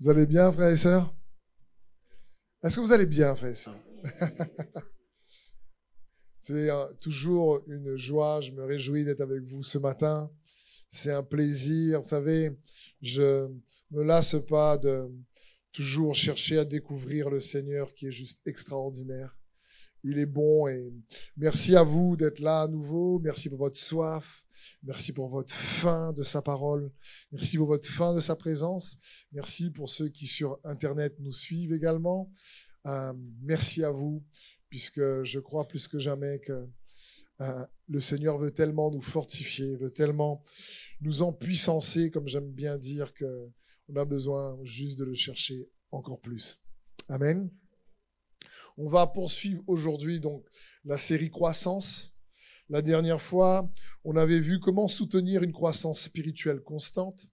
Vous 0.00 0.08
allez 0.08 0.26
bien, 0.26 0.52
frères 0.52 0.70
et 0.70 0.76
sœurs? 0.76 1.12
Est-ce 2.62 2.76
que 2.76 2.80
vous 2.80 2.92
allez 2.92 3.06
bien, 3.06 3.34
frères 3.34 3.50
et 3.50 3.54
sœurs? 3.54 3.74
C'est 6.40 6.70
euh, 6.70 6.86
toujours 7.00 7.60
une 7.66 7.96
joie, 7.96 8.40
je 8.40 8.52
me 8.52 8.64
réjouis 8.64 9.04
d'être 9.04 9.22
avec 9.22 9.42
vous 9.42 9.64
ce 9.64 9.76
matin. 9.78 10.30
C'est 10.88 11.10
un 11.10 11.24
plaisir, 11.24 12.00
vous 12.00 12.08
savez, 12.08 12.56
je 13.02 13.48
me 13.90 14.04
lasse 14.04 14.36
pas 14.48 14.78
de 14.78 15.10
toujours 15.72 16.14
chercher 16.14 16.58
à 16.58 16.64
découvrir 16.64 17.28
le 17.28 17.40
Seigneur 17.40 17.92
qui 17.92 18.06
est 18.06 18.12
juste 18.12 18.40
extraordinaire. 18.46 19.36
Il 20.04 20.20
est 20.20 20.26
bon 20.26 20.68
et 20.68 20.94
merci 21.36 21.74
à 21.74 21.82
vous 21.82 22.16
d'être 22.16 22.38
là 22.38 22.62
à 22.62 22.68
nouveau. 22.68 23.18
Merci 23.18 23.48
pour 23.48 23.58
votre 23.58 23.78
soif. 23.78 24.44
Merci 24.82 25.12
pour 25.12 25.28
votre 25.28 25.52
faim 25.52 26.12
de 26.12 26.22
sa 26.22 26.42
parole. 26.42 26.90
Merci 27.32 27.56
pour 27.56 27.66
votre 27.66 27.88
faim 27.88 28.14
de 28.14 28.20
sa 28.20 28.36
présence. 28.36 28.96
Merci 29.32 29.70
pour 29.70 29.88
ceux 29.88 30.08
qui 30.08 30.26
sur 30.26 30.58
Internet 30.64 31.14
nous 31.18 31.32
suivent 31.32 31.72
également. 31.72 32.32
Euh, 32.86 33.12
merci 33.42 33.84
à 33.84 33.90
vous, 33.90 34.24
puisque 34.68 35.22
je 35.24 35.38
crois 35.40 35.66
plus 35.66 35.88
que 35.88 35.98
jamais 35.98 36.40
que 36.40 36.68
euh, 37.40 37.66
le 37.88 38.00
Seigneur 38.00 38.38
veut 38.38 38.50
tellement 38.50 38.90
nous 38.90 39.00
fortifier, 39.00 39.76
veut 39.76 39.92
tellement 39.92 40.42
nous 41.00 41.22
empuissancer, 41.22 42.10
comme 42.10 42.28
j'aime 42.28 42.50
bien 42.50 42.78
dire, 42.78 43.14
que 43.14 43.50
on 43.88 43.96
a 43.96 44.04
besoin 44.04 44.58
juste 44.64 44.98
de 44.98 45.04
le 45.04 45.14
chercher 45.14 45.68
encore 45.90 46.20
plus. 46.20 46.62
Amen. 47.08 47.50
On 48.76 48.88
va 48.88 49.06
poursuivre 49.06 49.62
aujourd'hui 49.66 50.20
donc 50.20 50.44
la 50.84 50.96
série 50.96 51.30
Croissance. 51.30 52.17
La 52.70 52.82
dernière 52.82 53.22
fois, 53.22 53.72
on 54.04 54.16
avait 54.16 54.40
vu 54.40 54.60
comment 54.60 54.88
soutenir 54.88 55.42
une 55.42 55.52
croissance 55.52 56.02
spirituelle 56.02 56.60
constante. 56.60 57.28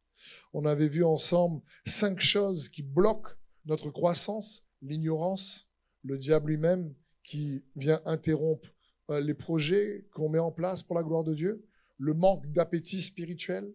On 0.54 0.66
avait 0.66 0.88
vu 0.88 1.04
ensemble 1.04 1.62
cinq 1.86 2.22
choses 2.22 2.70
qui 2.70 2.84
bloquent 2.84 3.32
notre 3.66 3.90
croissance, 3.90 4.70
l'ignorance, 4.82 5.72
le 6.04 6.18
diable 6.18 6.52
lui-même 6.52 6.94
qui 7.24 7.66
vient 7.76 8.02
interrompre 8.06 8.70
euh, 9.10 9.20
les 9.20 9.34
projets 9.34 10.08
qu'on 10.14 10.30
met 10.30 10.40
en 10.40 10.52
place 10.52 10.84
pour 10.84 10.96
la 10.96 11.04
gloire 11.04 11.24
de 11.24 11.34
Dieu, 11.34 11.68
le 11.98 12.14
manque 12.14 12.50
d'appétit 12.52 13.02
spirituel. 13.02 13.74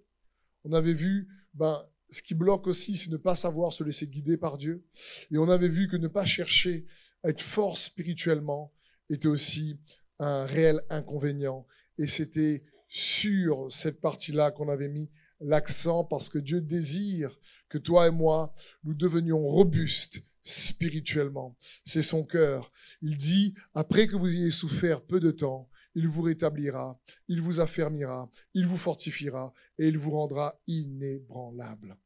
On 0.65 0.73
avait 0.73 0.95
vu 0.95 1.29
ben, 1.53 1.87
ce 2.09 2.23
qui 2.23 2.35
bloque 2.35 2.67
aussi, 2.67 2.97
c'est 2.97 3.11
ne 3.11 3.17
pas 3.17 3.37
savoir 3.37 3.73
se 3.73 3.85
laisser 3.85 4.07
guider 4.07 4.37
par 4.37 4.57
Dieu. 4.57 4.85
Et 5.31 5.39
on 5.39 5.49
avait 5.49 5.69
vu 5.69 5.89
que 5.89 5.97
ne 5.97 6.09
pas 6.09 6.25
chercher 6.25 6.87
à 7.23 7.29
être 7.29 7.43
fort 7.43 7.77
spirituellement 7.77 8.73
était 9.11 9.29
aussi 9.29 9.79
un 10.21 10.45
réel 10.45 10.81
inconvénient. 10.91 11.67
Et 11.99 12.07
c'était 12.07 12.63
sur 12.89 13.73
cette 13.73 14.01
partie-là 14.01 14.51
qu'on 14.53 14.69
avait 14.69 14.89
mis 14.89 15.11
l'accent 15.41 16.05
parce 16.05 16.29
que 16.29 16.39
Dieu 16.39 16.61
désire 16.61 17.37
que 17.69 17.79
toi 17.79 18.07
et 18.07 18.11
moi, 18.11 18.55
nous 18.85 18.95
devenions 18.95 19.43
robustes 19.45 20.25
spirituellement. 20.43 21.57
C'est 21.85 22.03
son 22.03 22.25
cœur. 22.25 22.73
Il 23.03 23.17
dit, 23.17 23.55
après 23.75 24.07
que 24.07 24.17
vous 24.17 24.35
ayez 24.35 24.51
souffert 24.51 25.03
peu 25.03 25.21
de 25.21 25.31
temps, 25.31 25.69
il 25.95 26.09
vous 26.09 26.23
rétablira, 26.23 27.01
il 27.29 27.41
vous 27.41 27.61
affermira, 27.61 28.31
il 28.55 28.67
vous 28.67 28.77
fortifiera 28.77 29.53
et 29.79 29.89
il 29.89 29.99
vous 29.99 30.13
rendra 30.13 30.61
inébranlable. 30.67 31.97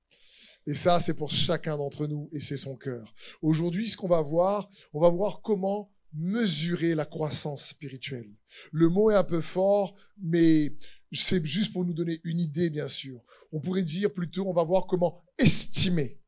Et 0.67 0.75
ça, 0.75 1.01
c'est 1.01 1.15
pour 1.15 1.31
chacun 1.31 1.77
d'entre 1.77 2.07
nous 2.07 2.31
et 2.33 2.41
c'est 2.41 2.57
son 2.57 2.77
cœur. 2.77 3.15
Aujourd'hui, 3.43 3.89
ce 3.89 3.97
qu'on 3.97 4.09
va 4.09 4.23
voir, 4.23 4.71
on 4.95 5.01
va 5.01 5.11
voir 5.11 5.43
comment 5.43 5.91
mesurer 6.15 6.95
la 6.95 7.05
croissance 7.05 7.67
spirituelle. 7.67 8.31
Le 8.73 8.89
mot 8.89 9.11
est 9.11 9.17
un 9.17 9.25
peu 9.25 9.41
fort, 9.41 9.95
mais 10.23 10.77
c'est 11.13 11.45
juste 11.45 11.73
pour 11.73 11.85
nous 11.85 11.95
donner 11.95 12.21
une 12.25 12.41
idée, 12.41 12.71
bien 12.71 12.89
sûr. 12.89 13.21
On 13.53 13.61
pourrait 13.61 13.83
dire 13.83 14.13
plutôt, 14.13 14.47
on 14.47 14.53
va 14.53 14.65
voir 14.65 14.87
comment 14.87 15.23
estimer 15.39 16.21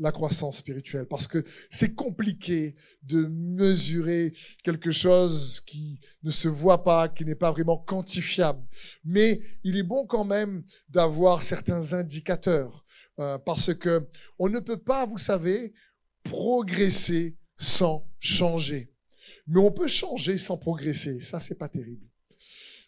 la 0.00 0.12
croissance 0.12 0.58
spirituelle, 0.58 1.06
parce 1.06 1.26
que 1.26 1.44
c'est 1.68 1.94
compliqué 1.94 2.74
de 3.02 3.26
mesurer 3.26 4.32
quelque 4.64 4.90
chose 4.90 5.60
qui 5.60 6.00
ne 6.22 6.30
se 6.30 6.48
voit 6.48 6.82
pas, 6.82 7.08
qui 7.08 7.24
n'est 7.24 7.34
pas 7.34 7.52
vraiment 7.52 7.76
quantifiable. 7.76 8.62
Mais 9.04 9.42
il 9.62 9.76
est 9.76 9.82
bon 9.82 10.06
quand 10.06 10.24
même 10.24 10.64
d'avoir 10.88 11.42
certains 11.42 11.92
indicateurs, 11.92 12.84
euh, 13.18 13.36
parce 13.38 13.74
que 13.74 14.08
on 14.38 14.48
ne 14.48 14.60
peut 14.60 14.78
pas, 14.78 15.04
vous 15.04 15.18
savez, 15.18 15.74
progresser 16.24 17.36
sans 17.58 18.08
changer. 18.20 18.90
Mais 19.50 19.60
on 19.60 19.72
peut 19.72 19.88
changer 19.88 20.38
sans 20.38 20.56
progresser. 20.56 21.20
Ça, 21.20 21.40
c'est 21.40 21.58
pas 21.58 21.68
terrible. 21.68 22.06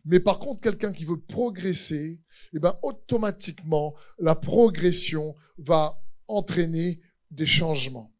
Mais 0.04 0.20
par 0.20 0.38
contre, 0.38 0.60
quelqu'un 0.60 0.92
qui 0.92 1.04
veut 1.04 1.20
progresser, 1.20 2.20
eh 2.52 2.58
ben, 2.60 2.78
automatiquement, 2.82 3.94
la 4.20 4.36
progression 4.36 5.34
va 5.58 6.00
entraîner 6.28 7.00
des 7.32 7.46
changements. 7.46 8.14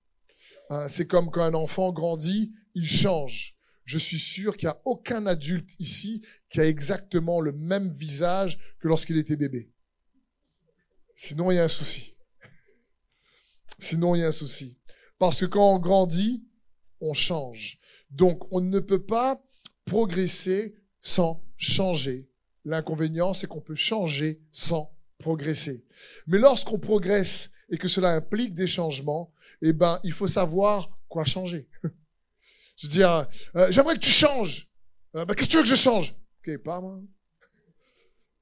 Hein, 0.71 0.89
c'est 0.89 1.07
comme 1.07 1.31
quand 1.31 1.45
un 1.45 1.55
enfant 1.55 1.93
grandit, 1.93 2.53
il 2.75 2.89
change. 2.89 3.57
Je 3.85 3.99
suis 3.99 4.19
sûr 4.19 4.57
qu'il 4.57 4.67
n'y 4.67 4.73
a 4.73 4.83
aucun 4.87 5.27
adulte 5.27 5.77
ici 5.79 6.25
qui 6.51 6.61
a 6.61 6.67
exactement 6.67 7.41
le 7.41 7.53
même 7.53 7.93
visage 7.95 8.59
que 8.81 8.89
lorsqu'il 8.89 9.19
était 9.19 9.37
bébé. 9.37 9.71
Sinon, 11.15 11.53
il 11.53 11.57
y 11.57 11.59
a 11.61 11.65
un 11.65 11.69
souci. 11.69 12.17
Sinon, 13.79 14.17
il 14.17 14.21
y 14.21 14.25
a 14.25 14.29
un 14.29 14.33
souci. 14.33 14.79
Parce 15.19 15.39
que 15.39 15.47
quand 15.47 15.75
on 15.75 15.79
grandit, 15.79 16.45
on 17.01 17.13
change. 17.13 17.79
Donc, 18.13 18.47
on 18.53 18.61
ne 18.61 18.79
peut 18.79 19.03
pas 19.03 19.43
progresser 19.85 20.75
sans 21.01 21.43
changer. 21.57 22.29
L'inconvénient, 22.65 23.35
c'est 23.35 23.47
qu'on 23.47 23.61
peut 23.61 23.75
changer 23.75 24.41
sans 24.53 24.95
progresser. 25.19 25.85
Mais 26.27 26.39
lorsqu'on 26.39 26.79
progresse 26.79 27.51
et 27.71 27.79
que 27.79 27.89
cela 27.89 28.13
implique 28.13 28.55
des 28.55 28.67
changements, 28.67 29.33
eh 29.63 29.73
ben, 29.73 29.99
il 30.05 30.13
faut 30.13 30.29
savoir 30.29 30.91
quoi 31.09 31.25
changer. 31.25 31.69
Je 32.77 32.87
veux 32.87 32.93
dire, 32.93 33.29
euh, 33.57 33.71
j'aimerais 33.71 33.95
que 33.95 34.01
tu 34.01 34.11
changes. 34.11 34.71
Euh, 35.15 35.25
ben, 35.25 35.35
qu'est-ce 35.35 35.49
que 35.49 35.53
tu 35.53 35.57
veux 35.59 35.63
que 35.63 35.69
je 35.69 35.75
change? 35.75 36.17
Ok, 36.39 36.57
pas 36.59 36.81
moi. 36.81 37.01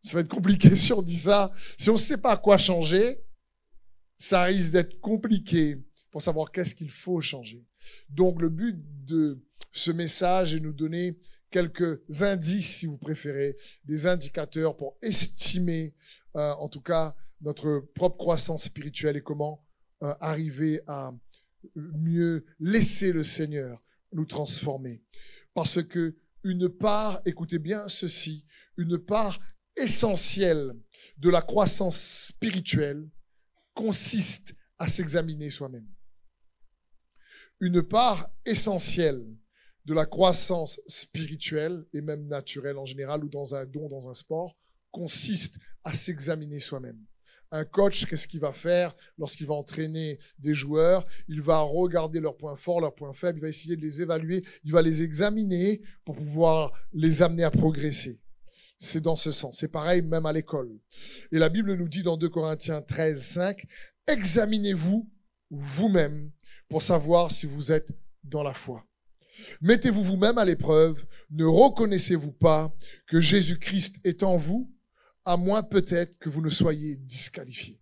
Ça 0.03 0.15
va 0.15 0.21
être 0.21 0.29
compliqué 0.29 0.77
si 0.77 0.93
on 0.93 1.03
dit 1.03 1.17
ça. 1.17 1.53
Si 1.77 1.91
on 1.91 1.95
ne 1.95 1.99
sait 1.99 2.21
pas 2.21 2.37
quoi 2.37 2.57
changer, 2.57 3.21
ça 4.17 4.45
risque 4.45 4.71
d'être 4.71 5.01
compliqué 5.01 5.83
pour 6.11 6.23
savoir 6.23 6.53
qu'est-ce 6.53 6.75
qu'il 6.75 6.91
faut 6.91 7.21
changer. 7.21 7.67
Donc 8.09 8.41
le 8.41 8.49
but 8.49 8.77
de 9.05 9.43
ce 9.73 9.91
message 9.91 10.55
de 10.55 10.59
nous 10.59 10.73
donner 10.73 11.19
quelques 11.51 12.01
indices, 12.23 12.77
si 12.79 12.87
vous 12.87 12.99
préférez, 12.99 13.57
des 13.85 14.07
indicateurs 14.07 14.77
pour 14.77 14.97
estimer, 15.03 15.95
euh, 16.37 16.53
en 16.53 16.69
tout 16.69 16.81
cas, 16.81 17.15
notre 17.41 17.81
propre 17.95 18.17
croissance 18.17 18.65
spirituelle 18.65 19.17
et 19.17 19.23
comment 19.23 19.65
euh, 20.03 20.15
arriver 20.21 20.81
à 20.87 21.13
mieux 21.75 22.47
laisser 22.59 23.13
le 23.13 23.25
Seigneur 23.25 23.83
nous 24.13 24.27
transformer. 24.27 25.03
Parce 25.55 25.83
que 25.83 26.17
une 26.43 26.69
part, 26.69 27.21
écoutez 27.27 27.59
bien 27.59 27.89
ceci, 27.89 28.47
une 28.77 28.99
part 28.99 29.39
essentielle 29.77 30.73
de 31.19 31.31
la 31.31 31.43
croissance 31.43 32.29
spirituelle 32.29 33.09
consiste 33.75 34.55
à 34.79 34.89
s'examiner 34.89 35.51
soi-même. 35.51 35.87
Une 37.61 37.83
part 37.83 38.31
essentielle 38.47 39.27
de 39.91 39.95
la 39.97 40.07
croissance 40.07 40.81
spirituelle 40.87 41.85
et 41.93 42.01
même 42.01 42.29
naturelle 42.29 42.79
en 42.79 42.85
général 42.85 43.25
ou 43.25 43.29
dans 43.29 43.57
un 43.57 43.67
don, 43.67 43.89
dans 43.89 44.09
un 44.09 44.15
sport, 44.15 44.57
consiste 44.93 45.59
à 45.83 45.95
s'examiner 45.95 46.61
soi-même. 46.61 47.05
Un 47.51 47.65
coach, 47.65 48.07
qu'est-ce 48.07 48.29
qu'il 48.29 48.39
va 48.39 48.53
faire 48.53 48.95
lorsqu'il 49.19 49.49
va 49.49 49.55
entraîner 49.55 50.21
des 50.39 50.55
joueurs? 50.55 51.05
Il 51.27 51.43
va 51.43 51.59
regarder 51.63 52.21
leurs 52.21 52.37
points 52.37 52.55
forts, 52.55 52.81
leurs 52.81 52.95
points 52.95 53.13
faibles, 53.13 53.41
il 53.41 53.43
va 53.43 53.49
essayer 53.49 53.75
de 53.75 53.81
les 53.81 54.01
évaluer, 54.01 54.45
il 54.63 54.71
va 54.71 54.81
les 54.81 55.03
examiner 55.03 55.83
pour 56.05 56.15
pouvoir 56.15 56.73
les 56.93 57.21
amener 57.21 57.43
à 57.43 57.51
progresser. 57.51 58.21
C'est 58.79 59.01
dans 59.01 59.17
ce 59.17 59.33
sens. 59.33 59.59
C'est 59.59 59.73
pareil 59.73 60.03
même 60.03 60.25
à 60.25 60.33
l'école. 60.33 60.71
Et 61.33 61.41
la 61.41 61.49
Bible 61.49 61.75
nous 61.75 61.89
dit 61.89 62.05
dans 62.05 62.17
2 62.17 62.29
Corinthiens 62.29 62.81
13, 62.81 63.21
5, 63.21 63.67
examinez-vous 64.07 65.11
vous-même 65.51 66.31
pour 66.69 66.81
savoir 66.81 67.33
si 67.33 67.47
vous 67.47 67.73
êtes 67.73 67.91
dans 68.23 68.45
la 68.45 68.55
foi. 68.55 68.87
Mettez-vous 69.61 70.03
vous-même 70.03 70.39
à 70.39 70.45
l'épreuve. 70.45 71.05
Ne 71.31 71.45
reconnaissez-vous 71.45 72.33
pas 72.33 72.75
que 73.07 73.21
Jésus-Christ 73.21 73.97
est 74.05 74.23
en 74.23 74.37
vous, 74.37 74.73
à 75.25 75.37
moins 75.37 75.63
peut-être 75.63 76.19
que 76.19 76.29
vous 76.29 76.41
ne 76.41 76.51
soyez 76.51 76.97
disqualifié. 76.97 77.81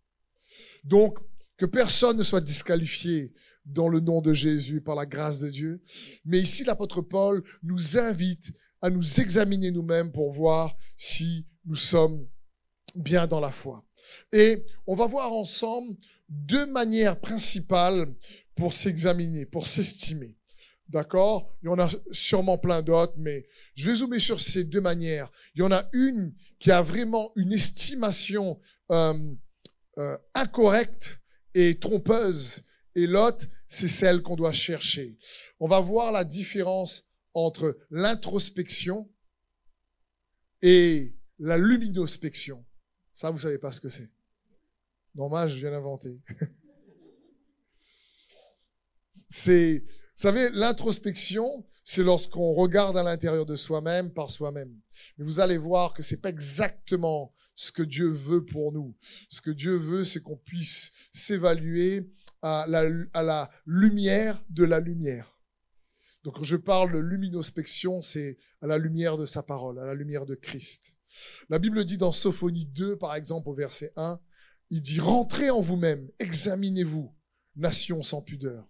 Donc, 0.85 1.19
que 1.57 1.67
personne 1.67 2.17
ne 2.17 2.23
soit 2.23 2.41
disqualifié 2.41 3.33
dans 3.67 3.89
le 3.89 4.01
nom 4.01 4.21
de 4.21 4.33
Jésus 4.33 4.81
par 4.81 4.95
la 4.95 5.07
grâce 5.07 5.41
de 5.41 5.51
Dieu. 5.51 5.83
Mais 6.25 6.41
ici, 6.41 6.65
l'apôtre 6.65 7.03
Paul 7.03 7.43
nous 7.63 7.99
invite 7.99 8.53
à 8.81 8.91
nous 8.91 9.21
examiner 9.21 9.71
nous-mêmes 9.71 10.13
pour 10.13 10.33
voir 10.33 10.77
si 10.97 11.47
nous 11.65 11.77
sommes 11.77 12.27
bien 12.95 13.27
dans 13.27 13.41
la 13.41 13.51
foi. 13.51 13.85
Et 14.33 14.65
on 14.87 14.95
va 14.95 15.07
voir 15.07 15.33
ensemble 15.33 15.97
deux 16.29 16.67
manières 16.67 17.21
principales 17.21 18.15
pour 18.55 18.73
s'examiner, 18.73 19.45
pour 19.45 19.67
s'estimer. 19.67 20.38
D'accord? 20.88 21.55
Il 21.62 21.67
y 21.67 21.69
en 21.69 21.79
a 21.79 21.88
sûrement 22.11 22.56
plein 22.56 22.82
d'autres, 22.82 23.14
mais 23.19 23.46
je 23.75 23.90
vais 23.90 23.96
zoomer 23.96 24.20
sur 24.20 24.40
ces 24.40 24.64
deux 24.64 24.81
manières. 24.81 25.31
Il 25.55 25.61
y 25.61 25.62
en 25.62 25.73
a 25.73 25.88
une 25.93 26.35
qui 26.58 26.70
a 26.70 26.82
vraiment 26.82 27.32
une 27.37 27.52
estimation 27.52 28.61
euh, 28.90 29.35
euh, 29.99 30.17
incorrecte 30.35 31.20
est 31.55 31.82
trompeuse 31.82 32.64
et 32.94 33.06
l'autre, 33.06 33.46
c'est 33.69 33.88
celle 33.88 34.23
qu'on 34.23 34.37
doit 34.37 34.52
chercher. 34.52 35.19
On 35.61 35.69
va 35.69 35.81
voir 35.81 36.11
la 36.11 36.25
différence 36.25 37.06
entre 37.35 37.79
l'introspection 37.90 39.11
et 40.62 41.14
la 41.38 41.58
luminospection. 41.58 42.64
Ça, 43.12 43.31
vous 43.31 43.38
savez 43.38 43.58
pas 43.58 43.73
ce 43.73 43.81
que 43.81 43.88
c'est. 43.88 44.11
Normal, 45.14 45.49
je 45.49 45.56
viens 45.56 45.70
d'inventer. 45.70 46.20
c'est, 49.29 49.85
savez, 50.23 50.50
l'introspection, 50.50 51.67
c'est 51.85 52.03
lorsqu'on 52.03 52.53
regarde 52.53 52.97
à 52.97 53.03
l'intérieur 53.03 53.47
de 53.47 53.56
soi-même 53.56 54.12
par 54.12 54.31
soi-même. 54.31 54.75
Mais 55.17 55.25
vous 55.25 55.41
allez 55.41 55.59
voir 55.59 55.94
que 55.94 56.03
c'est 56.03 56.20
pas 56.20 56.29
exactement 56.29 57.35
ce 57.55 57.73
que 57.73 57.82
Dieu 57.82 58.09
veut 58.09 58.44
pour 58.44 58.73
nous. 58.73 58.97
Ce 59.29 59.41
que 59.41 59.50
Dieu 59.50 59.76
veut, 59.76 60.05
c'est 60.05 60.23
qu'on 60.23 60.37
puisse 60.37 60.93
s'évaluer 61.12 62.12
à 62.43 62.67
la, 62.69 62.85
à 63.15 63.23
la 63.23 63.50
lumière 63.67 64.43
de 64.50 64.65
la 64.65 64.81
lumière. 64.81 65.38
Donc 66.25 66.37
quand 66.37 66.44
je 66.44 66.56
parle 66.56 66.93
de 66.93 66.99
luminospection, 66.99 68.00
c'est 68.00 68.38
à 68.61 68.67
la 68.67 68.79
lumière 68.79 69.17
de 69.17 69.26
sa 69.26 69.43
parole, 69.43 69.79
à 69.79 69.87
la 69.87 69.94
lumière 69.94 70.26
de 70.26 70.35
Christ. 70.35 70.99
La 71.49 71.59
Bible 71.59 71.85
dit 71.85 71.99
dans 71.99 72.12
Sophonie 72.12 72.67
2, 72.67 72.97
par 72.97 73.14
exemple, 73.14 73.49
au 73.49 73.55
verset 73.55 73.93
1, 73.97 74.21
il 74.71 74.82
dit, 74.82 75.00
rentrez 75.00 75.50
en 75.50 75.61
vous-même, 75.61 76.11
examinez-vous, 76.19 77.14
nation 77.56 78.03
sans 78.03 78.21
pudeur. 78.21 78.69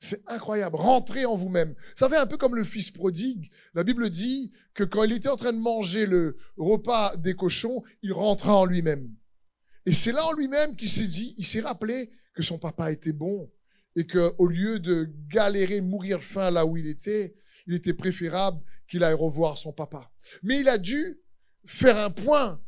C'est 0.00 0.22
incroyable. 0.28 0.76
Rentrez 0.76 1.26
en 1.26 1.36
vous-même. 1.36 1.74
Ça 1.94 2.08
fait 2.08 2.16
un 2.16 2.26
peu 2.26 2.38
comme 2.38 2.56
le 2.56 2.64
fils 2.64 2.90
prodigue. 2.90 3.50
La 3.74 3.84
Bible 3.84 4.08
dit 4.08 4.50
que 4.72 4.82
quand 4.82 5.04
il 5.04 5.12
était 5.12 5.28
en 5.28 5.36
train 5.36 5.52
de 5.52 5.58
manger 5.58 6.06
le 6.06 6.38
repas 6.56 7.16
des 7.18 7.34
cochons, 7.34 7.82
il 8.02 8.14
rentra 8.14 8.56
en 8.56 8.64
lui-même. 8.64 9.14
Et 9.84 9.92
c'est 9.92 10.12
là 10.12 10.24
en 10.24 10.32
lui-même 10.32 10.74
qu'il 10.74 10.88
s'est 10.88 11.06
dit, 11.06 11.34
il 11.36 11.44
s'est 11.44 11.60
rappelé 11.60 12.10
que 12.34 12.42
son 12.42 12.58
papa 12.58 12.90
était 12.90 13.12
bon 13.12 13.50
et 13.94 14.06
que 14.06 14.32
au 14.38 14.46
lieu 14.46 14.80
de 14.80 15.10
galérer, 15.28 15.82
mourir 15.82 16.18
de 16.18 16.22
faim 16.22 16.50
là 16.50 16.64
où 16.64 16.78
il 16.78 16.86
était, 16.86 17.34
il 17.66 17.74
était 17.74 17.92
préférable 17.92 18.62
qu'il 18.88 19.04
aille 19.04 19.14
revoir 19.14 19.58
son 19.58 19.72
papa. 19.72 20.10
Mais 20.42 20.60
il 20.60 20.68
a 20.68 20.78
dû 20.78 21.20
faire 21.66 21.98
un 21.98 22.10
point 22.10 22.62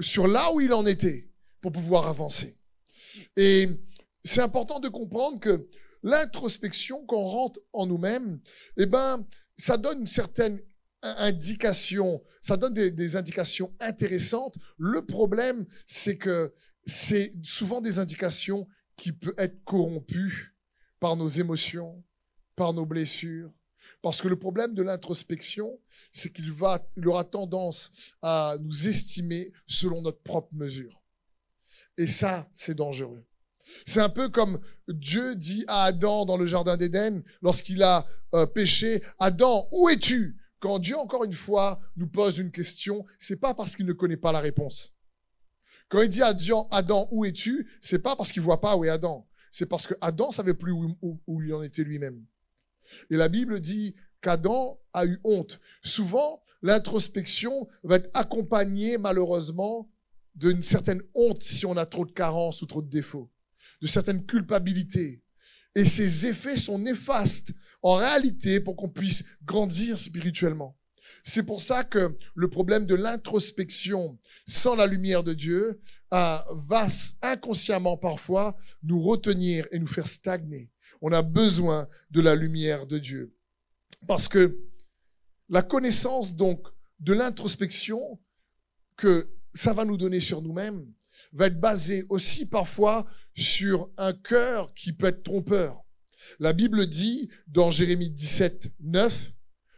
sur 0.00 0.26
là 0.26 0.52
où 0.54 0.60
il 0.60 0.72
en 0.72 0.86
était 0.86 1.30
pour 1.60 1.72
pouvoir 1.72 2.06
avancer. 2.06 2.58
Et 3.36 3.68
c'est 4.24 4.40
important 4.40 4.80
de 4.80 4.88
comprendre 4.88 5.40
que 5.40 5.68
l'introspection, 6.02 7.04
qu'on 7.06 7.22
rentre 7.22 7.60
en 7.72 7.86
nous-mêmes, 7.86 8.40
eh 8.76 8.86
ben, 8.86 9.26
ça 9.56 9.76
donne 9.76 10.00
une 10.00 10.06
certaine 10.06 10.60
indication, 11.02 12.22
ça 12.42 12.56
donne 12.56 12.74
des, 12.74 12.90
des 12.90 13.16
indications 13.16 13.74
intéressantes. 13.80 14.56
Le 14.78 15.04
problème, 15.04 15.66
c'est 15.86 16.18
que 16.18 16.54
c'est 16.86 17.34
souvent 17.42 17.80
des 17.80 17.98
indications 17.98 18.66
qui 18.96 19.12
peuvent 19.12 19.34
être 19.38 19.62
corrompues 19.64 20.54
par 20.98 21.16
nos 21.16 21.28
émotions, 21.28 22.04
par 22.56 22.72
nos 22.72 22.84
blessures. 22.84 23.50
Parce 24.02 24.22
que 24.22 24.28
le 24.28 24.38
problème 24.38 24.74
de 24.74 24.82
l'introspection, 24.82 25.78
c'est 26.12 26.32
qu'il 26.32 26.52
va, 26.52 26.86
il 26.96 27.06
aura 27.06 27.24
tendance 27.24 27.92
à 28.22 28.56
nous 28.60 28.88
estimer 28.88 29.52
selon 29.66 30.02
notre 30.02 30.22
propre 30.22 30.54
mesure. 30.54 31.02
Et 31.96 32.06
ça, 32.06 32.48
c'est 32.54 32.74
dangereux. 32.74 33.24
C'est 33.86 34.00
un 34.00 34.08
peu 34.08 34.28
comme 34.28 34.60
Dieu 34.88 35.34
dit 35.36 35.64
à 35.68 35.84
Adam 35.84 36.24
dans 36.24 36.36
le 36.36 36.46
jardin 36.46 36.76
d'Éden 36.76 37.22
lorsqu'il 37.42 37.82
a 37.82 38.06
euh, 38.34 38.46
péché, 38.46 39.02
Adam, 39.18 39.68
où 39.72 39.88
es-tu? 39.88 40.36
Quand 40.60 40.78
Dieu 40.78 40.96
encore 40.96 41.24
une 41.24 41.32
fois 41.32 41.80
nous 41.96 42.06
pose 42.06 42.38
une 42.38 42.50
question, 42.50 43.04
c'est 43.18 43.40
pas 43.40 43.54
parce 43.54 43.76
qu'il 43.76 43.86
ne 43.86 43.92
connaît 43.92 44.16
pas 44.16 44.32
la 44.32 44.40
réponse. 44.40 44.94
Quand 45.88 46.02
il 46.02 46.08
dit 46.08 46.22
à 46.22 46.34
Adam, 46.70 47.08
où 47.10 47.24
es-tu? 47.24 47.68
C'est 47.80 47.98
pas 47.98 48.14
parce 48.14 48.30
qu'il 48.30 48.42
voit 48.42 48.60
pas 48.60 48.76
où 48.76 48.84
est 48.84 48.90
Adam. 48.90 49.26
C'est 49.50 49.66
parce 49.66 49.86
que 49.86 49.94
Adam 50.00 50.30
savait 50.30 50.54
plus 50.54 50.70
où, 50.70 50.96
où 51.26 51.42
il 51.42 51.52
en 51.52 51.62
était 51.62 51.82
lui-même. 51.82 52.24
Et 53.10 53.16
la 53.16 53.28
Bible 53.28 53.60
dit 53.60 53.96
qu'Adam 54.20 54.78
a 54.92 55.06
eu 55.06 55.18
honte. 55.24 55.60
Souvent, 55.82 56.42
l'introspection 56.62 57.68
va 57.82 57.96
être 57.96 58.10
accompagnée 58.14 58.98
malheureusement 58.98 59.90
d'une 60.34 60.62
certaine 60.62 61.02
honte 61.14 61.42
si 61.42 61.66
on 61.66 61.76
a 61.76 61.86
trop 61.86 62.04
de 62.04 62.12
carences 62.12 62.62
ou 62.62 62.66
trop 62.66 62.82
de 62.82 62.90
défauts 62.90 63.30
de 63.80 63.86
certaines 63.86 64.24
culpabilités. 64.24 65.22
Et 65.74 65.84
ces 65.84 66.26
effets 66.26 66.56
sont 66.56 66.78
néfastes 66.78 67.52
en 67.82 67.94
réalité 67.94 68.60
pour 68.60 68.76
qu'on 68.76 68.88
puisse 68.88 69.24
grandir 69.44 69.96
spirituellement. 69.96 70.76
C'est 71.22 71.44
pour 71.44 71.60
ça 71.62 71.84
que 71.84 72.16
le 72.34 72.48
problème 72.48 72.86
de 72.86 72.94
l'introspection 72.94 74.18
sans 74.46 74.74
la 74.74 74.86
lumière 74.86 75.22
de 75.22 75.34
Dieu 75.34 75.80
euh, 76.12 76.38
va 76.68 76.86
inconsciemment 77.22 77.96
parfois 77.96 78.56
nous 78.82 79.02
retenir 79.02 79.66
et 79.70 79.78
nous 79.78 79.86
faire 79.86 80.08
stagner. 80.08 80.70
On 81.00 81.12
a 81.12 81.22
besoin 81.22 81.88
de 82.10 82.20
la 82.20 82.34
lumière 82.34 82.86
de 82.86 82.98
Dieu. 82.98 83.34
Parce 84.06 84.28
que 84.28 84.58
la 85.48 85.62
connaissance 85.62 86.34
donc 86.34 86.66
de 86.98 87.12
l'introspection 87.12 88.18
que 88.96 89.30
ça 89.54 89.72
va 89.72 89.84
nous 89.84 89.96
donner 89.96 90.20
sur 90.20 90.42
nous-mêmes 90.42 90.86
va 91.32 91.46
être 91.46 91.60
basée 91.60 92.04
aussi 92.08 92.48
parfois 92.48 93.06
sur 93.34 93.90
un 93.96 94.12
cœur 94.12 94.74
qui 94.74 94.92
peut 94.92 95.06
être 95.06 95.22
trompeur. 95.22 95.84
La 96.38 96.52
Bible 96.52 96.86
dit 96.86 97.30
dans 97.46 97.70
Jérémie 97.70 98.10
17, 98.10 98.72
9, 98.80 99.32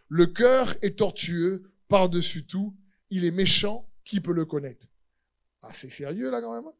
le 0.08 0.26
cœur 0.26 0.74
est 0.82 0.98
tortueux 0.98 1.72
par-dessus 1.88 2.44
tout, 2.44 2.76
il 3.10 3.24
est 3.24 3.30
méchant, 3.30 3.88
qui 4.04 4.20
peut 4.20 4.32
le 4.32 4.44
connaître? 4.44 4.86
Ah, 5.62 5.72
c'est 5.72 5.90
sérieux 5.90 6.30
là 6.30 6.40
quand 6.40 6.54
même 6.54 6.66
hein? 6.66 6.74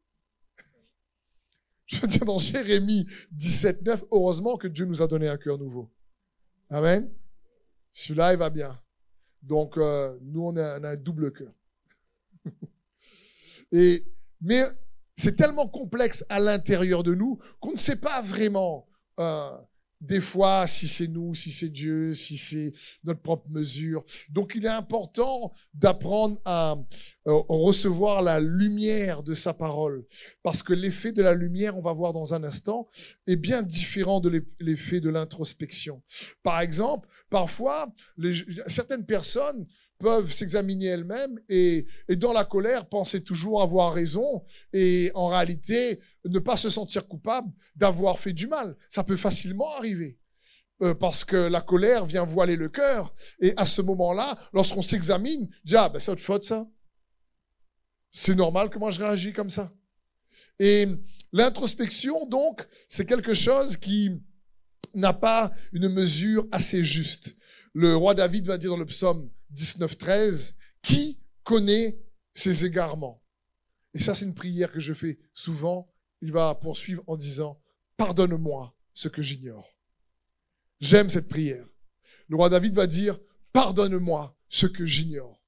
Je 1.87 2.01
veux 2.01 2.07
dire, 2.07 2.25
dans 2.25 2.39
Jérémie 2.39 3.07
17, 3.33 3.83
9, 3.83 4.05
heureusement 4.13 4.57
que 4.57 4.67
Dieu 4.67 4.87
nous 4.87 5.03
a 5.03 5.07
donné 5.07 5.29
un 5.29 5.37
cœur 5.37 5.59
nouveau. 5.59 5.91
Amen. 6.71 7.13
Celui-là, 7.91 8.33
il 8.33 8.39
va 8.39 8.49
bien. 8.49 8.81
Donc, 9.43 9.77
euh, 9.77 10.17
nous, 10.23 10.43
on 10.43 10.57
a, 10.57 10.81
on 10.81 10.85
a, 10.85 10.91
un 10.91 10.97
double 10.97 11.33
cœur. 11.33 11.53
Et, 13.73 14.07
mais 14.41 14.63
c'est 15.23 15.37
tellement 15.37 15.69
complexe 15.69 16.25
à 16.29 16.41
l'intérieur 16.41 17.05
de 17.05 17.15
nous 17.15 17.39
qu'on 17.61 17.71
ne 17.71 17.77
sait 17.77 18.01
pas 18.01 18.21
vraiment 18.23 18.89
euh, 19.21 19.57
des 20.01 20.21
fois 20.21 20.67
si 20.67 20.89
c'est 20.89 21.07
nous, 21.07 21.33
si 21.37 21.53
c'est 21.53 21.69
Dieu, 21.69 22.13
si 22.13 22.37
c'est 22.37 22.73
notre 23.05 23.23
propre 23.23 23.49
mesure. 23.49 24.05
Donc 24.31 24.55
il 24.57 24.65
est 24.65 24.69
important 24.69 25.53
d'apprendre 25.75 26.41
à 26.45 26.77
euh, 27.29 27.41
recevoir 27.49 28.21
la 28.21 28.41
lumière 28.41 29.23
de 29.23 29.35
sa 29.35 29.55
parole. 29.55 30.05
Parce 30.43 30.65
que 30.65 30.73
l'effet 30.73 31.13
de 31.13 31.23
la 31.23 31.35
lumière, 31.35 31.79
on 31.79 31.83
va 31.83 31.93
voir 31.93 32.13
dans 32.13 32.35
un 32.35 32.43
instant, 32.43 32.89
est 33.29 33.37
bien 33.37 33.63
différent 33.63 34.19
de 34.19 34.45
l'effet 34.59 34.99
de 34.99 35.09
l'introspection. 35.09 36.03
Par 36.43 36.61
exemple, 36.61 37.09
parfois, 37.31 37.95
certaines 38.67 39.07
personnes 39.07 39.69
peuvent 40.03 40.33
s'examiner 40.33 40.87
elles-mêmes 40.87 41.41
et, 41.49 41.87
dans 42.17 42.33
la 42.33 42.45
colère 42.45 42.89
penser 42.89 43.23
toujours 43.23 43.63
avoir 43.63 43.95
raison 43.95 44.45
et 44.73 45.13
en 45.15 45.29
réalité 45.29 46.01
ne 46.25 46.41
pas 46.41 46.57
se 46.57 46.71
sentir 46.71 47.07
coupable 47.07 47.49
d'avoir 47.77 48.19
fait 48.19 48.33
du 48.33 48.49
mal. 48.49 48.77
Ça 48.89 49.05
peut 49.05 49.17
facilement 49.17 49.77
arriver. 49.77 50.19
Euh, 50.83 50.95
parce 50.95 51.25
que 51.25 51.37
la 51.37 51.61
colère 51.61 52.05
vient 52.05 52.25
voiler 52.25 52.57
le 52.57 52.69
cœur. 52.69 53.15
Et 53.41 53.53
à 53.57 53.67
ce 53.67 53.81
moment-là, 53.83 54.37
lorsqu'on 54.53 54.83
s'examine, 54.83 55.49
dit, 55.65 55.77
ah, 55.77 55.89
ben, 55.89 56.01
c'est 56.01 56.11
votre 56.11 56.23
faute, 56.23 56.43
ça. 56.43 56.67
C'est 58.11 58.35
normal 58.35 58.69
que 58.69 58.79
moi 58.79 58.91
je 58.91 59.01
réagis 59.01 59.33
comme 59.33 59.51
ça. 59.51 59.73
Et 60.59 60.89
l'introspection, 61.33 62.27
donc, 62.27 62.67
c'est 62.89 63.07
quelque 63.07 63.35
chose 63.35 63.77
qui 63.77 64.11
n'a 64.95 65.13
pas 65.13 65.53
une 65.73 65.89
mesure 65.89 66.47
assez 66.51 66.83
juste. 66.83 67.37
Le 67.73 67.95
roi 67.95 68.15
David 68.15 68.49
va 68.49 68.59
dire 68.59 68.71
dans 68.71 68.77
le 68.77 68.87
psaume 68.87 69.31
19, 69.53 69.97
13, 69.97 70.57
qui 70.83 71.21
connaît 71.45 71.99
ses 72.35 72.65
égarements? 72.65 73.23
Et 73.95 74.01
ça, 74.01 74.15
c'est 74.15 74.25
une 74.25 74.35
prière 74.35 74.73
que 74.73 74.81
je 74.81 74.95
fais 74.95 75.19
souvent. 75.35 75.93
Il 76.21 76.33
va 76.33 76.55
poursuivre 76.55 77.03
en 77.07 77.17
disant, 77.17 77.61
pardonne-moi 77.97 78.75
ce 78.95 79.09
que 79.09 79.23
j'ignore. 79.23 79.69
J'aime 80.81 81.11
cette 81.11 81.29
prière. 81.29 81.67
Le 82.29 82.37
roi 82.37 82.49
David 82.49 82.75
va 82.75 82.87
dire, 82.87 83.19
pardonne-moi 83.53 84.37
ce 84.49 84.67
que 84.67 84.87
j'ignore. 84.87 85.43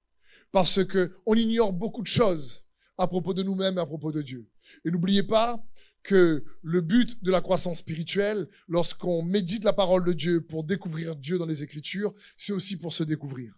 Parce 0.53 0.85
que 0.85 1.17
on 1.27 1.35
ignore 1.35 1.73
beaucoup 1.73 2.03
de 2.03 2.07
choses 2.07 2.67
à 2.97 3.07
propos 3.07 3.35
de 3.35 3.43
nous-mêmes 3.43 3.79
et 3.79 3.81
à 3.81 3.87
propos 3.87 4.13
de 4.13 4.23
Dieu. 4.23 4.49
Et 4.85 4.91
n'oubliez 4.91 5.23
pas 5.23 5.65
que 6.03 6.45
le 6.63 6.81
but 6.81 7.23
de 7.25 7.31
la 7.31 7.41
croissance 7.41 7.79
spirituelle, 7.79 8.47
lorsqu'on 8.69 9.23
médite 9.23 9.65
la 9.65 9.73
parole 9.73 10.05
de 10.05 10.13
Dieu 10.13 10.43
pour 10.43 10.63
découvrir 10.63 11.17
Dieu 11.17 11.39
dans 11.39 11.47
les 11.47 11.63
Écritures, 11.63 12.15
c'est 12.37 12.53
aussi 12.53 12.79
pour 12.79 12.93
se 12.93 13.03
découvrir. 13.03 13.55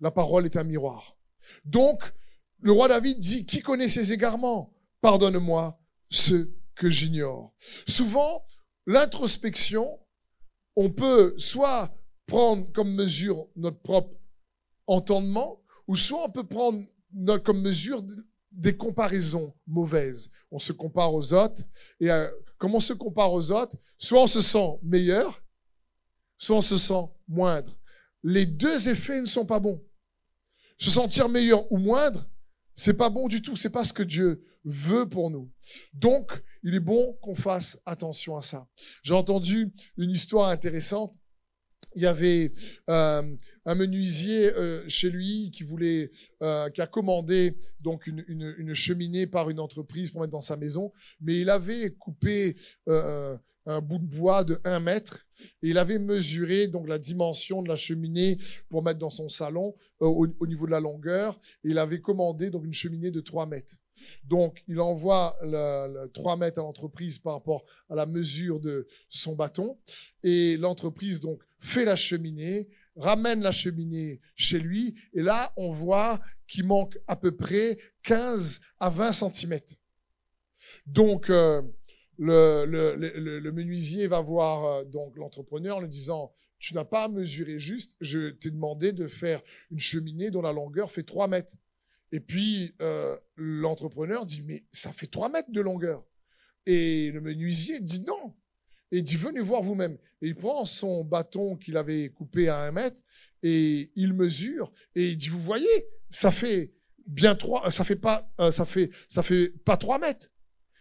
La 0.00 0.10
parole 0.10 0.44
est 0.44 0.56
un 0.56 0.64
miroir. 0.64 1.18
Donc, 1.64 2.02
le 2.60 2.72
roi 2.72 2.88
David 2.88 3.18
dit, 3.20 3.46
qui 3.46 3.60
connaît 3.60 3.88
ses 3.88 4.12
égarements? 4.12 4.72
Pardonne-moi 5.00 5.78
ce 6.10 6.50
que 6.74 6.90
j'ignore. 6.90 7.54
Souvent, 7.86 8.44
l'introspection, 8.86 9.98
on 10.76 10.90
peut 10.90 11.34
soit 11.38 11.94
prendre 12.26 12.70
comme 12.72 12.94
mesure 12.94 13.48
notre 13.56 13.80
propre 13.80 14.14
entendement, 14.86 15.60
ou 15.86 15.96
soit 15.96 16.24
on 16.24 16.30
peut 16.30 16.46
prendre 16.46 16.84
comme 17.44 17.62
mesure 17.62 18.02
des 18.52 18.76
comparaisons 18.76 19.54
mauvaises. 19.66 20.30
On 20.50 20.58
se 20.58 20.72
compare 20.72 21.12
aux 21.14 21.32
autres, 21.32 21.62
et 22.00 22.10
euh, 22.10 22.30
comme 22.58 22.74
on 22.74 22.80
se 22.80 22.92
compare 22.92 23.32
aux 23.32 23.50
autres, 23.50 23.76
soit 23.98 24.22
on 24.22 24.26
se 24.26 24.42
sent 24.42 24.78
meilleur, 24.82 25.42
soit 26.36 26.56
on 26.56 26.62
se 26.62 26.78
sent 26.78 27.08
moindre. 27.26 27.78
Les 28.22 28.46
deux 28.46 28.88
effets 28.88 29.20
ne 29.20 29.26
sont 29.26 29.46
pas 29.46 29.60
bons. 29.60 29.82
Se 30.78 30.90
sentir 30.90 31.28
meilleur 31.28 31.70
ou 31.72 31.78
moindre, 31.78 32.28
c'est 32.74 32.96
pas 32.96 33.10
bon 33.10 33.28
du 33.28 33.42
tout. 33.42 33.56
C'est 33.56 33.70
pas 33.70 33.84
ce 33.84 33.92
que 33.92 34.02
Dieu 34.02 34.44
veut 34.64 35.08
pour 35.08 35.30
nous. 35.30 35.50
Donc, 35.92 36.32
il 36.62 36.74
est 36.74 36.80
bon 36.80 37.18
qu'on 37.20 37.34
fasse 37.34 37.80
attention 37.84 38.36
à 38.36 38.42
ça. 38.42 38.68
J'ai 39.02 39.14
entendu 39.14 39.72
une 39.96 40.10
histoire 40.10 40.50
intéressante. 40.50 41.16
Il 41.94 42.02
y 42.02 42.06
avait 42.06 42.52
euh, 42.90 43.36
un 43.68 43.74
menuisier 43.74 44.52
euh, 44.54 44.82
chez 44.88 45.10
lui 45.10 45.50
qui 45.50 45.62
voulait, 45.62 46.10
euh, 46.42 46.70
qui 46.70 46.80
a 46.80 46.86
commandé 46.86 47.56
donc 47.80 48.06
une, 48.06 48.24
une, 48.28 48.54
une, 48.56 48.74
cheminée 48.74 49.26
par 49.26 49.50
une 49.50 49.60
entreprise 49.60 50.10
pour 50.10 50.22
mettre 50.22 50.32
dans 50.32 50.40
sa 50.40 50.56
maison, 50.56 50.90
mais 51.20 51.40
il 51.40 51.50
avait 51.50 51.90
coupé 51.90 52.56
euh, 52.88 53.36
un 53.66 53.80
bout 53.80 53.98
de 53.98 54.06
bois 54.06 54.44
de 54.44 54.58
1 54.64 54.80
mètre 54.80 55.27
il 55.62 55.78
avait 55.78 55.98
mesuré 55.98 56.68
donc 56.68 56.88
la 56.88 56.98
dimension 56.98 57.62
de 57.62 57.68
la 57.68 57.76
cheminée 57.76 58.38
pour 58.68 58.82
mettre 58.82 58.98
dans 58.98 59.10
son 59.10 59.28
salon 59.28 59.74
au, 60.00 60.26
au, 60.38 60.46
niveau 60.46 60.66
de 60.66 60.70
la 60.70 60.80
longueur 60.80 61.38
et 61.64 61.70
il 61.70 61.78
avait 61.78 62.00
commandé 62.00 62.50
donc 62.50 62.64
une 62.64 62.72
cheminée 62.72 63.10
de 63.10 63.20
3 63.20 63.46
mètres. 63.46 63.76
Donc, 64.24 64.62
il 64.68 64.80
envoie 64.80 65.36
le, 65.42 66.04
le 66.04 66.10
3 66.10 66.36
mètres 66.36 66.60
à 66.60 66.62
l'entreprise 66.62 67.18
par 67.18 67.34
rapport 67.34 67.64
à 67.90 67.96
la 67.96 68.06
mesure 68.06 68.60
de 68.60 68.86
son 69.08 69.34
bâton. 69.34 69.76
Et 70.22 70.56
l'entreprise, 70.56 71.18
donc, 71.20 71.42
fait 71.58 71.84
la 71.84 71.96
cheminée, 71.96 72.68
ramène 72.96 73.42
la 73.42 73.52
cheminée 73.52 74.20
chez 74.36 74.58
lui. 74.58 74.94
Et 75.14 75.22
là, 75.22 75.52
on 75.56 75.70
voit 75.70 76.20
qu'il 76.46 76.66
manque 76.66 76.98
à 77.06 77.16
peu 77.16 77.32
près 77.32 77.78
15 78.04 78.60
à 78.80 78.90
20 78.90 79.12
cm. 79.12 79.60
Donc, 80.86 81.30
euh, 81.30 81.62
le, 82.18 83.50
menuisier 83.50 84.06
va 84.06 84.20
voir 84.20 84.64
euh, 84.64 84.84
donc 84.84 85.16
l'entrepreneur 85.16 85.76
en 85.76 85.80
lui 85.80 85.88
disant 85.88 86.32
tu 86.58 86.74
n'as 86.74 86.84
pas 86.84 87.08
mesuré 87.08 87.58
juste, 87.60 87.94
je 88.00 88.30
t'ai 88.30 88.50
demandé 88.50 88.92
de 88.92 89.06
faire 89.06 89.40
une 89.70 89.78
cheminée 89.78 90.30
dont 90.30 90.42
la 90.42 90.52
longueur 90.52 90.90
fait 90.90 91.04
3 91.04 91.28
mètres. 91.28 91.54
Et 92.10 92.18
puis, 92.18 92.74
euh, 92.82 93.16
l'entrepreneur 93.36 94.26
dit, 94.26 94.42
mais 94.42 94.64
ça 94.70 94.92
fait 94.92 95.06
3 95.06 95.28
mètres 95.28 95.52
de 95.52 95.60
longueur. 95.60 96.04
Et 96.66 97.12
le 97.12 97.20
menuisier 97.20 97.78
dit 97.80 98.00
non. 98.00 98.34
Et 98.90 98.98
il 98.98 99.04
dit, 99.04 99.14
venez 99.14 99.38
voir 99.40 99.62
vous-même. 99.62 99.98
Et 100.20 100.28
il 100.28 100.34
prend 100.34 100.64
son 100.64 101.04
bâton 101.04 101.56
qu'il 101.56 101.76
avait 101.76 102.08
coupé 102.08 102.48
à 102.48 102.62
un 102.62 102.72
mètre 102.72 103.00
et 103.42 103.92
il 103.94 104.14
mesure 104.14 104.72
et 104.94 105.10
il 105.10 105.18
dit, 105.18 105.28
vous 105.28 105.40
voyez, 105.40 105.86
ça 106.10 106.32
fait 106.32 106.72
bien 107.06 107.34
trois, 107.34 107.70
ça 107.70 107.84
fait 107.84 107.96
pas, 107.96 108.30
euh, 108.40 108.50
ça 108.50 108.66
fait, 108.66 108.90
ça 109.08 109.22
fait 109.22 109.50
pas 109.64 109.76
3 109.76 109.98
mètres. 109.98 110.30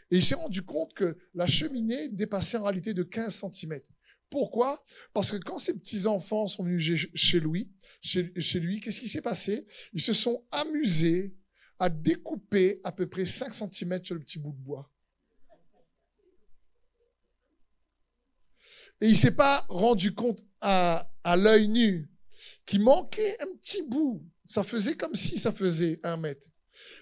Et 0.09 0.17
il 0.17 0.23
s'est 0.23 0.35
rendu 0.35 0.63
compte 0.63 0.93
que 0.93 1.17
la 1.33 1.47
cheminée 1.47 2.09
dépassait 2.09 2.57
en 2.57 2.63
réalité 2.63 2.93
de 2.93 3.03
15 3.03 3.43
cm. 3.51 3.79
Pourquoi? 4.29 4.83
Parce 5.13 5.31
que 5.31 5.37
quand 5.37 5.57
ses 5.57 5.77
petits-enfants 5.77 6.47
sont 6.47 6.63
venus 6.63 7.09
chez 7.13 7.39
lui, 7.39 7.71
chez, 8.01 8.59
lui, 8.59 8.79
qu'est-ce 8.79 8.99
qui 8.99 9.07
s'est 9.07 9.21
passé? 9.21 9.65
Ils 9.93 10.01
se 10.01 10.13
sont 10.13 10.45
amusés 10.51 11.35
à 11.79 11.89
découper 11.89 12.81
à 12.83 12.91
peu 12.91 13.07
près 13.07 13.25
5 13.25 13.53
cm 13.53 14.03
sur 14.03 14.15
le 14.15 14.21
petit 14.21 14.39
bout 14.39 14.51
de 14.51 14.57
bois. 14.57 14.91
Et 18.99 19.07
il 19.07 19.17
s'est 19.17 19.35
pas 19.35 19.65
rendu 19.69 20.13
compte 20.13 20.43
à 20.59 21.07
l'œil 21.37 21.67
nu 21.67 22.09
qu'il 22.65 22.81
manquait 22.81 23.41
un 23.41 23.55
petit 23.57 23.83
bout. 23.83 24.25
Ça 24.45 24.63
faisait 24.63 24.95
comme 24.95 25.15
si 25.15 25.37
ça 25.37 25.51
faisait 25.51 25.99
un 26.03 26.17
mètre 26.17 26.47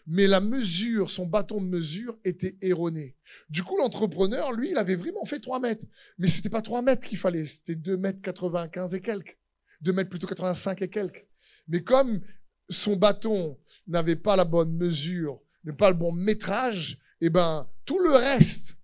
mais 0.07 0.27
la 0.27 0.39
mesure, 0.39 1.09
son 1.09 1.25
bâton 1.25 1.61
de 1.61 1.67
mesure 1.67 2.17
était 2.23 2.57
erroné. 2.61 3.15
Du 3.49 3.63
coup, 3.63 3.77
l'entrepreneur, 3.77 4.51
lui, 4.51 4.71
il 4.71 4.77
avait 4.77 4.95
vraiment 4.95 5.25
fait 5.25 5.39
3 5.39 5.59
mètres. 5.59 5.85
Mais 6.17 6.27
c'était 6.27 6.49
pas 6.49 6.61
3 6.61 6.81
mètres 6.81 7.07
qu'il 7.07 7.17
fallait, 7.17 7.43
c'était 7.43 7.75
2 7.75 7.97
mètres 7.97 8.21
95 8.21 8.93
et 8.93 9.01
quelques. 9.01 9.37
2 9.81 9.93
mètres 9.93 10.09
plutôt 10.09 10.27
85 10.27 10.81
et 10.81 10.89
quelques. 10.89 11.27
Mais 11.67 11.83
comme 11.83 12.21
son 12.69 12.95
bâton 12.95 13.57
n'avait 13.87 14.15
pas 14.15 14.35
la 14.35 14.45
bonne 14.45 14.75
mesure, 14.75 15.41
n'avait 15.63 15.77
pas 15.77 15.89
le 15.89 15.95
bon 15.95 16.11
métrage, 16.11 16.99
eh 17.21 17.29
ben, 17.29 17.67
tout 17.85 17.99
le 17.99 18.11
reste 18.11 18.77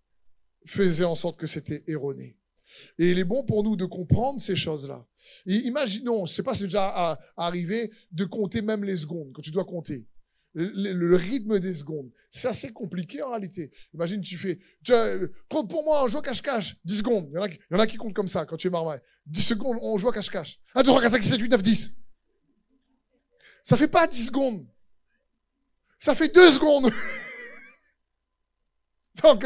faisait 0.66 1.06
en 1.06 1.16
sorte 1.16 1.38
que 1.38 1.48
c'était 1.48 1.84
erroné. 1.88 2.38
Et 2.98 3.12
il 3.12 3.20
est 3.20 3.26
bon 3.26 3.44
pour 3.44 3.64
nous 3.64 3.76
de 3.76 3.86
comprendre 3.86 4.40
ces 4.40 4.56
choses-là. 4.56 5.06
Et 5.46 5.56
imaginons, 5.56 6.26
je 6.26 6.34
sais 6.34 6.44
pas 6.44 6.54
si 6.54 6.60
c'est 6.60 6.66
déjà 6.66 7.20
arrivé, 7.36 7.92
de 8.12 8.26
compter 8.26 8.62
même 8.62 8.84
les 8.84 8.98
secondes, 8.98 9.32
quand 9.34 9.42
tu 9.42 9.52
dois 9.52 9.66
compter 9.66 10.08
le, 10.54 10.94
le, 10.94 11.16
rythme 11.16 11.60
des 11.60 11.74
secondes. 11.74 12.12
C'est 12.30 12.48
assez 12.48 12.72
compliqué 12.72 13.22
en 13.22 13.30
réalité. 13.30 13.72
Imagine, 13.94 14.22
tu 14.22 14.38
fais, 14.38 14.60
tu, 14.84 14.94
compte 15.50 15.70
pour 15.70 15.84
moi, 15.84 16.04
on 16.04 16.08
joue 16.08 16.22
cache-cache, 16.22 16.78
10 16.84 16.98
secondes. 16.98 17.30
Il 17.32 17.36
y, 17.36 17.38
en 17.38 17.44
a, 17.44 17.48
il 17.48 17.58
y 17.72 17.76
en 17.76 17.80
a 17.80 17.88
qui 17.88 17.98
comptent 17.98 18.14
comme 18.14 18.28
ça 18.28 18.46
quand 18.46 18.58
tu 18.58 18.68
es 18.68 18.70
marmaille. 18.70 19.00
10 19.28 19.42
secondes, 19.42 19.78
on 19.82 19.98
joue 19.98 20.10
à 20.10 20.14
cache-cache. 20.14 20.60
1, 20.76 20.84
2, 20.84 20.88
3, 20.88 21.02
4, 21.02 21.12
5, 21.12 21.24
6, 21.24 21.30
7, 21.30 21.40
8, 21.40 21.50
9, 21.50 21.62
10. 21.62 21.98
Ça 23.64 23.78
fait 23.78 23.88
pas 23.88 24.08
10 24.08 24.26
secondes. 24.28 24.68
Ça 26.00 26.16
fait 26.16 26.34
2 26.34 26.52
secondes. 26.52 26.92
Donc, 29.24 29.46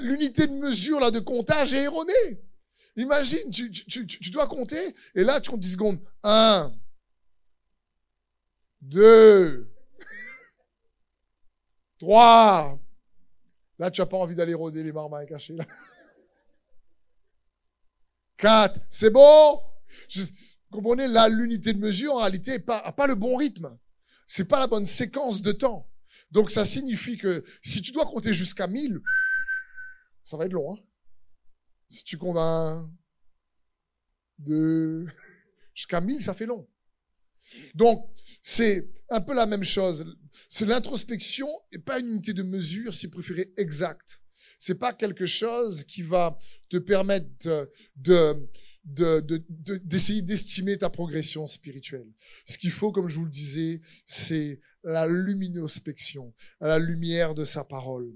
l'unité 0.00 0.46
de 0.46 0.52
mesure 0.52 1.00
là 1.00 1.10
de 1.10 1.20
comptage 1.20 1.72
est 1.74 1.84
erronée. 1.84 2.42
Imagine, 2.96 3.50
tu, 3.50 3.70
tu, 3.70 3.86
tu, 3.86 4.06
tu 4.06 4.30
dois 4.30 4.46
compter, 4.48 4.94
et 5.14 5.22
là, 5.22 5.40
tu 5.40 5.50
comptes 5.50 5.60
10 5.60 5.72
secondes. 5.72 6.00
1, 6.24 6.74
2, 8.82 9.69
Trois. 12.00 12.80
Là, 13.78 13.90
tu 13.90 14.00
n'as 14.00 14.06
pas 14.06 14.16
envie 14.16 14.34
d'aller 14.34 14.54
rôder 14.54 14.82
les 14.82 14.92
marmailles 14.92 15.28
cachées. 15.28 15.56
Là. 15.56 15.66
Quatre. 18.36 18.80
C'est 18.88 19.10
bon 19.10 19.62
Vous 20.16 20.26
comprenez 20.70 21.06
Là, 21.06 21.28
l'unité 21.28 21.72
de 21.72 21.78
mesure, 21.78 22.14
en 22.14 22.22
réalité, 22.22 22.58
n'a 22.66 22.92
pas, 22.92 23.06
le 23.06 23.14
bon 23.14 23.36
rythme. 23.36 23.78
C'est 24.26 24.48
pas 24.48 24.58
la 24.58 24.66
bonne 24.66 24.86
séquence 24.86 25.42
de 25.42 25.52
temps. 25.52 25.88
Donc, 26.30 26.50
ça 26.50 26.64
signifie 26.64 27.18
que 27.18 27.44
si 27.62 27.82
tu 27.82 27.92
dois 27.92 28.06
compter 28.06 28.32
jusqu'à 28.32 28.66
1000, 28.66 29.00
ça 30.24 30.36
va 30.36 30.46
être 30.46 30.52
long. 30.52 30.74
Hein 30.74 30.78
si 31.90 32.04
tu 32.04 32.16
comptes 32.16 32.38
un, 32.38 32.88
deux, 34.38 35.06
jusqu'à 35.74 36.00
1000, 36.00 36.22
ça 36.22 36.34
fait 36.34 36.46
long. 36.46 36.68
Donc, 37.74 38.08
c'est 38.42 38.88
un 39.10 39.20
peu 39.20 39.34
la 39.34 39.44
même 39.44 39.64
chose. 39.64 40.06
C'est 40.48 40.66
l'introspection 40.66 41.48
et 41.72 41.78
pas 41.78 42.00
une 42.00 42.08
unité 42.08 42.32
de 42.32 42.42
mesure, 42.42 42.94
si 42.94 43.08
préférez, 43.08 43.52
exacte. 43.56 44.20
C'est 44.58 44.78
pas 44.78 44.92
quelque 44.92 45.26
chose 45.26 45.84
qui 45.84 46.02
va 46.02 46.36
te 46.68 46.76
permettre 46.76 47.28
de, 47.96 48.48
d'essayer 48.84 50.22
d'estimer 50.22 50.76
ta 50.78 50.90
progression 50.90 51.46
spirituelle. 51.46 52.08
Ce 52.46 52.58
qu'il 52.58 52.70
faut, 52.70 52.92
comme 52.92 53.08
je 53.08 53.16
vous 53.16 53.24
le 53.24 53.30
disais, 53.30 53.80
c'est 54.06 54.60
la 54.82 55.06
luminospection, 55.06 56.34
à 56.60 56.68
la 56.68 56.78
lumière 56.78 57.34
de 57.34 57.44
sa 57.44 57.64
parole. 57.64 58.12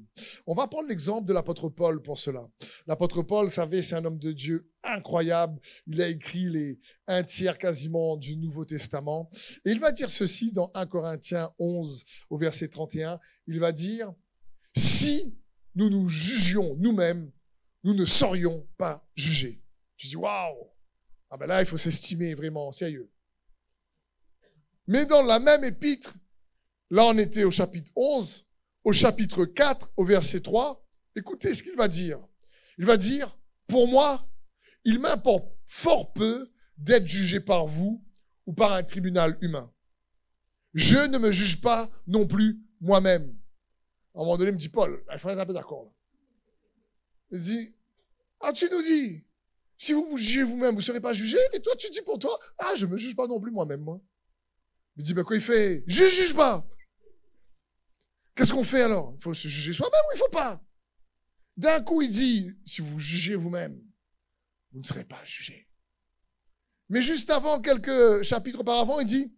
On 0.47 0.55
va 0.55 0.67
prendre 0.67 0.89
l'exemple 0.89 1.27
de 1.27 1.33
l'apôtre 1.33 1.69
Paul 1.69 2.03
pour 2.03 2.19
cela. 2.19 2.49
L'apôtre 2.87 3.23
Paul, 3.23 3.47
vous 3.47 3.53
savez, 3.53 3.83
c'est 3.83 3.97
un 3.97 4.05
homme 4.05 4.19
de 4.19 4.33
Dieu 4.33 4.71
incroyable. 4.83 5.61
Il 5.87 6.01
a 6.01 6.09
écrit 6.09 6.49
les 6.49 6.79
un 7.07 7.23
tiers 7.23 7.59
quasiment 7.59 8.17
du 8.17 8.37
Nouveau 8.37 8.65
Testament. 8.65 9.31
Et 9.65 9.71
il 9.71 9.81
va 9.81 9.93
dire 9.93 10.11
ceci 10.11 10.53
dans 10.53 10.71
1 10.75 10.87
Corinthiens 10.87 11.51
11 11.59 12.05
au 12.31 12.39
verset 12.39 12.69
31. 12.69 13.21
Il 13.47 13.61
va 13.61 13.73
dire, 13.73 14.13
si 14.77 15.39
nous 15.75 15.91
nous 15.91 16.09
jugions 16.09 16.77
nous-mêmes, 16.79 17.31
nous 17.83 17.95
ne 17.95 18.05
saurions 18.05 18.67
pas 18.79 19.07
juger. 19.15 19.63
Tu 19.97 20.09
dis, 20.09 20.17
waouh! 20.17 20.71
Ah 21.31 21.37
ben 21.37 21.47
là, 21.47 21.61
il 21.61 21.67
faut 21.67 21.77
s'estimer 21.77 22.35
vraiment 22.35 22.71
sérieux. 22.73 23.11
Mais 24.87 25.07
dans 25.07 25.23
la 25.23 25.39
même 25.39 25.65
épître, 25.65 26.15
là 26.91 27.07
on 27.07 27.19
était 27.19 27.45
au 27.45 27.51
chapitre 27.51 27.91
11, 27.97 28.47
au 28.85 28.93
chapitre 28.93 29.45
4, 29.45 29.93
au 29.97 30.05
verset 30.05 30.41
3, 30.41 30.85
écoutez 31.17 31.55
ce 31.55 31.63
qu'il 31.63 31.77
va 31.77 31.89
dire. 31.89 32.21
Il 32.79 32.85
va 32.85 32.97
dire, 32.97 33.39
pour 33.67 33.89
moi, 33.89 34.29
il 34.85 34.99
m'importe 34.99 35.49
fort 35.67 36.13
peu 36.13 36.51
d'être 36.77 37.07
jugé 37.07 37.41
par 37.41 37.67
vous 37.67 38.05
ou 38.47 38.53
par 38.53 38.73
un 38.73 38.83
tribunal 38.83 39.39
humain. 39.41 39.73
Je 40.75 40.99
ne 40.99 41.19
me 41.19 41.31
juge 41.31 41.61
pas 41.61 41.91
non 42.07 42.27
plus 42.27 42.61
moi-même. 42.81 43.35
À 44.15 44.19
un 44.19 44.23
moment 44.23 44.37
donné, 44.37 44.51
il 44.51 44.55
me 44.55 44.59
dit, 44.59 44.69
Paul, 44.69 45.03
il 45.13 45.19
faut 45.19 45.29
être 45.29 45.39
un 45.39 45.47
peu 45.47 45.55
d'accord. 45.55 45.93
Il 47.31 47.41
dit, 47.41 47.75
ah, 48.41 48.53
tu 48.53 48.69
nous 48.71 48.83
dis, 48.83 49.25
si 49.77 49.93
vous 49.93 50.07
vous 50.11 50.19
jugez 50.19 50.43
vous-même, 50.43 50.71
vous 50.71 50.81
ne 50.81 50.83
serez 50.83 51.01
pas 51.01 51.13
jugé. 51.13 51.39
Et 51.53 51.61
toi, 51.61 51.75
tu 51.77 51.89
dis 51.91 52.03
pour 52.03 52.19
toi, 52.19 52.39
ah, 52.59 52.75
je 52.77 52.87
ne 52.87 52.93
me 52.93 52.97
juge 52.97 53.17
pas 53.17 53.27
non 53.27 53.41
plus 53.41 53.51
moi-même, 53.51 53.81
moi. 53.81 54.01
Il 54.97 55.03
dit, 55.03 55.15
ben 55.15 55.25
quoi 55.25 55.37
il 55.37 55.43
fait? 55.43 55.85
Je 55.87 56.05
ne 56.05 56.09
juge 56.09 56.35
pas. 56.35 56.67
Qu'est-ce 58.35 58.53
qu'on 58.53 58.65
fait 58.65 58.83
alors? 58.83 59.15
Il 59.17 59.23
faut 59.23 59.35
se 59.35 59.49
juger 59.49 59.73
soi-même 59.73 60.01
ou 60.11 60.17
il 60.17 60.19
faut 60.19 60.31
pas? 60.31 60.63
D'un 61.57 61.83
coup, 61.83 62.03
il 62.03 62.11
dit, 62.11 62.51
si 62.65 62.81
vous 62.81 62.99
jugez 62.99 63.37
vous-même, 63.37 63.81
vous 64.73 64.81
ne 64.81 64.85
serez 64.85 65.05
pas 65.05 65.23
jugé. 65.25 65.69
Mais 66.89 67.01
juste 67.01 67.31
avant, 67.31 67.61
quelques 67.61 68.23
chapitres 68.23 68.61
auparavant, 68.61 69.01
il 69.01 69.07
dit, 69.07 69.33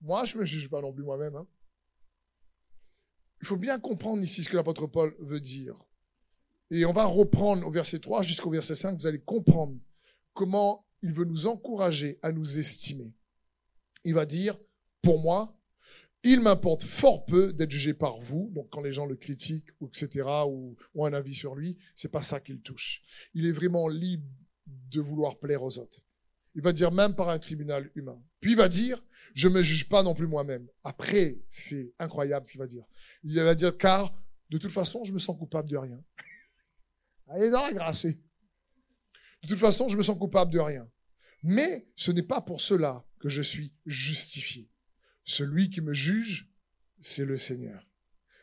moi, 0.00 0.24
je 0.24 0.34
ne 0.34 0.40
me 0.40 0.46
juge 0.46 0.68
pas 0.68 0.80
non 0.80 0.92
plus 0.92 1.04
moi-même. 1.04 1.36
Hein. 1.36 1.46
Il 3.40 3.46
faut 3.46 3.56
bien 3.56 3.78
comprendre 3.78 4.22
ici 4.22 4.42
ce 4.42 4.48
que 4.48 4.56
l'apôtre 4.56 4.86
Paul 4.86 5.14
veut 5.20 5.40
dire. 5.40 5.76
Et 6.70 6.84
on 6.84 6.92
va 6.92 7.04
reprendre 7.04 7.66
au 7.66 7.70
verset 7.70 8.00
3 8.00 8.22
jusqu'au 8.22 8.50
verset 8.50 8.74
5, 8.74 8.98
vous 8.98 9.06
allez 9.06 9.20
comprendre 9.20 9.76
comment 10.32 10.86
il 11.02 11.12
veut 11.12 11.24
nous 11.24 11.46
encourager 11.46 12.18
à 12.22 12.32
nous 12.32 12.58
estimer. 12.58 13.12
Il 14.04 14.14
va 14.14 14.26
dire, 14.26 14.58
pour 15.02 15.20
moi, 15.20 15.56
il 16.24 16.40
m'importe 16.40 16.84
fort 16.84 17.26
peu 17.26 17.52
d'être 17.52 17.70
jugé 17.70 17.94
par 17.94 18.18
vous. 18.18 18.50
Donc, 18.54 18.68
quand 18.70 18.80
les 18.80 18.92
gens 18.92 19.06
le 19.06 19.16
critiquent, 19.16 19.70
etc., 19.82 20.28
ou 20.46 20.76
ont 20.94 21.04
un 21.04 21.12
avis 21.12 21.34
sur 21.34 21.54
lui, 21.54 21.76
c'est 21.94 22.12
pas 22.12 22.22
ça 22.22 22.40
qu'il 22.40 22.60
touche. 22.60 23.02
Il 23.34 23.46
est 23.46 23.52
vraiment 23.52 23.88
libre 23.88 24.24
de 24.66 25.00
vouloir 25.00 25.38
plaire 25.38 25.62
aux 25.62 25.78
autres. 25.78 26.00
Il 26.54 26.62
va 26.62 26.72
dire 26.72 26.92
même 26.92 27.14
par 27.14 27.28
un 27.28 27.38
tribunal 27.38 27.90
humain. 27.94 28.22
Puis 28.40 28.52
il 28.52 28.56
va 28.56 28.68
dire, 28.68 29.02
je 29.34 29.48
me 29.48 29.62
juge 29.62 29.88
pas 29.88 30.02
non 30.02 30.14
plus 30.14 30.26
moi-même. 30.26 30.68
Après, 30.84 31.40
c'est 31.48 31.92
incroyable 31.98 32.46
ce 32.46 32.52
qu'il 32.52 32.60
va 32.60 32.66
dire. 32.66 32.84
Il 33.24 33.34
va 33.40 33.54
dire, 33.54 33.76
car 33.76 34.14
de 34.50 34.58
toute 34.58 34.70
façon, 34.70 35.02
je 35.02 35.12
me 35.12 35.18
sens 35.18 35.36
coupable 35.36 35.68
de 35.70 35.76
rien. 35.76 36.00
Allez 37.28 37.50
dans 37.50 37.62
la 37.62 37.72
grâce. 37.72 38.04
De 38.04 39.48
toute 39.48 39.58
façon, 39.58 39.88
je 39.88 39.96
me 39.96 40.02
sens 40.02 40.18
coupable 40.18 40.52
de 40.52 40.60
rien. 40.60 40.88
Mais 41.42 41.88
ce 41.96 42.12
n'est 42.12 42.22
pas 42.22 42.40
pour 42.40 42.60
cela 42.60 43.04
que 43.18 43.28
je 43.28 43.42
suis 43.42 43.72
justifié. 43.86 44.68
Celui 45.24 45.70
qui 45.70 45.80
me 45.80 45.92
juge, 45.92 46.48
c'est 47.00 47.24
le 47.24 47.36
Seigneur. 47.36 47.86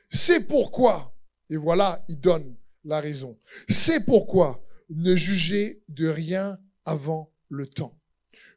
C'est 0.09 0.48
pourquoi, 0.48 1.15
et 1.50 1.57
voilà, 1.57 2.03
il 2.09 2.19
donne 2.19 2.55
la 2.83 3.00
raison. 3.00 3.39
C'est 3.67 4.05
pourquoi 4.05 4.63
ne 4.89 5.15
jugez 5.15 5.83
de 5.88 6.07
rien 6.07 6.59
avant 6.86 7.31
le 7.50 7.67
temps, 7.67 8.00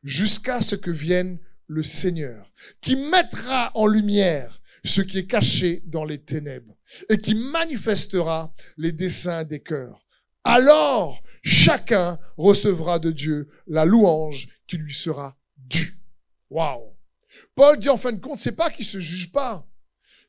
jusqu'à 0.02 0.61
ce 0.61 0.75
que 0.75 0.91
vienne 0.91 1.38
le 1.67 1.83
Seigneur, 1.83 2.52
qui 2.81 2.97
mettra 2.97 3.71
en 3.75 3.87
lumière 3.87 4.62
ce 4.85 5.00
qui 5.00 5.19
est 5.19 5.26
caché 5.26 5.83
dans 5.87 6.05
les 6.05 6.19
ténèbres 6.19 6.76
et 7.09 7.19
qui 7.19 7.35
manifestera 7.35 8.55
les 8.76 8.93
desseins 8.93 9.45
des 9.45 9.61
cœurs. 9.61 10.07
Alors, 10.45 11.23
chacun 11.43 12.19
recevra 12.37 12.99
de 12.99 13.11
Dieu 13.11 13.49
la 13.67 13.85
louange 13.85 14.49
qui 14.67 14.76
lui 14.76 14.95
sera 14.95 15.38
due. 15.57 16.00
Waouh! 16.50 16.97
Paul 17.55 17.79
dit 17.79 17.89
en 17.89 17.97
fin 17.97 18.12
de 18.12 18.21
compte, 18.21 18.39
c'est 18.39 18.57
pas 18.57 18.71
qu'il 18.71 18.85
se 18.85 19.01
juge 19.01 19.33
pas. 19.33 19.67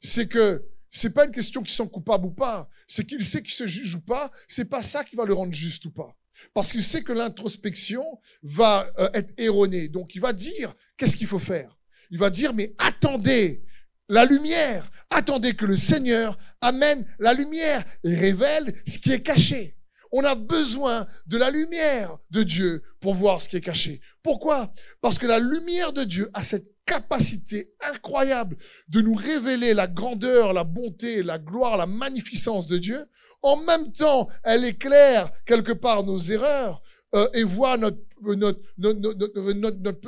C'est 0.02 0.28
que 0.28 0.66
c'est 0.90 1.14
pas 1.14 1.26
une 1.26 1.32
question 1.32 1.62
qu'ils 1.62 1.74
sont 1.74 1.88
coupables 1.88 2.28
ou 2.28 2.32
pas. 2.32 2.70
C'est 2.88 3.06
qu'il 3.06 3.26
sait 3.26 3.42
qu'il 3.42 3.54
se 3.54 3.66
juge 3.66 3.96
ou 3.96 4.02
pas. 4.02 4.32
C'est 4.48 4.70
pas 4.70 4.84
ça 4.84 5.04
qui 5.04 5.16
va 5.16 5.26
le 5.26 5.34
rendre 5.34 5.54
juste 5.54 5.86
ou 5.86 5.92
pas. 5.92 6.16
Parce 6.54 6.72
qu'il 6.72 6.84
sait 6.84 7.04
que 7.04 7.14
l'introspection 7.14 8.04
va 8.44 8.92
euh, 9.00 9.10
être 9.14 9.34
erronée. 9.38 9.88
Donc 9.88 10.14
il 10.16 10.22
va 10.22 10.34
dire, 10.34 10.74
qu'est-ce 10.98 11.16
qu'il 11.16 11.28
faut 11.28 11.40
faire 11.40 11.80
Il 12.12 12.20
va 12.20 12.30
dire, 12.30 12.54
mais 12.54 12.76
attendez 12.78 13.64
la 14.10 14.26
lumière. 14.26 14.92
Attendez 15.10 15.56
que 15.56 15.66
le 15.66 15.78
Seigneur 15.78 16.38
amène 16.62 17.06
la 17.20 17.34
lumière 17.34 17.84
et 18.04 18.16
révèle 18.16 18.82
ce 18.88 18.98
qui 18.98 19.12
est 19.12 19.22
caché. 19.22 19.76
On 20.16 20.24
a 20.24 20.36
besoin 20.36 21.08
de 21.26 21.38
la 21.38 21.50
lumière 21.50 22.20
de 22.30 22.44
Dieu 22.44 22.84
pour 23.02 23.16
voir 23.16 23.42
ce 23.42 23.50
qui 23.50 23.58
est 23.58 23.62
caché. 23.62 24.00
Pourquoi 24.22 24.72
Parce 25.02 25.18
que 25.18 25.26
la 25.26 25.40
lumière 25.40 25.92
de 25.92 26.04
Dieu 26.04 26.30
a 26.36 26.44
cette 26.44 26.70
capacité 26.86 27.74
incroyable 27.82 28.56
de 28.90 29.02
nous 29.02 29.16
révéler 29.16 29.74
la 29.74 29.88
grandeur, 29.88 30.54
la 30.54 30.64
bonté, 30.64 31.24
la 31.24 31.40
gloire, 31.40 31.78
la 31.78 31.88
magnificence 31.88 32.68
de 32.68 32.78
Dieu. 32.78 33.04
En 33.42 33.58
même 33.58 33.92
temps, 33.92 34.30
elle 34.44 34.66
éclaire 34.66 35.32
quelque 35.48 35.72
part 35.72 36.04
nos 36.04 36.20
erreurs 36.20 36.84
euh, 37.16 37.28
et 37.34 37.44
voit 37.44 37.78
notre, 37.78 37.98
notre, 38.22 38.62
notre 38.78 40.00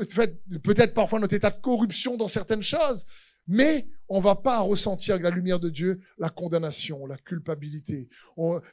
peut-être 0.59 0.93
parfois 0.93 1.19
notre 1.19 1.33
état 1.33 1.49
de 1.49 1.61
corruption 1.61 2.15
dans 2.15 2.27
certaines 2.27 2.63
choses. 2.63 3.05
Mais 3.47 3.87
on 4.07 4.19
va 4.19 4.35
pas 4.35 4.59
ressentir 4.59 5.15
avec 5.15 5.23
la 5.23 5.29
lumière 5.29 5.59
de 5.59 5.69
Dieu 5.69 6.01
la 6.17 6.29
condamnation, 6.29 7.05
la 7.05 7.17
culpabilité. 7.17 8.07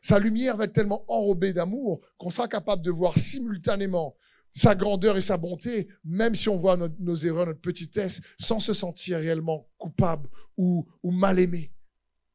sa 0.02 0.18
lumière 0.18 0.56
va 0.56 0.64
être 0.64 0.72
tellement 0.72 1.04
enrobée 1.08 1.52
d'amour 1.52 2.00
qu'on 2.18 2.30
sera 2.30 2.48
capable 2.48 2.82
de 2.82 2.90
voir 2.90 3.16
simultanément 3.16 4.16
sa 4.54 4.74
grandeur 4.74 5.16
et 5.16 5.22
sa 5.22 5.38
bonté, 5.38 5.88
même 6.04 6.34
si 6.34 6.48
on 6.50 6.56
voit 6.56 6.76
nos 6.98 7.14
erreurs, 7.14 7.46
notre 7.46 7.60
petitesse, 7.60 8.20
sans 8.38 8.60
se 8.60 8.74
sentir 8.74 9.18
réellement 9.18 9.66
coupable 9.78 10.28
ou, 10.58 10.86
ou 11.02 11.10
mal 11.10 11.38
aimé. 11.38 11.72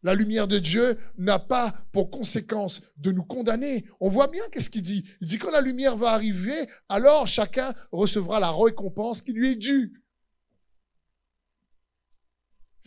La 0.03 0.13
lumière 0.13 0.47
de 0.47 0.59
Dieu 0.59 0.97
n'a 1.17 1.39
pas 1.39 1.73
pour 1.91 2.09
conséquence 2.09 2.81
de 2.97 3.11
nous 3.11 3.23
condamner. 3.23 3.85
On 3.99 4.09
voit 4.09 4.27
bien 4.27 4.43
qu'est-ce 4.51 4.69
qu'il 4.69 4.83
dit. 4.83 5.03
Il 5.21 5.27
dit 5.27 5.37
quand 5.37 5.51
la 5.51 5.61
lumière 5.61 5.97
va 5.97 6.11
arriver, 6.11 6.67
alors 6.87 7.27
chacun 7.27 7.73
recevra 7.91 8.39
la 8.39 8.51
récompense 8.51 9.21
qui 9.21 9.33
lui 9.33 9.51
est 9.51 9.55
due. 9.55 10.01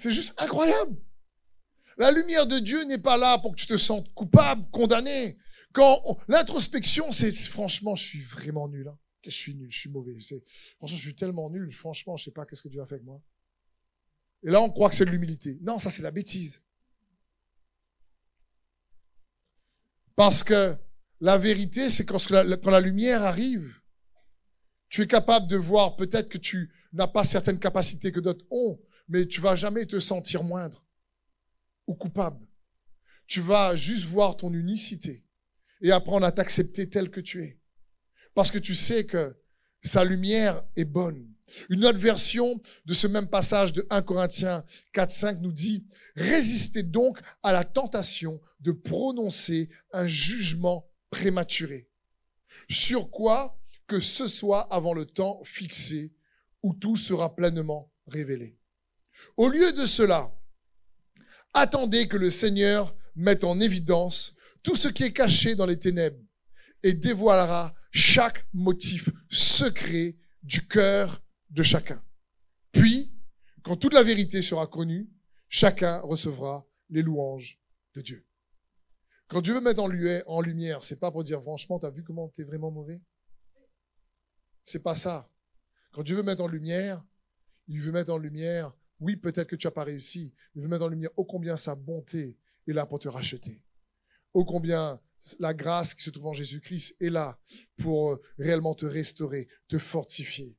C'est 0.00 0.10
juste 0.10 0.32
incroyable. 0.38 0.96
La 1.98 2.10
lumière 2.10 2.46
de 2.46 2.58
Dieu 2.58 2.84
n'est 2.84 2.96
pas 2.96 3.18
là 3.18 3.38
pour 3.38 3.54
que 3.54 3.60
tu 3.60 3.66
te 3.66 3.76
sentes 3.76 4.10
coupable, 4.14 4.64
condamné. 4.70 5.36
Quand 5.74 6.18
l'introspection, 6.26 7.12
c'est 7.12 7.30
franchement, 7.32 7.94
je 7.96 8.04
suis 8.04 8.22
vraiment 8.22 8.66
nul. 8.66 8.88
Hein. 8.88 8.98
Je 9.22 9.30
suis 9.30 9.54
nul, 9.54 9.70
je 9.70 9.78
suis 9.78 9.90
mauvais. 9.90 10.18
Franchement, 10.78 10.96
je 10.96 11.02
suis 11.02 11.14
tellement 11.14 11.50
nul. 11.50 11.70
Franchement, 11.70 12.16
je 12.16 12.24
sais 12.24 12.30
pas 12.30 12.46
qu'est-ce 12.46 12.62
que 12.62 12.68
Dieu 12.68 12.80
a 12.80 12.86
fait 12.86 12.94
avec 12.94 13.04
moi. 13.04 13.20
Et 14.42 14.50
là, 14.50 14.62
on 14.62 14.70
croit 14.70 14.88
que 14.88 14.96
c'est 14.96 15.04
de 15.04 15.10
l'humilité. 15.10 15.58
Non, 15.60 15.78
ça, 15.78 15.90
c'est 15.90 16.02
la 16.02 16.10
bêtise. 16.10 16.62
Parce 20.16 20.42
que 20.42 20.76
la 21.20 21.36
vérité, 21.36 21.90
c'est 21.90 22.06
quand 22.06 22.30
la, 22.30 22.56
quand 22.56 22.70
la 22.70 22.80
lumière 22.80 23.22
arrive, 23.22 23.78
tu 24.88 25.02
es 25.02 25.06
capable 25.06 25.46
de 25.46 25.58
voir 25.58 25.96
peut-être 25.96 26.30
que 26.30 26.38
tu 26.38 26.72
n'as 26.94 27.06
pas 27.06 27.24
certaines 27.24 27.58
capacités 27.58 28.12
que 28.12 28.20
d'autres 28.20 28.46
ont, 28.50 28.80
mais 29.10 29.26
tu 29.26 29.40
vas 29.40 29.56
jamais 29.56 29.84
te 29.84 29.98
sentir 29.98 30.44
moindre 30.44 30.82
ou 31.86 31.94
coupable. 31.94 32.46
Tu 33.26 33.40
vas 33.40 33.74
juste 33.74 34.04
voir 34.04 34.36
ton 34.36 34.52
unicité 34.54 35.24
et 35.82 35.90
apprendre 35.90 36.24
à 36.24 36.32
t'accepter 36.32 36.88
tel 36.88 37.10
que 37.10 37.20
tu 37.20 37.42
es. 37.42 37.58
Parce 38.34 38.52
que 38.52 38.58
tu 38.58 38.74
sais 38.74 39.04
que 39.04 39.36
sa 39.82 40.04
lumière 40.04 40.64
est 40.76 40.84
bonne. 40.84 41.28
Une 41.68 41.84
autre 41.84 41.98
version 41.98 42.62
de 42.86 42.94
ce 42.94 43.08
même 43.08 43.26
passage 43.26 43.72
de 43.72 43.84
1 43.90 44.02
Corinthiens 44.02 44.64
4, 44.92 45.10
5 45.10 45.40
nous 45.40 45.52
dit, 45.52 45.84
résistez 46.14 46.84
donc 46.84 47.18
à 47.42 47.52
la 47.52 47.64
tentation 47.64 48.40
de 48.60 48.70
prononcer 48.70 49.68
un 49.92 50.06
jugement 50.06 50.88
prématuré. 51.10 51.88
Sur 52.68 53.10
quoi 53.10 53.58
que 53.88 53.98
ce 53.98 54.28
soit 54.28 54.72
avant 54.72 54.94
le 54.94 55.04
temps 55.04 55.42
fixé 55.42 56.12
où 56.62 56.74
tout 56.74 56.94
sera 56.94 57.34
pleinement 57.34 57.92
révélé. 58.06 58.59
Au 59.36 59.48
lieu 59.48 59.72
de 59.72 59.86
cela, 59.86 60.32
attendez 61.54 62.08
que 62.08 62.16
le 62.16 62.30
Seigneur 62.30 62.94
mette 63.16 63.44
en 63.44 63.60
évidence 63.60 64.34
tout 64.62 64.76
ce 64.76 64.88
qui 64.88 65.04
est 65.04 65.12
caché 65.12 65.54
dans 65.54 65.66
les 65.66 65.78
ténèbres 65.78 66.20
et 66.82 66.92
dévoilera 66.92 67.74
chaque 67.90 68.46
motif 68.52 69.08
secret 69.30 70.16
du 70.42 70.66
cœur 70.66 71.22
de 71.50 71.62
chacun. 71.62 72.02
Puis, 72.72 73.12
quand 73.62 73.76
toute 73.76 73.94
la 73.94 74.02
vérité 74.02 74.42
sera 74.42 74.66
connue, 74.66 75.10
chacun 75.48 76.00
recevra 76.00 76.66
les 76.88 77.02
louanges 77.02 77.60
de 77.94 78.00
Dieu. 78.00 78.26
Quand 79.28 79.40
Dieu 79.40 79.54
veut 79.54 79.60
mettre 79.60 79.82
en 79.82 80.40
lumière, 80.40 80.82
c'est 80.82 80.98
pas 80.98 81.10
pour 81.10 81.24
dire 81.24 81.40
franchement, 81.40 81.78
t'as 81.78 81.90
vu 81.90 82.02
comment 82.02 82.28
t'es 82.28 82.44
vraiment 82.44 82.70
mauvais? 82.70 83.00
C'est 84.64 84.82
pas 84.82 84.94
ça. 84.94 85.30
Quand 85.92 86.02
Dieu 86.02 86.16
veut 86.16 86.22
mettre 86.22 86.42
en 86.42 86.48
lumière, 86.48 87.04
il 87.68 87.80
veut 87.80 87.92
mettre 87.92 88.12
en 88.12 88.18
lumière 88.18 88.72
oui, 89.00 89.16
peut-être 89.16 89.48
que 89.48 89.56
tu 89.56 89.66
n'as 89.66 89.72
pas 89.72 89.84
réussi, 89.84 90.32
mais 90.54 90.60
il 90.60 90.62
veut 90.62 90.68
mettre 90.68 90.84
en 90.84 90.88
lumière 90.88 91.10
ô 91.16 91.24
combien 91.24 91.56
sa 91.56 91.74
bonté 91.74 92.36
est 92.68 92.72
là 92.72 92.86
pour 92.86 92.98
te 92.98 93.08
racheter. 93.08 93.62
Ô 94.34 94.44
combien 94.44 95.00
la 95.38 95.54
grâce 95.54 95.94
qui 95.94 96.02
se 96.02 96.10
trouve 96.10 96.28
en 96.28 96.32
Jésus-Christ 96.32 96.96
est 97.00 97.10
là 97.10 97.38
pour 97.76 98.12
euh, 98.12 98.22
réellement 98.38 98.74
te 98.74 98.86
restaurer, 98.86 99.48
te 99.68 99.78
fortifier. 99.78 100.56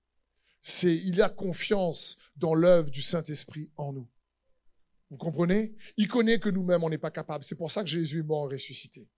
C'est, 0.61 0.95
il 0.95 1.21
a 1.21 1.29
confiance 1.29 2.17
dans 2.35 2.53
l'œuvre 2.53 2.91
du 2.91 3.01
Saint-Esprit 3.01 3.71
en 3.77 3.93
nous. 3.93 4.07
Vous 5.09 5.17
comprenez? 5.17 5.75
Il 5.97 6.07
connaît 6.07 6.39
que 6.39 6.49
nous-mêmes, 6.49 6.83
on 6.83 6.89
n'est 6.89 6.97
pas 6.97 7.11
capable. 7.11 7.43
C'est 7.43 7.55
pour 7.55 7.71
ça 7.71 7.83
que 7.83 7.89
Jésus 7.89 8.19
est 8.19 8.23
mort 8.23 8.51
et 8.51 8.55
ressuscité. 8.55 9.09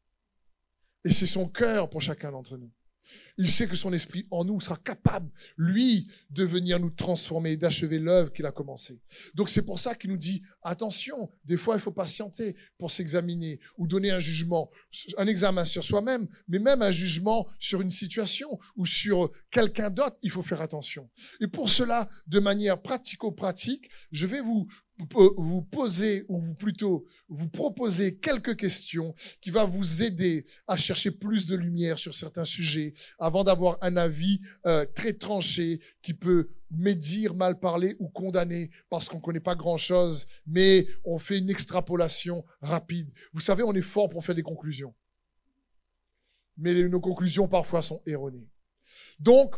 Et 1.04 1.12
c'est 1.12 1.28
son 1.28 1.50
cœur 1.50 1.90
pour 1.90 2.02
chacun 2.02 2.32
d'entre 2.32 2.58
nous. 2.58 2.72
Il 3.38 3.50
sait 3.50 3.68
que 3.68 3.76
son 3.76 3.92
esprit 3.94 4.28
en 4.30 4.46
nous 4.46 4.60
sera 4.60 4.78
capable, 4.78 5.32
lui, 5.58 6.08
de 6.30 6.44
venir 6.44 6.80
nous 6.80 6.92
transformer, 6.92 7.58
d'achever 7.58 7.98
l'œuvre 7.98 8.32
qu'il 8.32 8.46
a 8.46 8.52
commencée. 8.52 9.02
Donc 9.34 9.50
c'est 9.50 9.66
pour 9.66 9.80
ça 9.80 9.96
qu'il 9.96 10.12
nous 10.12 10.18
dit, 10.18 10.44
attention, 10.62 11.32
des 11.46 11.58
fois 11.58 11.76
il 11.76 11.82
faut 11.82 11.92
patienter 11.92 12.56
pour 12.78 12.92
s'examiner 12.92 13.60
ou 13.78 13.88
donner 13.88 14.12
un 14.12 14.20
jugement, 14.20 14.70
un 15.18 15.28
examen 15.28 15.66
sur 15.66 15.84
soi-même, 15.84 16.28
mais 16.48 16.60
même 16.60 16.82
un 16.82 16.92
jugement 16.92 17.48
sur 17.60 17.82
une 17.82 17.90
situation 17.90 18.60
ou 18.76 18.86
sur 18.86 19.32
quelqu'un 19.50 19.90
d'autre, 19.90 20.18
il 20.22 20.30
faut 20.30 20.44
faire 20.44 20.62
attention. 20.62 21.10
Et 21.40 21.48
pour 21.48 21.70
cela, 21.70 22.10
de 22.28 22.40
manière 22.40 22.82
pratico-pratique, 22.82 23.90
je 24.12 24.28
vais 24.28 24.42
vous 24.42 24.68
vous 25.10 25.64
poser, 25.64 26.24
ou 26.28 26.54
plutôt 26.54 27.06
vous 27.28 27.50
proposer 27.50 28.18
quelques 28.18 28.56
questions 28.56 29.16
qui 29.42 29.50
va 29.50 29.66
vous 29.66 30.04
aider 30.04 30.46
à 30.68 30.78
chercher 30.78 31.10
plus 31.12 31.48
de 31.48 31.56
lumière 31.56 31.98
sur 31.98 32.14
certains 32.14 32.46
sujets 32.46 32.94
avant 33.24 33.46
d'avoir 33.46 33.78
un 33.80 33.96
avis 33.96 34.42
euh, 34.66 34.86
très 34.94 35.14
tranché 35.14 35.80
qui 36.02 36.14
peut 36.14 36.50
médire, 36.70 37.36
mal 37.36 37.58
parler 37.58 37.96
ou 38.00 38.10
condamner 38.10 38.70
parce 38.90 39.08
qu'on 39.08 39.18
ne 39.18 39.22
connaît 39.22 39.40
pas 39.40 39.56
grand-chose, 39.56 40.28
mais 40.46 40.86
on 41.06 41.18
fait 41.18 41.38
une 41.38 41.50
extrapolation 41.50 42.44
rapide. 42.62 43.10
Vous 43.32 43.40
savez, 43.40 43.64
on 43.64 43.74
est 43.74 43.82
fort 43.82 44.10
pour 44.10 44.26
faire 44.26 44.36
des 44.36 44.44
conclusions. 44.44 44.94
mais 46.58 46.90
nos 46.90 47.00
conclusions 47.00 47.48
parfois 47.48 47.82
sont 47.82 48.02
erronées. 48.06 48.50
Donc, 49.20 49.56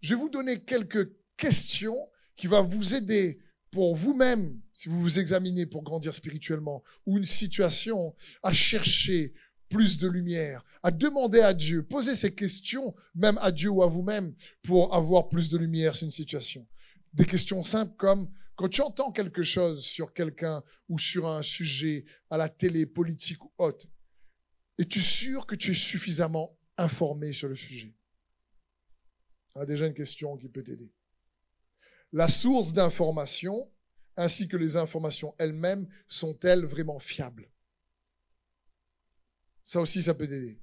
je 0.00 0.14
vais 0.14 0.20
vous 0.20 0.30
donner 0.30 0.64
quelques 0.64 1.12
questions 1.36 2.08
qui 2.36 2.46
vont 2.46 2.62
vous 2.62 2.94
aider 2.94 3.40
pour 3.72 3.96
vous-même, 3.96 4.60
si 4.72 4.88
vous 4.88 5.00
vous 5.00 5.18
examinez 5.18 5.66
pour 5.66 5.82
grandir 5.82 6.14
spirituellement, 6.14 6.84
ou 7.06 7.18
une 7.18 7.24
situation, 7.24 8.14
à 8.44 8.52
chercher 8.52 9.34
plus 9.68 9.98
de 9.98 10.08
lumière, 10.08 10.64
à 10.82 10.90
demander 10.90 11.40
à 11.40 11.54
Dieu, 11.54 11.82
poser 11.82 12.14
ces 12.14 12.34
questions, 12.34 12.94
même 13.14 13.38
à 13.40 13.50
Dieu 13.50 13.70
ou 13.70 13.82
à 13.82 13.86
vous-même, 13.86 14.34
pour 14.62 14.94
avoir 14.94 15.28
plus 15.28 15.48
de 15.48 15.58
lumière 15.58 15.94
sur 15.94 16.04
une 16.04 16.10
situation. 16.10 16.66
Des 17.12 17.24
questions 17.24 17.64
simples 17.64 17.94
comme, 17.96 18.30
quand 18.56 18.68
tu 18.68 18.80
entends 18.80 19.12
quelque 19.12 19.42
chose 19.42 19.84
sur 19.84 20.12
quelqu'un 20.12 20.62
ou 20.88 20.98
sur 20.98 21.28
un 21.28 21.42
sujet 21.42 22.04
à 22.30 22.36
la 22.36 22.48
télé, 22.48 22.86
politique 22.86 23.44
ou 23.44 23.52
autre, 23.58 23.86
es-tu 24.78 25.00
sûr 25.00 25.46
que 25.46 25.54
tu 25.54 25.72
es 25.72 25.74
suffisamment 25.74 26.56
informé 26.76 27.32
sur 27.32 27.48
le 27.48 27.56
sujet? 27.56 27.94
On 29.54 29.60
a 29.60 29.66
déjà 29.66 29.86
une 29.86 29.94
question 29.94 30.36
qui 30.36 30.48
peut 30.48 30.62
t'aider. 30.62 30.92
La 32.12 32.28
source 32.28 32.72
d'information 32.72 33.70
ainsi 34.18 34.48
que 34.48 34.56
les 34.56 34.76
informations 34.76 35.34
elles-mêmes 35.38 35.88
sont-elles 36.08 36.66
vraiment 36.66 36.98
fiables? 36.98 37.48
Ça 39.68 39.82
aussi, 39.82 40.02
ça 40.02 40.14
peut 40.14 40.26
t'aider. 40.26 40.58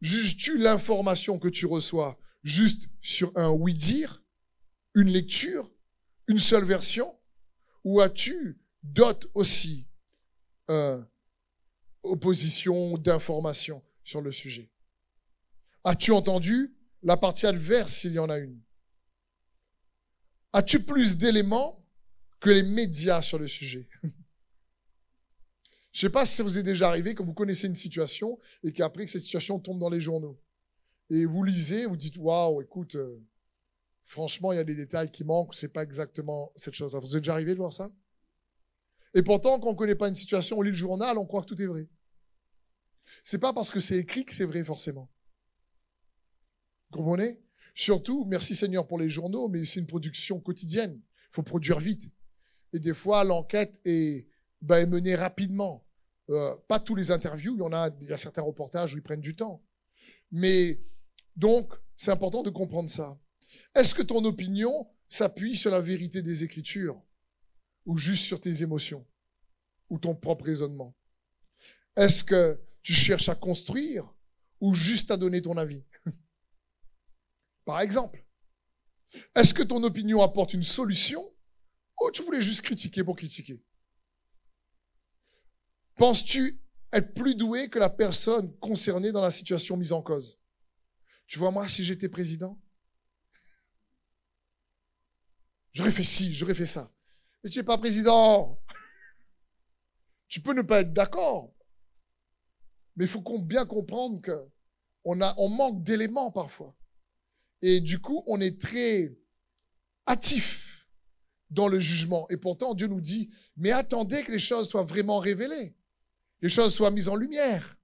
Juges-tu 0.00 0.58
l'information 0.58 1.40
que 1.40 1.48
tu 1.48 1.66
reçois 1.66 2.16
juste 2.44 2.84
sur 3.00 3.36
un 3.36 3.50
oui-dire, 3.50 4.22
une 4.94 5.08
lecture, 5.08 5.68
une 6.28 6.38
seule 6.38 6.62
version 6.62 7.18
Ou 7.82 8.00
as-tu 8.00 8.62
d'autres 8.84 9.28
aussi 9.34 9.88
euh, 10.70 11.02
d'informations 12.04 13.82
sur 14.04 14.20
le 14.20 14.30
sujet? 14.30 14.70
As-tu 15.82 16.12
entendu 16.12 16.76
la 17.02 17.16
partie 17.16 17.46
adverse 17.46 17.92
s'il 17.92 18.12
y 18.12 18.20
en 18.20 18.30
a 18.30 18.38
une? 18.38 18.62
As-tu 20.52 20.84
plus 20.84 21.16
d'éléments 21.16 21.84
que 22.38 22.50
les 22.50 22.62
médias 22.62 23.20
sur 23.20 23.40
le 23.40 23.48
sujet? 23.48 23.88
Je 25.92 26.00
sais 26.00 26.10
pas 26.10 26.24
si 26.24 26.34
ça 26.34 26.42
vous 26.42 26.58
est 26.58 26.62
déjà 26.62 26.88
arrivé 26.88 27.14
quand 27.14 27.24
vous 27.24 27.34
connaissez 27.34 27.66
une 27.66 27.76
situation 27.76 28.38
et 28.64 28.72
qu'après 28.72 29.04
que 29.04 29.10
cette 29.10 29.22
situation 29.22 29.58
tombe 29.58 29.78
dans 29.78 29.90
les 29.90 30.00
journaux. 30.00 30.40
Et 31.10 31.26
vous 31.26 31.44
lisez, 31.44 31.84
vous 31.84 31.96
dites 31.96 32.16
Waouh, 32.16 32.62
écoute, 32.62 32.94
euh, 32.94 33.22
franchement, 34.04 34.52
il 34.52 34.56
y 34.56 34.58
a 34.58 34.64
des 34.64 34.74
détails 34.74 35.10
qui 35.10 35.22
manquent, 35.22 35.54
c'est 35.54 35.68
pas 35.68 35.82
exactement 35.82 36.50
cette 36.56 36.74
chose-là. 36.74 36.98
Vous 36.98 37.14
êtes 37.14 37.22
déjà 37.22 37.34
arrivé 37.34 37.52
de 37.52 37.58
voir 37.58 37.72
ça? 37.72 37.92
Et 39.14 39.22
pourtant, 39.22 39.60
quand 39.60 39.68
on 39.68 39.74
connaît 39.74 39.94
pas 39.94 40.08
une 40.08 40.16
situation, 40.16 40.58
on 40.58 40.62
lit 40.62 40.70
le 40.70 40.76
journal, 40.76 41.18
on 41.18 41.26
croit 41.26 41.42
que 41.42 41.48
tout 41.48 41.60
est 41.60 41.66
vrai. 41.66 41.86
C'est 43.22 43.38
pas 43.38 43.52
parce 43.52 43.70
que 43.70 43.80
c'est 43.80 43.98
écrit 43.98 44.24
que 44.24 44.32
c'est 44.32 44.46
vrai 44.46 44.64
forcément. 44.64 45.10
Vous 46.90 46.98
comprenez? 46.98 47.38
Surtout, 47.74 48.24
merci 48.24 48.54
Seigneur 48.54 48.86
pour 48.86 48.98
les 48.98 49.10
journaux, 49.10 49.48
mais 49.48 49.66
c'est 49.66 49.80
une 49.80 49.86
production 49.86 50.40
quotidienne. 50.40 50.98
Il 50.98 51.34
faut 51.34 51.42
produire 51.42 51.78
vite. 51.78 52.10
Et 52.72 52.78
des 52.78 52.94
fois, 52.94 53.24
l'enquête 53.24 53.78
est, 53.84 54.26
ben, 54.62 54.88
menée 54.88 55.16
rapidement. 55.16 55.84
Euh, 56.30 56.54
pas 56.68 56.78
tous 56.78 56.94
les 56.94 57.10
interviews, 57.10 57.54
il 57.56 57.58
y 57.58 57.62
en 57.62 57.72
a, 57.72 57.90
il 58.00 58.08
y 58.08 58.12
a 58.12 58.16
certains 58.16 58.42
reportages 58.42 58.94
où 58.94 58.96
ils 58.96 59.02
prennent 59.02 59.20
du 59.20 59.34
temps. 59.34 59.62
Mais 60.30 60.80
donc, 61.36 61.74
c'est 61.96 62.12
important 62.12 62.42
de 62.42 62.50
comprendre 62.50 62.88
ça. 62.88 63.18
Est-ce 63.74 63.94
que 63.94 64.02
ton 64.02 64.24
opinion 64.24 64.88
s'appuie 65.08 65.56
sur 65.56 65.70
la 65.70 65.80
vérité 65.80 66.22
des 66.22 66.44
Écritures 66.44 67.02
ou 67.84 67.96
juste 67.96 68.24
sur 68.24 68.40
tes 68.40 68.62
émotions 68.62 69.06
ou 69.90 69.98
ton 69.98 70.14
propre 70.14 70.44
raisonnement? 70.44 70.96
Est-ce 71.96 72.24
que 72.24 72.58
tu 72.82 72.92
cherches 72.92 73.28
à 73.28 73.34
construire 73.34 74.08
ou 74.60 74.74
juste 74.74 75.10
à 75.10 75.16
donner 75.16 75.42
ton 75.42 75.56
avis? 75.56 75.84
Par 77.64 77.80
exemple. 77.80 78.24
Est-ce 79.34 79.52
que 79.52 79.62
ton 79.62 79.82
opinion 79.82 80.22
apporte 80.22 80.54
une 80.54 80.62
solution 80.62 81.22
ou 82.00 82.10
tu 82.10 82.22
voulais 82.22 82.40
juste 82.40 82.62
critiquer 82.62 83.04
pour 83.04 83.16
critiquer? 83.16 83.62
Penses-tu 85.96 86.60
être 86.92 87.14
plus 87.14 87.34
doué 87.34 87.68
que 87.68 87.78
la 87.78 87.90
personne 87.90 88.54
concernée 88.58 89.12
dans 89.12 89.22
la 89.22 89.30
situation 89.30 89.76
mise 89.76 89.92
en 89.92 90.02
cause? 90.02 90.38
Tu 91.26 91.38
vois, 91.38 91.50
moi, 91.50 91.68
si 91.68 91.84
j'étais 91.84 92.08
président, 92.08 92.60
j'aurais 95.72 95.92
fait 95.92 96.04
ci, 96.04 96.34
j'aurais 96.34 96.54
fait 96.54 96.66
ça. 96.66 96.92
Mais 97.42 97.50
tu 97.50 97.58
n'es 97.58 97.64
pas 97.64 97.78
président. 97.78 98.60
Tu 100.28 100.40
peux 100.40 100.54
ne 100.54 100.62
pas 100.62 100.80
être 100.80 100.92
d'accord. 100.92 101.54
Mais 102.96 103.04
il 103.04 103.08
faut 103.08 103.22
bien 103.38 103.64
comprendre 103.64 104.20
qu'on 104.20 105.20
on 105.20 105.48
manque 105.48 105.82
d'éléments 105.82 106.30
parfois. 106.30 106.76
Et 107.62 107.80
du 107.80 108.00
coup, 108.00 108.22
on 108.26 108.40
est 108.40 108.60
très 108.60 109.16
hâtif 110.06 110.88
dans 111.50 111.68
le 111.68 111.78
jugement. 111.78 112.26
Et 112.28 112.36
pourtant, 112.36 112.74
Dieu 112.74 112.86
nous 112.86 113.00
dit, 113.00 113.30
mais 113.56 113.70
attendez 113.70 114.24
que 114.24 114.32
les 114.32 114.38
choses 114.38 114.68
soient 114.68 114.82
vraiment 114.82 115.18
révélées, 115.18 115.74
les 116.42 116.48
choses 116.48 116.74
soient 116.74 116.90
mises 116.90 117.08
en 117.08 117.14
lumière, 117.14 117.78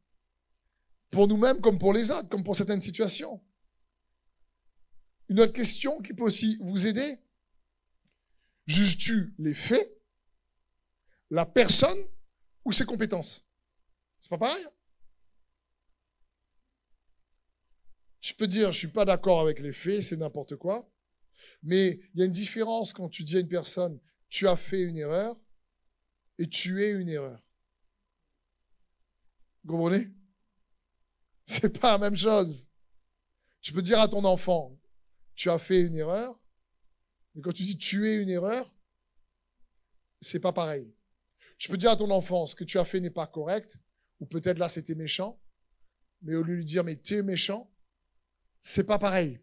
pour 1.11 1.29
nous-mêmes 1.29 1.61
comme 1.61 1.79
pour 1.79 1.93
les 1.93 2.11
autres, 2.11 2.29
comme 2.29 2.45
pour 2.45 2.57
certaines 2.57 2.83
situations. 2.83 3.43
Une 5.29 5.41
autre 5.41 5.53
question 5.53 6.03
qui 6.03 6.13
peut 6.13 6.25
aussi 6.25 6.59
vous 6.61 6.87
aider. 6.87 7.19
Juges-tu 8.67 9.35
les 9.39 9.55
faits, 9.55 10.03
la 11.31 11.47
personne 11.47 11.99
ou 12.65 12.73
ses 12.73 12.85
compétences? 12.85 13.47
C'est 14.21 14.29
pas 14.29 14.39
pareil? 14.39 14.67
Je 18.21 18.35
peux 18.35 18.49
dire, 18.49 18.73
je 18.73 18.79
suis 18.79 18.89
pas 18.89 19.05
d'accord 19.05 19.41
avec 19.41 19.61
les 19.61 19.73
faits, 19.73 20.03
c'est 20.03 20.17
n'importe 20.17 20.57
quoi. 20.57 20.91
Mais 21.63 22.01
il 22.13 22.21
y 22.21 22.23
a 22.23 22.27
une 22.27 22.33
différence 22.33 22.93
quand 22.93 23.09
tu 23.09 23.23
dis 23.23 23.37
à 23.37 23.41
une 23.41 23.49
personne, 23.49 24.01
tu 24.29 24.49
as 24.49 24.57
fait 24.57 24.83
une 24.83 24.97
erreur 24.97 25.37
et 26.39 26.49
tu 26.49 26.83
es 26.83 26.91
une 26.91 27.09
erreur. 27.09 27.48
Vous 29.69 29.77
comprenez? 29.77 30.09
C'est 31.45 31.79
pas 31.79 31.93
la 31.93 31.99
même 31.99 32.17
chose. 32.17 32.67
Tu 33.61 33.75
peux 33.75 33.83
dire 33.83 34.01
à 34.01 34.09
ton 34.09 34.25
enfant, 34.25 34.75
tu 35.35 35.51
as 35.51 35.59
fait 35.59 35.83
une 35.83 35.95
erreur, 35.95 36.41
mais 37.35 37.43
quand 37.43 37.53
tu 37.53 37.65
dis 37.65 37.77
tu 37.77 38.09
es 38.09 38.23
une 38.23 38.31
erreur, 38.31 38.75
c'est 40.23 40.41
pas 40.41 40.55
pareil. 40.55 40.91
Tu 41.59 41.69
peux 41.69 41.77
dire 41.77 41.91
à 41.91 41.97
ton 41.97 42.11
enfant, 42.11 42.47
ce 42.47 42.57
que 42.57 42.65
tu 42.65 42.79
as 42.79 42.85
fait 42.87 42.99
n'est 42.99 43.11
pas 43.11 43.27
correct, 43.27 43.77
ou 44.21 44.27
peut-être 44.27 44.57
là 44.57 44.71
c'était 44.71 44.95
méchant, 44.95 45.39
mais 46.23 46.35
au 46.35 46.43
lieu 46.43 46.55
de 46.55 46.59
lui 46.61 46.65
dire 46.65 46.83
mais 46.83 46.99
tu 46.99 47.17
es 47.17 47.23
méchant, 47.23 47.71
c'est 48.63 48.85
pas 48.85 48.99
pareil. 48.99 49.39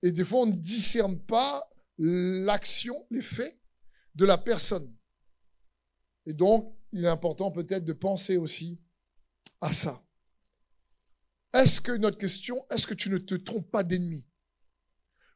Et 0.00 0.10
des 0.10 0.24
fois, 0.24 0.40
on 0.40 0.46
ne 0.46 0.52
discerne 0.52 1.20
pas 1.20 1.70
l'action, 1.98 3.06
les 3.10 3.20
faits 3.20 3.60
de 4.14 4.24
la 4.24 4.38
personne. 4.38 4.96
Et 6.24 6.32
donc, 6.32 6.76
il 6.96 7.04
est 7.04 7.08
important 7.08 7.50
peut-être 7.50 7.84
de 7.84 7.92
penser 7.92 8.36
aussi 8.38 8.80
à 9.60 9.72
ça. 9.72 10.02
Est-ce 11.52 11.80
que 11.80 11.92
notre 11.92 12.18
question, 12.18 12.66
est-ce 12.70 12.86
que 12.86 12.94
tu 12.94 13.10
ne 13.10 13.18
te 13.18 13.34
trompes 13.34 13.70
pas 13.70 13.82
d'ennemi? 13.82 14.24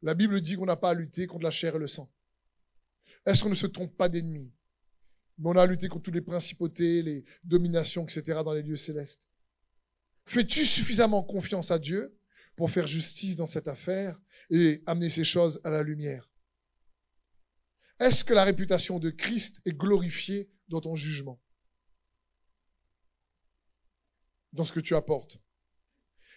La 0.03 0.15
Bible 0.15 0.41
dit 0.41 0.57
qu'on 0.57 0.67
n'a 0.67 0.77
pas 0.77 0.91
à 0.91 0.95
lutter 0.95 1.27
contre 1.27 1.45
la 1.45 1.51
chair 1.51 1.77
et 1.77 1.79
le 1.79 1.87
sang. 1.87 2.11
Est-ce 3.27 3.43
qu'on 3.43 3.51
ne 3.51 3.55
se 3.55 3.67
trompe 3.67 3.97
pas 3.97 4.09
d'ennemi? 4.09 4.53
Mais 5.39 5.51
on 5.51 5.57
a 5.57 5.63
à 5.63 5.67
lutter 5.67 5.89
contre 5.89 6.05
toutes 6.05 6.15
les 6.15 6.23
principautés, 6.23 7.03
les 7.03 7.25
dominations, 7.45 8.05
etc. 8.05 8.41
dans 8.45 8.55
les 8.55 8.63
lieux 8.63 8.77
célestes. 8.77 9.29
Fais-tu 10.25 10.65
suffisamment 10.65 11.23
confiance 11.23 11.71
à 11.71 11.79
Dieu 11.79 12.19
pour 12.57 12.71
faire 12.71 12.87
justice 12.87 13.37
dans 13.37 13.47
cette 13.47 13.69
affaire 13.69 14.19
et 14.49 14.83
amener 14.87 15.11
ces 15.11 15.25
choses 15.25 15.61
à 15.65 15.71
la 15.71 15.83
lumière? 15.83 16.31
Est-ce 17.99 18.25
que 18.25 18.33
la 18.33 18.45
réputation 18.45 18.99
de 18.99 19.11
Christ 19.11 19.61
est 19.67 19.77
glorifiée 19.77 20.51
dans 20.69 20.81
ton 20.81 20.95
jugement? 20.95 21.39
Dans 24.53 24.65
ce 24.65 24.73
que 24.73 24.81
tu 24.81 24.95
apportes. 24.95 25.39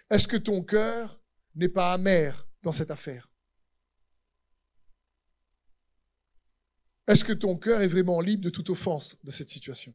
Est-ce 0.09 0.27
que 0.27 0.37
ton 0.37 0.63
cœur 0.63 1.19
n'est 1.55 1.69
pas 1.69 1.93
amer 1.93 2.47
dans 2.61 2.71
cette 2.71 2.91
affaire? 2.91 3.29
Est-ce 7.07 7.23
que 7.23 7.33
ton 7.33 7.57
cœur 7.57 7.81
est 7.81 7.87
vraiment 7.87 8.21
libre 8.21 8.43
de 8.43 8.49
toute 8.49 8.69
offense 8.69 9.17
de 9.23 9.31
cette 9.31 9.49
situation? 9.49 9.93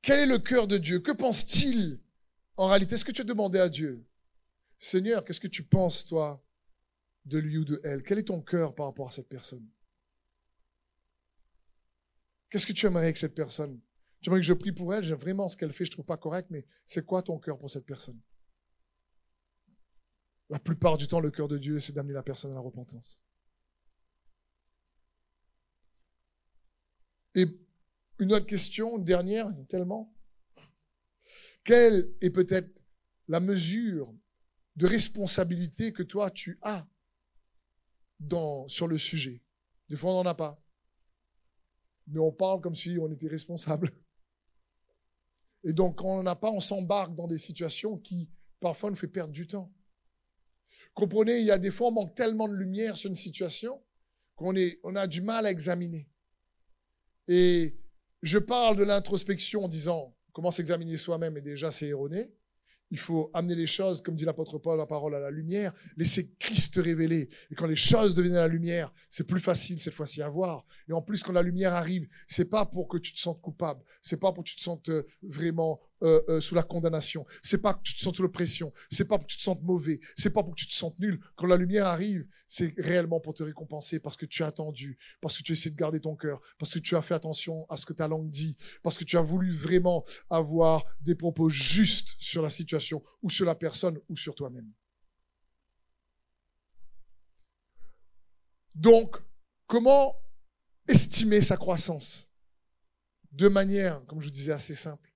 Quel 0.00 0.18
est 0.18 0.26
le 0.26 0.38
cœur 0.38 0.66
de 0.66 0.78
Dieu? 0.78 0.98
Que 0.98 1.12
pense-t-il 1.12 2.00
en 2.56 2.66
réalité? 2.66 2.94
Est-ce 2.94 3.04
que 3.04 3.12
tu 3.12 3.20
as 3.20 3.24
demandé 3.24 3.60
à 3.60 3.68
Dieu? 3.68 4.04
Seigneur, 4.80 5.24
qu'est-ce 5.24 5.40
que 5.40 5.46
tu 5.46 5.62
penses, 5.62 6.04
toi, 6.04 6.44
de 7.24 7.38
lui 7.38 7.58
ou 7.58 7.64
de 7.64 7.80
elle? 7.84 8.02
Quel 8.02 8.18
est 8.18 8.24
ton 8.24 8.40
cœur 8.40 8.74
par 8.74 8.86
rapport 8.86 9.08
à 9.08 9.12
cette 9.12 9.28
personne? 9.28 9.64
Qu'est-ce 12.52 12.66
que 12.66 12.74
tu 12.74 12.84
aimerais 12.84 13.04
avec 13.04 13.16
cette 13.16 13.34
personne? 13.34 13.80
Tu 14.20 14.28
aimerais 14.28 14.42
que 14.42 14.46
je 14.46 14.52
prie 14.52 14.72
pour 14.72 14.92
elle? 14.92 15.02
J'aime 15.02 15.16
vraiment 15.16 15.48
ce 15.48 15.56
qu'elle 15.56 15.72
fait, 15.72 15.86
je 15.86 15.90
ne 15.90 15.94
trouve 15.94 16.04
pas 16.04 16.18
correct, 16.18 16.48
mais 16.50 16.66
c'est 16.84 17.06
quoi 17.06 17.22
ton 17.22 17.38
cœur 17.38 17.58
pour 17.58 17.70
cette 17.70 17.86
personne? 17.86 18.20
La 20.50 20.58
plupart 20.58 20.98
du 20.98 21.08
temps, 21.08 21.18
le 21.18 21.30
cœur 21.30 21.48
de 21.48 21.56
Dieu, 21.56 21.78
c'est 21.78 21.94
d'amener 21.94 22.12
la 22.12 22.22
personne 22.22 22.50
à 22.50 22.54
la 22.54 22.60
repentance. 22.60 23.22
Et 27.34 27.46
Une 28.18 28.34
autre 28.34 28.46
question, 28.46 28.98
une 28.98 29.04
dernière, 29.04 29.50
tellement. 29.68 30.14
Quelle 31.64 32.14
est 32.20 32.30
peut-être 32.30 32.70
la 33.28 33.40
mesure 33.40 34.14
de 34.76 34.86
responsabilité 34.86 35.92
que 35.92 36.02
toi 36.02 36.30
tu 36.30 36.58
as 36.60 36.86
dans, 38.20 38.68
sur 38.68 38.86
le 38.88 38.98
sujet? 38.98 39.42
Des 39.88 39.96
fois, 39.96 40.12
on 40.12 40.22
n'en 40.22 40.30
a 40.30 40.34
pas. 40.34 40.61
Mais 42.12 42.20
on 42.20 42.30
parle 42.30 42.60
comme 42.60 42.74
si 42.74 42.96
on 43.00 43.10
était 43.10 43.28
responsable. 43.28 43.90
Et 45.64 45.72
donc, 45.72 46.02
on 46.04 46.22
n'en 46.22 46.26
a 46.26 46.36
pas, 46.36 46.50
on 46.50 46.60
s'embarque 46.60 47.14
dans 47.14 47.26
des 47.26 47.38
situations 47.38 47.96
qui, 47.98 48.28
parfois, 48.60 48.90
nous 48.90 48.96
fait 48.96 49.08
perdre 49.08 49.32
du 49.32 49.46
temps. 49.46 49.72
Comprenez, 50.94 51.38
il 51.38 51.46
y 51.46 51.50
a 51.50 51.58
des 51.58 51.70
fois, 51.70 51.88
on 51.88 51.92
manque 51.92 52.14
tellement 52.14 52.48
de 52.48 52.54
lumière 52.54 52.96
sur 52.96 53.08
une 53.08 53.16
situation 53.16 53.82
qu'on 54.36 54.54
on 54.82 54.96
a 54.96 55.06
du 55.06 55.22
mal 55.22 55.46
à 55.46 55.50
examiner. 55.50 56.08
Et 57.28 57.78
je 58.22 58.38
parle 58.38 58.76
de 58.76 58.84
l'introspection 58.84 59.64
en 59.64 59.68
disant 59.68 60.16
comment 60.32 60.50
s'examiner 60.50 60.96
soi-même 60.96 61.36
et 61.36 61.40
déjà 61.40 61.70
c'est 61.70 61.88
erroné. 61.88 62.32
Il 62.92 62.98
faut 62.98 63.30
amener 63.32 63.54
les 63.54 63.66
choses, 63.66 64.02
comme 64.02 64.16
dit 64.16 64.26
l'apôtre 64.26 64.58
Paul, 64.58 64.76
la 64.76 64.84
parole 64.84 65.14
à 65.14 65.18
la 65.18 65.30
lumière, 65.30 65.72
laisser 65.96 66.34
Christ 66.38 66.76
révéler. 66.76 67.30
Et 67.50 67.54
quand 67.54 67.66
les 67.66 67.74
choses 67.74 68.14
deviennent 68.14 68.36
à 68.36 68.42
la 68.42 68.48
lumière, 68.48 68.92
c'est 69.08 69.26
plus 69.26 69.40
facile 69.40 69.80
cette 69.80 69.94
fois-ci 69.94 70.20
à 70.20 70.28
voir. 70.28 70.66
Et 70.90 70.92
en 70.92 71.00
plus, 71.00 71.22
quand 71.22 71.32
la 71.32 71.42
lumière 71.42 71.72
arrive, 71.72 72.06
c'est 72.28 72.50
pas 72.50 72.66
pour 72.66 72.88
que 72.88 72.98
tu 72.98 73.14
te 73.14 73.18
sentes 73.18 73.40
coupable, 73.40 73.82
c'est 74.02 74.20
pas 74.20 74.30
pour 74.30 74.44
que 74.44 74.50
tu 74.50 74.56
te 74.56 74.60
sentes 74.60 74.90
euh, 74.90 75.06
vraiment 75.22 75.80
euh, 76.02 76.20
euh, 76.28 76.40
sous 76.40 76.56
la 76.56 76.64
condamnation. 76.64 77.24
C'est 77.44 77.62
pas 77.62 77.74
que 77.74 77.82
tu 77.82 77.94
te 77.94 78.00
sens 78.00 78.16
sous 78.16 78.22
l'oppression. 78.22 78.72
C'est 78.90 79.06
pas 79.06 79.18
pour 79.18 79.26
que 79.26 79.32
tu 79.32 79.38
te 79.38 79.42
sentes 79.42 79.62
mauvais. 79.62 80.00
C'est 80.16 80.32
pas 80.32 80.42
pour 80.42 80.54
que 80.54 80.60
tu 80.60 80.66
te 80.66 80.74
sentes 80.74 80.98
nul. 80.98 81.20
Quand 81.36 81.46
la 81.46 81.56
lumière 81.56 81.86
arrive, 81.86 82.26
c'est 82.48 82.74
réellement 82.76 83.20
pour 83.20 83.34
te 83.34 83.44
récompenser 83.44 84.00
parce 84.00 84.16
que 84.16 84.26
tu 84.26 84.42
as 84.42 84.48
attendu, 84.48 84.98
parce 85.20 85.38
que 85.38 85.44
tu 85.44 85.52
essaies 85.52 85.70
de 85.70 85.76
garder 85.76 86.00
ton 86.00 86.16
cœur, 86.16 86.40
parce 86.58 86.74
que 86.74 86.80
tu 86.80 86.96
as 86.96 87.02
fait 87.02 87.14
attention 87.14 87.66
à 87.68 87.76
ce 87.76 87.86
que 87.86 87.92
ta 87.92 88.08
langue 88.08 88.30
dit, 88.30 88.56
parce 88.82 88.98
que 88.98 89.04
tu 89.04 89.16
as 89.16 89.22
voulu 89.22 89.52
vraiment 89.52 90.04
avoir 90.28 90.84
des 91.00 91.14
propos 91.14 91.48
justes 91.48 92.16
sur 92.18 92.42
la 92.42 92.50
situation 92.50 93.02
ou 93.22 93.30
sur 93.30 93.46
la 93.46 93.54
personne 93.54 93.98
ou 94.08 94.16
sur 94.16 94.34
toi-même. 94.34 94.72
Donc, 98.74 99.18
comment 99.68 100.16
estimer 100.88 101.42
sa 101.42 101.56
croissance? 101.56 102.28
De 103.30 103.46
manière, 103.46 104.04
comme 104.06 104.20
je 104.20 104.26
vous 104.26 104.32
disais, 104.32 104.52
assez 104.52 104.74
simple 104.74 105.11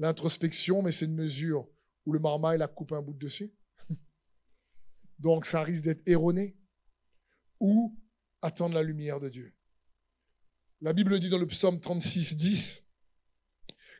l'introspection, 0.00 0.82
mais 0.82 0.92
c'est 0.92 1.04
une 1.04 1.14
mesure 1.14 1.68
où 2.06 2.12
le 2.12 2.18
marmaille 2.18 2.60
a 2.60 2.66
coupé 2.66 2.94
un 2.94 3.02
bout 3.02 3.12
de 3.12 3.18
dessus. 3.18 3.54
Donc 5.18 5.46
ça 5.46 5.62
risque 5.62 5.84
d'être 5.84 6.02
erroné. 6.08 6.56
Ou 7.60 7.96
attendre 8.40 8.74
la 8.74 8.82
lumière 8.82 9.20
de 9.20 9.28
Dieu. 9.28 9.54
La 10.80 10.94
Bible 10.94 11.20
dit 11.20 11.28
dans 11.28 11.38
le 11.38 11.46
psaume 11.46 11.78
36, 11.78 12.36
10, 12.36 12.86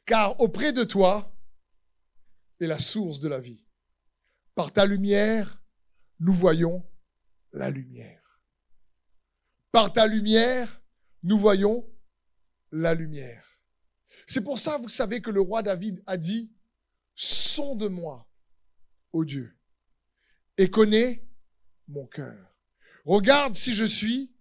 Car 0.07 0.41
auprès 0.41 0.73
de 0.73 0.83
toi 0.83 1.37
est 2.59 2.67
la 2.67 2.79
source 2.79 3.21
de 3.21 3.29
la 3.29 3.39
vie. 3.39 3.67
Par 4.55 4.73
ta 4.73 4.87
lumière, 4.87 5.63
nous 6.19 6.33
voyons 6.33 6.83
la 7.53 7.69
lumière. 7.69 8.41
Par 9.71 9.93
ta 9.93 10.07
lumière, 10.07 10.83
nous 11.23 11.39
voyons 11.39 11.87
la 12.73 12.95
lumière. 12.95 13.50
C'est 14.31 14.45
pour 14.45 14.61
ça, 14.61 14.79
vous 14.79 14.89
savez, 14.89 15.21
que 15.21 15.33
le 15.33 15.41
roi 15.41 15.61
David 15.61 16.05
a 16.07 16.17
dit, 16.17 16.53
sonde-moi, 17.17 18.31
ô 19.13 19.25
Dieu, 19.25 19.59
et 20.57 20.71
connais 20.71 21.27
mon 21.89 22.07
cœur. 22.07 22.39
Regarde 23.05 23.57
si 23.57 23.75
je 23.75 23.85
suis 23.85 24.33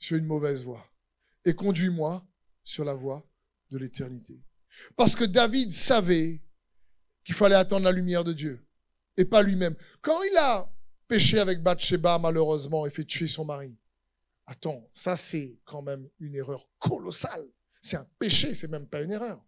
sur 0.00 0.16
une 0.16 0.26
mauvaise 0.26 0.64
voie, 0.64 0.84
et 1.44 1.54
conduis-moi 1.54 2.26
sur 2.64 2.84
la 2.84 2.94
voie 2.94 3.24
de 3.70 3.78
l'éternité. 3.78 4.42
Parce 4.96 5.14
que 5.14 5.22
David 5.22 5.72
savait 5.72 6.42
qu'il 7.22 7.36
fallait 7.36 7.54
attendre 7.54 7.84
la 7.84 7.92
lumière 7.92 8.24
de 8.24 8.32
Dieu, 8.32 8.66
et 9.18 9.24
pas 9.24 9.40
lui-même. 9.40 9.76
Quand 10.00 10.20
il 10.24 10.36
a 10.36 10.68
péché 11.06 11.38
avec 11.38 11.62
Bathsheba, 11.62 12.18
malheureusement, 12.18 12.86
et 12.86 12.90
fait 12.90 13.04
tuer 13.04 13.28
son 13.28 13.44
mari, 13.44 13.72
attends, 14.46 14.90
ça 14.92 15.14
c'est 15.14 15.60
quand 15.64 15.82
même 15.82 16.10
une 16.18 16.34
erreur 16.34 16.68
colossale. 16.80 17.46
C'est 17.80 17.96
un 17.96 18.08
péché, 18.18 18.54
c'est 18.54 18.68
même 18.68 18.86
pas 18.86 19.00
une 19.00 19.12
erreur. 19.12 19.44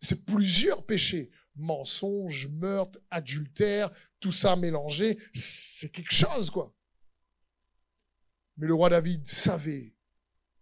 C'est 0.00 0.24
plusieurs 0.24 0.84
péchés. 0.84 1.30
Mensonge, 1.56 2.48
meurtre, 2.48 3.00
adultère, 3.10 3.90
tout 4.20 4.32
ça 4.32 4.54
mélangé, 4.54 5.18
c'est 5.34 5.90
quelque 5.90 6.14
chose, 6.14 6.50
quoi. 6.50 6.72
Mais 8.56 8.66
le 8.66 8.74
roi 8.74 8.90
David 8.90 9.26
savait 9.26 9.94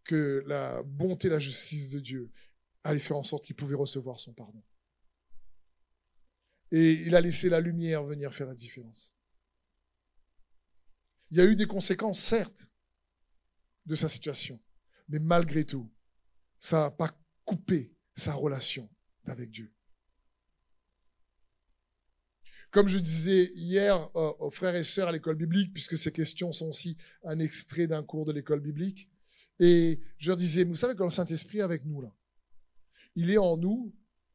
que 0.05 0.43
la 0.47 0.83
bonté 0.83 1.29
et 1.29 1.31
la 1.31 1.39
justice 1.39 1.91
de 1.91 2.01
Dieu 2.01 2.31
allaient 2.85 2.99
faire 2.99 3.17
en 3.17 3.25
sorte 3.25 3.45
qu'il 3.45 3.57
pouvait 3.57 3.75
recevoir 3.75 4.21
son 4.21 4.33
pardon. 4.33 4.63
Et 6.71 6.93
il 6.93 7.15
a 7.15 7.21
laissé 7.21 7.49
la 7.49 7.61
lumière 7.61 8.05
venir 8.05 8.33
faire 8.33 8.47
la 8.47 8.55
différence. 8.55 9.15
Il 11.31 11.39
y 11.39 11.41
a 11.41 11.45
eu 11.45 11.57
des 11.57 11.67
conséquences, 11.67 12.21
certes, 12.21 12.71
de 13.85 13.95
sa 13.95 14.09
situation. 14.09 14.61
Mais 15.09 15.19
malgré 15.19 15.65
tout, 15.65 15.91
ça 16.61 16.81
n'a 16.81 16.91
pas 16.91 17.17
coupé 17.45 17.93
sa 18.15 18.35
relation 18.35 18.89
avec 19.25 19.51
Dieu. 19.51 19.73
Comme 22.71 22.89
je 22.89 22.99
disais 22.99 23.53
hier 23.55 24.11
euh, 24.17 24.33
aux 24.39 24.51
frères 24.51 24.75
et 24.75 24.85
sœurs 24.85 25.09
à 25.09 25.13
l'école 25.13 25.37
biblique, 25.37 25.73
puisque 25.73 25.97
ces 25.97 26.13
questions 26.13 26.53
sont 26.53 26.69
aussi 26.69 26.97
un 27.25 27.39
extrait 27.39 27.87
d'un 27.87 28.03
cours 28.03 28.25
de 28.25 28.33
l'école 28.33 28.61
biblique, 28.61 29.09
et 29.59 30.01
je 30.19 30.29
leur 30.29 30.37
disais, 30.37 30.65
vous 30.65 30.77
savez 30.77 30.95
quand 30.95 31.05
le 31.07 31.11
Saint-Esprit 31.11 31.59
est 31.59 31.63
avec 31.63 31.85
nous 31.87 32.03
là, 32.03 32.13
il 33.15 33.31
est 33.31 33.39
en 33.39 33.57
nous 33.57 33.95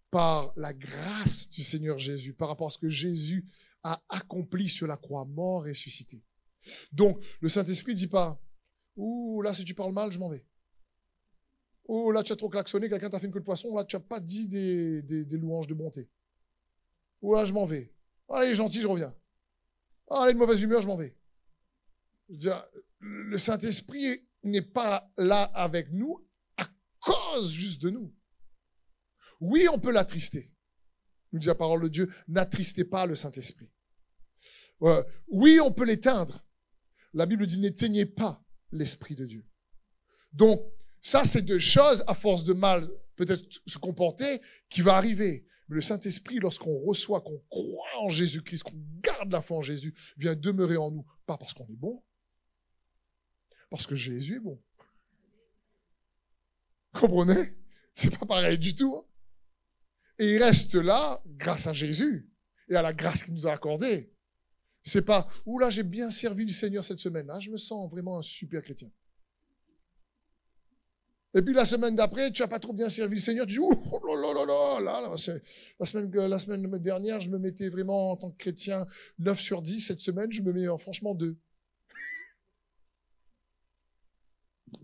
par 0.10 0.54
la 0.58 0.74
grâce 0.74 1.50
du 1.52 1.64
Seigneur 1.64 1.98
Jésus, 1.98 2.34
par 2.34 2.48
rapport 2.48 2.68
à 2.68 2.72
ce 2.72 2.80
que 2.80 2.90
Jésus 2.90 3.46
a 3.84 4.04
accompli 4.10 4.68
sur 4.68 4.88
la 4.88 4.98
croix, 4.98 5.26
mort 5.26 5.68
et 5.68 5.72
ressuscité. 5.72 6.22
Donc, 6.92 7.24
le 7.40 7.50
Saint-Esprit 7.50 7.94
ne 7.94 7.98
dit 7.98 8.08
pas, 8.08 8.42
ouh, 8.96 9.42
là, 9.42 9.54
si 9.54 9.64
tu 9.64 9.74
parles 9.74 9.94
mal, 9.94 10.12
je 10.12 10.20
m'en 10.20 10.30
vais. 10.30 10.44
Oh, 11.86 12.12
là, 12.12 12.24
tu 12.24 12.32
as 12.32 12.36
trop 12.36 12.50
klaxonné, 12.50 12.90
quelqu'un 12.90 13.10
t'a 13.10 13.20
fait 13.20 13.28
une 13.28 13.34
queue 13.34 13.40
de 13.40 13.46
poisson, 13.46 13.76
là, 13.76 13.84
tu 13.84 13.96
n'as 13.96 14.02
pas 14.02 14.20
dit 14.20 14.48
des, 14.48 15.26
louanges 15.38 15.68
de 15.68 15.74
bonté. 15.74 16.10
Ou 17.22 17.36
là, 17.36 17.46
je 17.46 17.54
m'en 17.54 17.66
vais. 17.66 17.94
Allez, 18.30 18.56
gentil, 18.56 18.82
je 18.82 18.88
reviens. 18.88 19.14
Allez, 20.10 20.34
de 20.34 20.38
mauvaise 20.38 20.62
humeur, 20.62 20.82
je 20.82 20.88
m'en 20.88 20.98
vais. 20.98 21.18
le 23.00 23.38
Saint-Esprit 23.38 24.28
n'est 24.44 24.62
pas 24.62 25.12
là 25.18 25.44
avec 25.44 25.92
nous 25.92 26.26
à 26.58 26.68
cause 27.00 27.52
juste 27.52 27.82
de 27.82 27.90
nous. 27.90 28.14
Oui, 29.40 29.68
on 29.72 29.80
peut 29.80 29.92
l'attrister. 29.92 30.52
Nous 31.32 31.40
dit 31.40 31.48
la 31.48 31.56
parole 31.56 31.82
de 31.82 31.88
Dieu, 31.88 32.14
n'attristez 32.28 32.86
pas 32.86 33.06
le 33.06 33.16
Saint-Esprit. 33.16 33.72
oui, 35.28 35.60
on 35.60 35.72
peut 35.72 35.86
l'éteindre. 35.86 36.46
La 37.14 37.26
Bible 37.26 37.46
dit, 37.46 37.60
n'éteignez 37.60 38.06
pas 38.06 38.44
l'Esprit 38.72 39.16
de 39.16 39.26
Dieu. 39.26 39.46
Donc, 40.32 40.62
ça, 41.02 41.26
c'est 41.26 41.42
deux 41.42 41.60
choses, 41.60 42.04
à 42.08 42.14
force 42.14 42.44
de 42.44 42.54
mal 42.54 42.90
peut-être 43.16 43.62
se 43.68 43.78
comporter, 43.78 44.42
qui 44.70 44.82
va 44.82 44.96
arriver. 44.96 45.46
Mais 45.68 45.76
le 45.76 45.82
Saint-Esprit, 45.82 46.40
lorsqu'on 46.40 46.80
reçoit, 46.80 47.22
qu'on 47.22 47.40
croit 47.50 48.00
en 48.00 48.10
Jésus-Christ, 48.10 48.64
qu'on 48.64 48.84
garde 49.02 49.32
la 49.32 49.42
foi 49.42 49.58
en 49.58 49.62
Jésus, 49.62 49.94
vient 50.18 50.36
demeurer 50.36 50.78
en 50.78 50.92
nous. 50.92 51.06
Pas 51.26 51.38
parce 51.38 51.54
qu'on 51.54 51.68
est 51.68 51.78
bon, 51.78 52.04
parce 53.70 53.86
que 53.86 53.96
Jésus 53.96 54.38
est 54.38 54.40
bon. 54.40 54.62
Comprenez? 56.94 57.56
C'est 57.94 58.18
pas 58.18 58.26
pareil 58.26 58.58
du 58.58 58.74
tout. 58.74 58.96
Hein. 58.96 59.06
et 60.20 60.36
il 60.36 60.44
reste 60.44 60.76
là 60.76 61.22
grâce 61.26 61.68
à 61.68 61.74
Jésus 61.74 62.30
et 62.70 62.76
à 62.76 62.82
la 62.82 62.94
grâce 62.94 63.24
qu'il 63.24 63.34
nous 63.34 63.48
a 63.48 63.52
accordée. 63.52 64.14
C'est 64.84 65.06
pas, 65.06 65.28
ouh 65.46 65.60
là, 65.60 65.70
j'ai 65.70 65.84
bien 65.84 66.10
servi 66.10 66.46
le 66.46 66.52
Seigneur 66.52 66.84
cette 66.84 67.00
semaine. 67.00 67.28
Là, 67.28 67.40
je 67.40 67.52
me 67.52 67.58
sens 67.58 67.90
vraiment 67.90 68.18
un 68.18 68.24
super 68.24 68.62
chrétien. 68.62 68.92
Et 71.34 71.42
puis 71.42 71.54
la 71.54 71.64
semaine 71.64 71.96
d'après, 71.96 72.32
tu 72.32 72.42
n'as 72.42 72.48
pas 72.48 72.60
trop 72.60 72.74
bien 72.74 72.90
servi 72.90 73.16
le 73.16 73.22
Seigneur, 73.22 73.46
tu 73.46 73.54
dis, 73.54 73.60
oh 73.60 73.72
là 74.06 74.34
là 74.34 74.46
là 74.46 74.82
là, 74.82 75.10
la, 75.10 75.18
semaine, 75.18 76.12
la 76.14 76.40
semaine 76.40 76.78
dernière, 76.80 77.22
je 77.22 77.30
me 77.30 77.38
mettais 77.38 77.70
vraiment 77.70 78.12
en 78.12 78.18
tant 78.18 78.32
que 78.32 78.38
chrétien 78.38 78.86
9 79.20 79.40
sur 79.40 79.62
10, 79.62 79.80
cette 79.80 80.02
semaine, 80.02 80.32
je 80.32 80.42
me 80.42 80.52
mets 80.52 80.68
en, 80.68 80.78
franchement 80.78 81.16
2. 81.16 81.38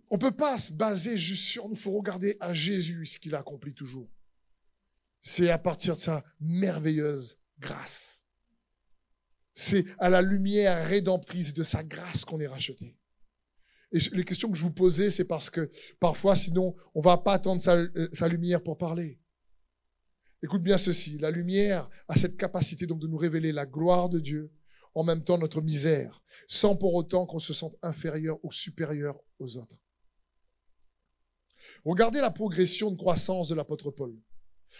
On 0.09 0.15
ne 0.15 0.21
peut 0.21 0.31
pas 0.31 0.57
se 0.57 0.71
baser 0.71 1.17
juste 1.17 1.43
sur 1.43 1.67
il 1.69 1.75
faut 1.75 1.91
regarder 1.91 2.37
à 2.39 2.53
Jésus 2.53 3.05
ce 3.05 3.19
qu'il 3.19 3.35
a 3.35 3.39
accompli 3.39 3.73
toujours. 3.73 4.07
C'est 5.21 5.49
à 5.49 5.57
partir 5.57 5.97
de 5.97 6.01
sa 6.01 6.23
merveilleuse 6.39 7.41
grâce. 7.59 8.25
C'est 9.53 9.85
à 9.97 10.09
la 10.09 10.21
lumière 10.21 10.87
rédemptrice 10.87 11.53
de 11.53 11.63
sa 11.63 11.83
grâce 11.83 12.23
qu'on 12.23 12.39
est 12.39 12.47
racheté. 12.47 12.95
Et 13.91 13.99
les 14.11 14.25
questions 14.25 14.51
que 14.51 14.57
je 14.57 14.63
vous 14.63 14.71
posais, 14.71 15.09
c'est 15.09 15.25
parce 15.25 15.49
que 15.49 15.71
parfois, 15.99 16.35
sinon, 16.35 16.75
on 16.93 17.01
va 17.01 17.17
pas 17.17 17.33
attendre 17.33 17.61
euh, 17.69 18.09
sa, 18.11 18.27
lumière 18.27 18.61
pour 18.61 18.77
parler. 18.77 19.19
Écoute 20.43 20.61
bien 20.61 20.77
ceci, 20.77 21.17
la 21.17 21.31
lumière 21.31 21.89
a 22.07 22.17
cette 22.17 22.37
capacité 22.37 22.85
donc 22.85 22.99
de 22.99 23.07
nous 23.07 23.17
révéler 23.17 23.51
la 23.51 23.65
gloire 23.65 24.09
de 24.09 24.19
Dieu, 24.19 24.51
en 24.93 25.03
même 25.03 25.23
temps 25.23 25.37
notre 25.37 25.61
misère, 25.61 26.21
sans 26.47 26.75
pour 26.75 26.93
autant 26.95 27.25
qu'on 27.25 27.39
se 27.39 27.53
sente 27.53 27.75
inférieur 27.81 28.43
ou 28.43 28.51
supérieur 28.51 29.19
aux 29.39 29.57
autres. 29.57 29.77
Regardez 31.85 32.19
la 32.19 32.31
progression 32.31 32.91
de 32.91 32.97
croissance 32.97 33.47
de 33.47 33.55
l'apôtre 33.55 33.89
Paul. 33.91 34.15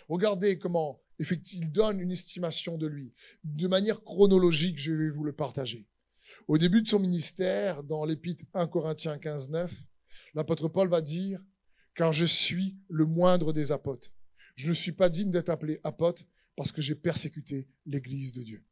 Regardez 0.10 0.60
comment, 0.60 1.02
effectivement, 1.17 1.65
il 1.65 1.72
donne 1.72 2.00
une 2.00 2.12
estimation 2.12 2.78
de 2.78 2.88
lui. 2.88 3.13
De 3.43 3.67
manière 3.67 4.04
chronologique, 4.04 4.78
je 4.78 4.93
vais 4.93 5.10
vous 5.10 5.24
le 5.24 5.34
partager. 5.34 5.88
Au 6.48 6.58
début 6.58 6.82
de 6.82 6.88
son 6.88 7.00
ministère, 7.00 7.84
dans 7.84 8.06
l'épître 8.06 8.46
1 8.54 8.68
Corinthiens 8.68 9.18
15, 9.18 9.50
9, 9.50 9.74
l'apôtre 10.34 10.70
Paul 10.70 10.88
va 10.88 11.02
dire, 11.02 11.44
car 11.94 12.14
je 12.14 12.24
suis 12.24 12.78
le 12.90 13.06
moindre 13.06 13.52
des 13.52 13.74
apôtres. 13.74 14.14
Je 14.56 14.70
ne 14.70 14.74
suis 14.74 14.94
pas 14.94 15.10
digne 15.10 15.30
d'être 15.30 15.50
appelé 15.50 15.82
apôtre 15.84 16.24
parce 16.56 16.72
que 16.72 16.82
j'ai 16.82 16.96
persécuté 16.96 17.68
l'église 17.86 18.32
de 18.32 18.44
Dieu. 18.44 18.64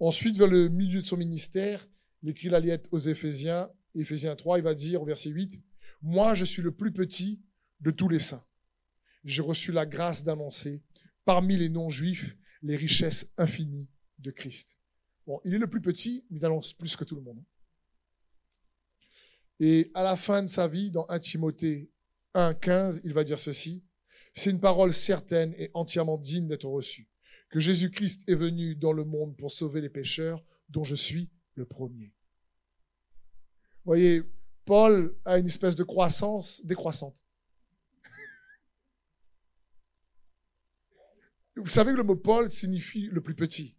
Ensuite, 0.00 0.36
vers 0.36 0.48
le 0.48 0.68
milieu 0.68 1.00
de 1.00 1.06
son 1.06 1.16
ministère, 1.16 1.88
il 2.22 2.28
écrit 2.28 2.50
aux 2.90 2.98
Éphésiens, 2.98 3.70
Éphésiens 3.94 4.36
3, 4.36 4.58
il 4.58 4.64
va 4.64 4.74
dire 4.74 5.00
au 5.00 5.06
verset 5.06 5.30
8, 5.30 5.62
Moi 6.02 6.34
je 6.34 6.44
suis 6.44 6.62
le 6.62 6.72
plus 6.72 6.92
petit 6.92 7.42
de 7.80 7.90
tous 7.90 8.08
les 8.08 8.18
saints. 8.18 8.44
J'ai 9.24 9.42
reçu 9.42 9.72
la 9.72 9.86
grâce 9.86 10.24
d'annoncer 10.24 10.82
parmi 11.24 11.56
les 11.56 11.70
non-juifs 11.70 12.36
les 12.62 12.76
richesses 12.76 13.32
infinies 13.38 13.88
de 14.18 14.30
Christ. 14.30 14.76
Bon, 15.26 15.40
il 15.44 15.54
est 15.54 15.58
le 15.58 15.68
plus 15.68 15.80
petit, 15.80 16.24
mais 16.30 16.38
il 16.38 16.46
annonce 16.46 16.72
plus 16.72 16.96
que 16.96 17.04
tout 17.04 17.16
le 17.16 17.22
monde. 17.22 17.42
Et 19.60 19.90
à 19.94 20.02
la 20.02 20.16
fin 20.16 20.42
de 20.42 20.48
sa 20.48 20.66
vie, 20.66 20.90
dans 20.90 21.06
1 21.08 21.18
Timothée 21.20 21.90
1.15, 22.34 23.00
il 23.04 23.12
va 23.12 23.24
dire 23.24 23.38
ceci. 23.38 23.84
C'est 24.34 24.50
une 24.50 24.60
parole 24.60 24.92
certaine 24.92 25.54
et 25.58 25.70
entièrement 25.74 26.16
digne 26.16 26.48
d'être 26.48 26.68
reçue. 26.68 27.08
Que 27.50 27.60
Jésus-Christ 27.60 28.28
est 28.28 28.34
venu 28.34 28.74
dans 28.74 28.92
le 28.92 29.04
monde 29.04 29.36
pour 29.36 29.50
sauver 29.50 29.80
les 29.80 29.90
pécheurs, 29.90 30.42
dont 30.68 30.84
je 30.84 30.94
suis 30.94 31.28
le 31.56 31.66
premier. 31.66 32.14
Vous 33.84 33.92
voyez, 33.92 34.22
Paul 34.64 35.16
a 35.24 35.38
une 35.38 35.46
espèce 35.46 35.74
de 35.74 35.82
croissance 35.82 36.64
décroissante. 36.64 37.24
Vous 41.56 41.68
savez 41.68 41.92
que 41.92 41.96
le 41.96 42.04
mot 42.04 42.16
Paul 42.16 42.50
signifie 42.50 43.08
le 43.08 43.20
plus 43.20 43.34
petit. 43.34 43.76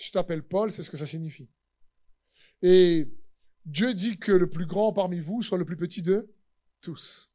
Je 0.00 0.10
t'appelle 0.10 0.42
Paul, 0.42 0.72
c'est 0.72 0.82
ce 0.82 0.90
que 0.90 0.96
ça 0.96 1.06
signifie. 1.06 1.50
Et 2.62 3.06
Dieu 3.66 3.92
dit 3.92 4.18
que 4.18 4.32
le 4.32 4.48
plus 4.48 4.64
grand 4.64 4.94
parmi 4.94 5.20
vous 5.20 5.42
soit 5.42 5.58
le 5.58 5.66
plus 5.66 5.76
petit 5.76 6.00
de 6.00 6.32
tous. 6.80 7.30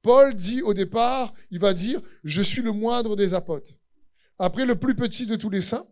Paul 0.00 0.34
dit 0.34 0.62
au 0.62 0.72
départ, 0.72 1.34
il 1.50 1.58
va 1.58 1.74
dire, 1.74 2.00
je 2.24 2.40
suis 2.40 2.62
le 2.62 2.72
moindre 2.72 3.16
des 3.16 3.34
apôtres. 3.34 3.78
Après, 4.38 4.64
le 4.64 4.78
plus 4.78 4.94
petit 4.94 5.26
de 5.26 5.36
tous 5.36 5.50
les 5.50 5.60
saints. 5.60 5.86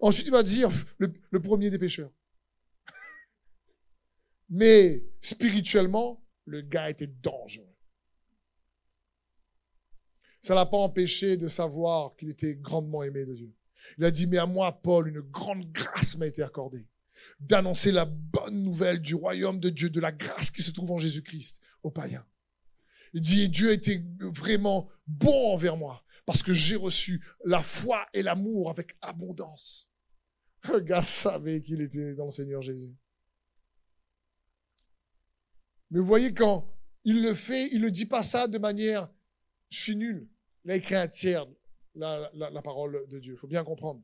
Ensuite, 0.00 0.26
il 0.26 0.32
va 0.32 0.42
dire, 0.42 0.68
le, 0.98 1.40
premier 1.40 1.70
des 1.70 1.78
pécheurs. 1.78 2.10
Mais 4.48 5.04
spirituellement, 5.20 6.24
le 6.44 6.62
gars 6.62 6.90
était 6.90 7.06
dangereux. 7.06 7.72
Ça 10.40 10.56
l'a 10.56 10.66
pas 10.66 10.78
empêché 10.78 11.36
de 11.36 11.46
savoir 11.46 12.16
qu'il 12.16 12.30
était 12.30 12.56
grandement 12.56 13.04
aimé 13.04 13.24
de 13.24 13.34
Dieu. 13.34 13.54
Il 13.98 14.04
a 14.04 14.10
dit, 14.10 14.26
mais 14.26 14.38
à 14.38 14.46
moi, 14.46 14.80
Paul, 14.82 15.08
une 15.08 15.20
grande 15.20 15.70
grâce 15.72 16.16
m'a 16.16 16.26
été 16.26 16.42
accordée 16.42 16.86
d'annoncer 17.40 17.92
la 17.92 18.04
bonne 18.04 18.62
nouvelle 18.62 19.00
du 19.00 19.14
royaume 19.14 19.60
de 19.60 19.70
Dieu, 19.70 19.90
de 19.90 20.00
la 20.00 20.12
grâce 20.12 20.50
qui 20.50 20.62
se 20.62 20.70
trouve 20.70 20.90
en 20.92 20.98
Jésus-Christ 20.98 21.60
aux 21.82 21.90
païens. 21.90 22.26
Il 23.12 23.20
dit, 23.20 23.48
Dieu 23.48 23.72
était 23.72 24.04
vraiment 24.20 24.88
bon 25.06 25.52
envers 25.52 25.76
moi 25.76 26.04
parce 26.24 26.42
que 26.42 26.52
j'ai 26.52 26.76
reçu 26.76 27.24
la 27.44 27.62
foi 27.62 28.06
et 28.14 28.22
l'amour 28.22 28.70
avec 28.70 28.96
abondance. 29.00 29.90
Le 30.68 30.80
gars 30.80 31.02
savait 31.02 31.60
qu'il 31.60 31.80
était 31.80 32.14
dans 32.14 32.26
le 32.26 32.30
Seigneur 32.30 32.62
Jésus. 32.62 32.94
Mais 35.90 35.98
vous 35.98 36.06
voyez, 36.06 36.32
quand 36.32 36.72
il 37.04 37.22
le 37.22 37.34
fait, 37.34 37.68
il 37.72 37.82
ne 37.82 37.90
dit 37.90 38.06
pas 38.06 38.22
ça 38.22 38.46
de 38.46 38.58
manière, 38.58 39.12
je 39.68 39.78
suis 39.78 39.96
nul. 39.96 40.28
Il 40.64 40.70
a 40.70 40.76
écrit 40.76 40.94
un 40.94 41.08
tiers 41.08 41.46
la, 41.94 42.62
parole 42.62 43.06
de 43.08 43.18
Dieu. 43.18 43.34
Il 43.34 43.38
faut 43.38 43.46
bien 43.46 43.64
comprendre. 43.64 44.02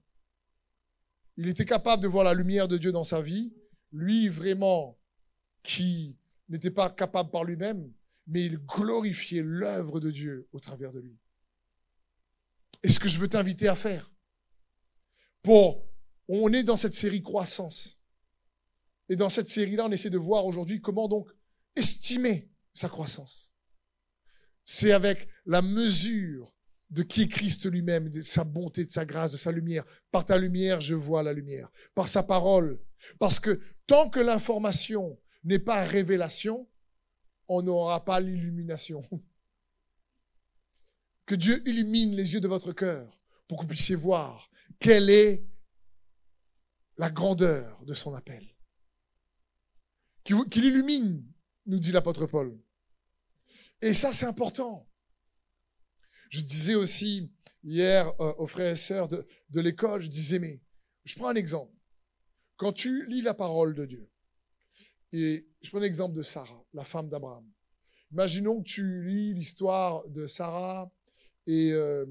Il 1.36 1.48
était 1.48 1.64
capable 1.64 2.02
de 2.02 2.08
voir 2.08 2.24
la 2.24 2.34
lumière 2.34 2.68
de 2.68 2.76
Dieu 2.76 2.92
dans 2.92 3.04
sa 3.04 3.22
vie. 3.22 3.52
Lui, 3.92 4.28
vraiment, 4.28 4.98
qui 5.62 6.16
n'était 6.48 6.70
pas 6.70 6.90
capable 6.90 7.30
par 7.30 7.44
lui-même, 7.44 7.92
mais 8.26 8.44
il 8.44 8.58
glorifiait 8.58 9.42
l'œuvre 9.42 10.00
de 10.00 10.10
Dieu 10.10 10.48
au 10.52 10.60
travers 10.60 10.92
de 10.92 11.00
lui. 11.00 11.16
Et 12.82 12.90
ce 12.90 12.98
que 12.98 13.08
je 13.08 13.18
veux 13.18 13.28
t'inviter 13.28 13.68
à 13.68 13.74
faire, 13.74 14.12
pour, 15.42 15.86
on 16.28 16.52
est 16.52 16.62
dans 16.62 16.76
cette 16.76 16.94
série 16.94 17.22
croissance. 17.22 17.98
Et 19.08 19.16
dans 19.16 19.30
cette 19.30 19.48
série-là, 19.48 19.86
on 19.86 19.90
essaie 19.90 20.10
de 20.10 20.18
voir 20.18 20.44
aujourd'hui 20.44 20.80
comment 20.80 21.08
donc 21.08 21.30
estimer 21.74 22.50
sa 22.74 22.88
croissance. 22.88 23.54
C'est 24.64 24.92
avec 24.92 25.28
la 25.46 25.62
mesure 25.62 26.54
de 26.90 27.02
qui 27.02 27.22
est 27.22 27.28
Christ 27.28 27.70
lui-même, 27.70 28.08
de 28.08 28.22
sa 28.22 28.44
bonté, 28.44 28.84
de 28.84 28.92
sa 28.92 29.04
grâce, 29.04 29.32
de 29.32 29.36
sa 29.36 29.52
lumière. 29.52 29.84
Par 30.10 30.24
ta 30.24 30.38
lumière, 30.38 30.80
je 30.80 30.94
vois 30.94 31.22
la 31.22 31.32
lumière. 31.32 31.70
Par 31.94 32.08
sa 32.08 32.22
parole. 32.22 32.80
Parce 33.18 33.38
que 33.38 33.60
tant 33.86 34.08
que 34.08 34.20
l'information 34.20 35.18
n'est 35.44 35.58
pas 35.58 35.84
révélation, 35.84 36.68
on 37.48 37.62
n'aura 37.62 38.04
pas 38.04 38.20
l'illumination. 38.20 39.04
Que 41.26 41.34
Dieu 41.34 41.62
illumine 41.68 42.16
les 42.16 42.32
yeux 42.32 42.40
de 42.40 42.48
votre 42.48 42.72
cœur 42.72 43.20
pour 43.46 43.58
que 43.58 43.64
vous 43.64 43.68
puissiez 43.68 43.96
voir 43.96 44.50
quelle 44.78 45.10
est 45.10 45.44
la 46.96 47.10
grandeur 47.10 47.84
de 47.84 47.92
son 47.92 48.14
appel. 48.14 48.48
Qu'il 50.24 50.64
illumine, 50.64 51.22
nous 51.66 51.78
dit 51.78 51.92
l'apôtre 51.92 52.24
Paul. 52.24 52.58
Et 53.82 53.92
ça, 53.92 54.10
c'est 54.14 54.24
important. 54.24 54.87
Je 56.28 56.40
disais 56.40 56.74
aussi 56.74 57.30
hier 57.64 58.08
euh, 58.20 58.34
aux 58.38 58.46
frères 58.46 58.72
et 58.72 58.76
sœurs 58.76 59.08
de, 59.08 59.26
l'école, 59.60 60.02
je 60.02 60.08
disais, 60.08 60.38
mais 60.38 60.60
je 61.04 61.14
prends 61.16 61.28
un 61.28 61.34
exemple. 61.34 61.72
Quand 62.56 62.72
tu 62.72 63.06
lis 63.06 63.22
la 63.22 63.34
parole 63.34 63.74
de 63.74 63.86
Dieu, 63.86 64.10
et 65.12 65.48
je 65.62 65.70
prends 65.70 65.78
l'exemple 65.78 66.14
de 66.14 66.22
Sarah, 66.22 66.62
la 66.74 66.84
femme 66.84 67.08
d'Abraham. 67.08 67.48
Imaginons 68.12 68.62
que 68.62 68.68
tu 68.68 69.08
lis 69.08 69.34
l'histoire 69.34 70.06
de 70.08 70.26
Sarah 70.26 70.90
et 71.46 71.72
euh, 71.72 72.04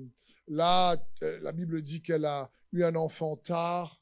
là, 0.48 0.96
euh, 1.22 1.40
la 1.42 1.52
Bible 1.52 1.82
dit 1.82 2.02
qu'elle 2.02 2.26
a 2.26 2.52
eu 2.72 2.84
un 2.84 2.96
enfant 2.96 3.36
tard. 3.36 4.02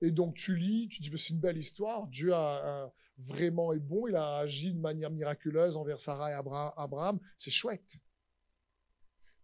Et 0.00 0.10
donc 0.10 0.34
tu 0.34 0.56
lis, 0.56 0.88
tu 0.88 1.02
dis, 1.02 1.10
c'est 1.16 1.34
une 1.34 1.40
belle 1.40 1.58
histoire. 1.58 2.06
Dieu 2.08 2.34
a, 2.34 2.92
vraiment 3.18 3.72
est 3.72 3.78
bon. 3.78 4.06
Il 4.06 4.16
a 4.16 4.38
agi 4.38 4.72
de 4.72 4.80
manière 4.80 5.10
miraculeuse 5.10 5.76
envers 5.76 6.00
Sarah 6.00 6.30
et 6.30 6.34
Abraham. 6.34 7.20
C'est 7.38 7.50
chouette. 7.50 7.98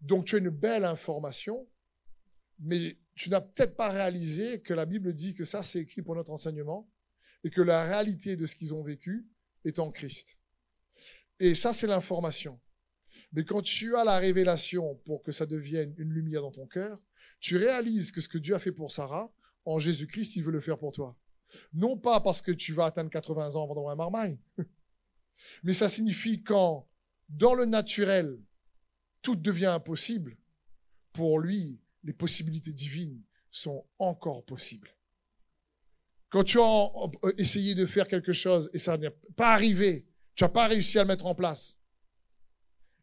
Donc 0.00 0.26
tu 0.26 0.36
as 0.36 0.38
une 0.38 0.50
belle 0.50 0.84
information, 0.84 1.68
mais 2.58 2.98
tu 3.14 3.28
n'as 3.28 3.40
peut-être 3.40 3.76
pas 3.76 3.90
réalisé 3.90 4.62
que 4.62 4.72
la 4.72 4.86
Bible 4.86 5.12
dit 5.14 5.34
que 5.34 5.44
ça, 5.44 5.62
c'est 5.62 5.80
écrit 5.80 6.02
pour 6.02 6.14
notre 6.14 6.32
enseignement 6.32 6.90
et 7.44 7.50
que 7.50 7.60
la 7.60 7.84
réalité 7.84 8.36
de 8.36 8.46
ce 8.46 8.56
qu'ils 8.56 8.74
ont 8.74 8.82
vécu 8.82 9.26
est 9.64 9.78
en 9.78 9.90
Christ. 9.90 10.38
Et 11.38 11.54
ça, 11.54 11.72
c'est 11.72 11.86
l'information. 11.86 12.60
Mais 13.32 13.44
quand 13.44 13.62
tu 13.62 13.96
as 13.96 14.04
la 14.04 14.18
révélation 14.18 14.96
pour 15.04 15.22
que 15.22 15.32
ça 15.32 15.46
devienne 15.46 15.94
une 15.98 16.10
lumière 16.10 16.42
dans 16.42 16.50
ton 16.50 16.66
cœur, 16.66 17.02
tu 17.38 17.56
réalises 17.56 18.12
que 18.12 18.20
ce 18.20 18.28
que 18.28 18.38
Dieu 18.38 18.54
a 18.54 18.58
fait 18.58 18.72
pour 18.72 18.92
Sarah, 18.92 19.32
en 19.64 19.78
Jésus-Christ, 19.78 20.36
il 20.36 20.44
veut 20.44 20.52
le 20.52 20.60
faire 20.60 20.78
pour 20.78 20.92
toi. 20.92 21.16
Non 21.72 21.96
pas 21.96 22.20
parce 22.20 22.42
que 22.42 22.52
tu 22.52 22.72
vas 22.72 22.86
atteindre 22.86 23.10
80 23.10 23.56
ans 23.56 23.64
avant 23.64 23.74
d'avoir 23.74 23.92
un 23.92 23.96
marmaille, 23.96 24.38
mais 25.62 25.72
ça 25.72 25.88
signifie 25.88 26.42
quand, 26.42 26.88
dans 27.28 27.54
le 27.54 27.64
naturel, 27.64 28.38
tout 29.22 29.36
devient 29.36 29.66
impossible, 29.66 30.36
pour 31.12 31.40
lui, 31.40 31.80
les 32.04 32.12
possibilités 32.12 32.72
divines 32.72 33.22
sont 33.50 33.84
encore 33.98 34.44
possibles. 34.44 34.90
Quand 36.28 36.44
tu 36.44 36.60
as 36.60 36.90
essayé 37.38 37.74
de 37.74 37.86
faire 37.86 38.06
quelque 38.06 38.32
chose 38.32 38.70
et 38.72 38.78
ça 38.78 38.96
n'est 38.96 39.10
pas 39.36 39.52
arrivé, 39.52 40.06
tu 40.34 40.44
n'as 40.44 40.48
pas 40.48 40.68
réussi 40.68 40.98
à 40.98 41.02
le 41.02 41.08
mettre 41.08 41.26
en 41.26 41.34
place, 41.34 41.76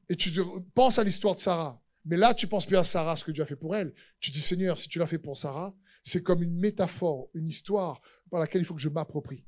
et 0.10 0.16
tu 0.16 0.32
penses 0.74 1.00
à 1.00 1.04
l'histoire 1.04 1.36
de 1.36 1.42
Sarah, 1.42 1.82
mais 2.06 2.16
là 2.16 2.34
tu 2.34 2.48
penses 2.48 2.66
plus 2.66 2.78
à 2.78 2.84
Sarah, 2.86 3.18
ce 3.18 3.26
que 3.26 3.32
Dieu 3.32 3.44
a 3.44 3.46
fait 3.46 3.58
pour 3.58 3.76
elle. 3.76 3.94
Tu 4.22 4.32
dis 4.32 4.40
Seigneur, 4.40 4.80
si 4.80 4.88
tu 4.88 5.00
l'as 5.00 5.08
fait 5.08 5.20
pour 5.20 5.38
Sarah, 5.38 5.76
c'est 6.04 6.24
comme 6.24 6.42
une 6.42 6.58
métaphore, 6.58 7.30
une 7.34 7.48
histoire 7.48 8.02
par 8.32 8.40
laquelle 8.40 8.62
il 8.62 8.66
faut 8.66 8.76
que 8.76 8.82
je 8.82 8.88
m'approprie. 8.88 9.46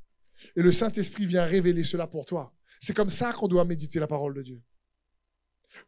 Et 0.58 0.62
le 0.62 0.74
Saint-Esprit 0.74 1.26
vient 1.26 1.46
révéler 1.46 1.86
cela 1.86 2.08
pour 2.08 2.26
toi. 2.26 2.54
C'est 2.82 2.94
comme 2.94 3.10
ça 3.10 3.32
qu'on 3.32 3.48
doit 3.48 3.64
méditer 3.64 4.00
la 4.00 4.08
parole 4.08 4.34
de 4.34 4.42
Dieu. 4.42 4.62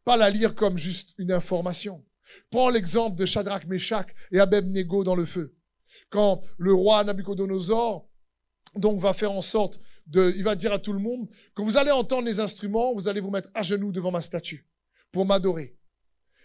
Pas 0.03 0.17
la 0.17 0.29
lire 0.29 0.55
comme 0.55 0.77
juste 0.77 1.13
une 1.17 1.31
information. 1.31 2.03
Prends 2.49 2.69
l'exemple 2.69 3.17
de 3.17 3.25
Shadrach, 3.25 3.65
Meshach 3.65 4.07
et 4.31 4.39
Abednego 4.39 5.03
dans 5.03 5.15
le 5.15 5.25
feu 5.25 5.55
quand 6.11 6.43
le 6.57 6.73
roi 6.73 7.03
Nabucodonosor 7.03 8.07
donc 8.75 8.99
va 8.99 9.13
faire 9.13 9.31
en 9.31 9.41
sorte 9.41 9.79
de, 10.05 10.31
il 10.35 10.43
va 10.43 10.55
dire 10.55 10.71
à 10.71 10.79
tout 10.79 10.93
le 10.93 10.99
monde, 10.99 11.27
quand 11.53 11.63
vous 11.63 11.77
allez 11.77 11.91
entendre 11.91 12.25
les 12.25 12.39
instruments, 12.39 12.93
vous 12.93 13.07
allez 13.07 13.21
vous 13.21 13.31
mettre 13.31 13.49
à 13.53 13.63
genoux 13.63 13.91
devant 13.91 14.11
ma 14.11 14.21
statue 14.21 14.69
pour 15.11 15.25
m'adorer. 15.25 15.77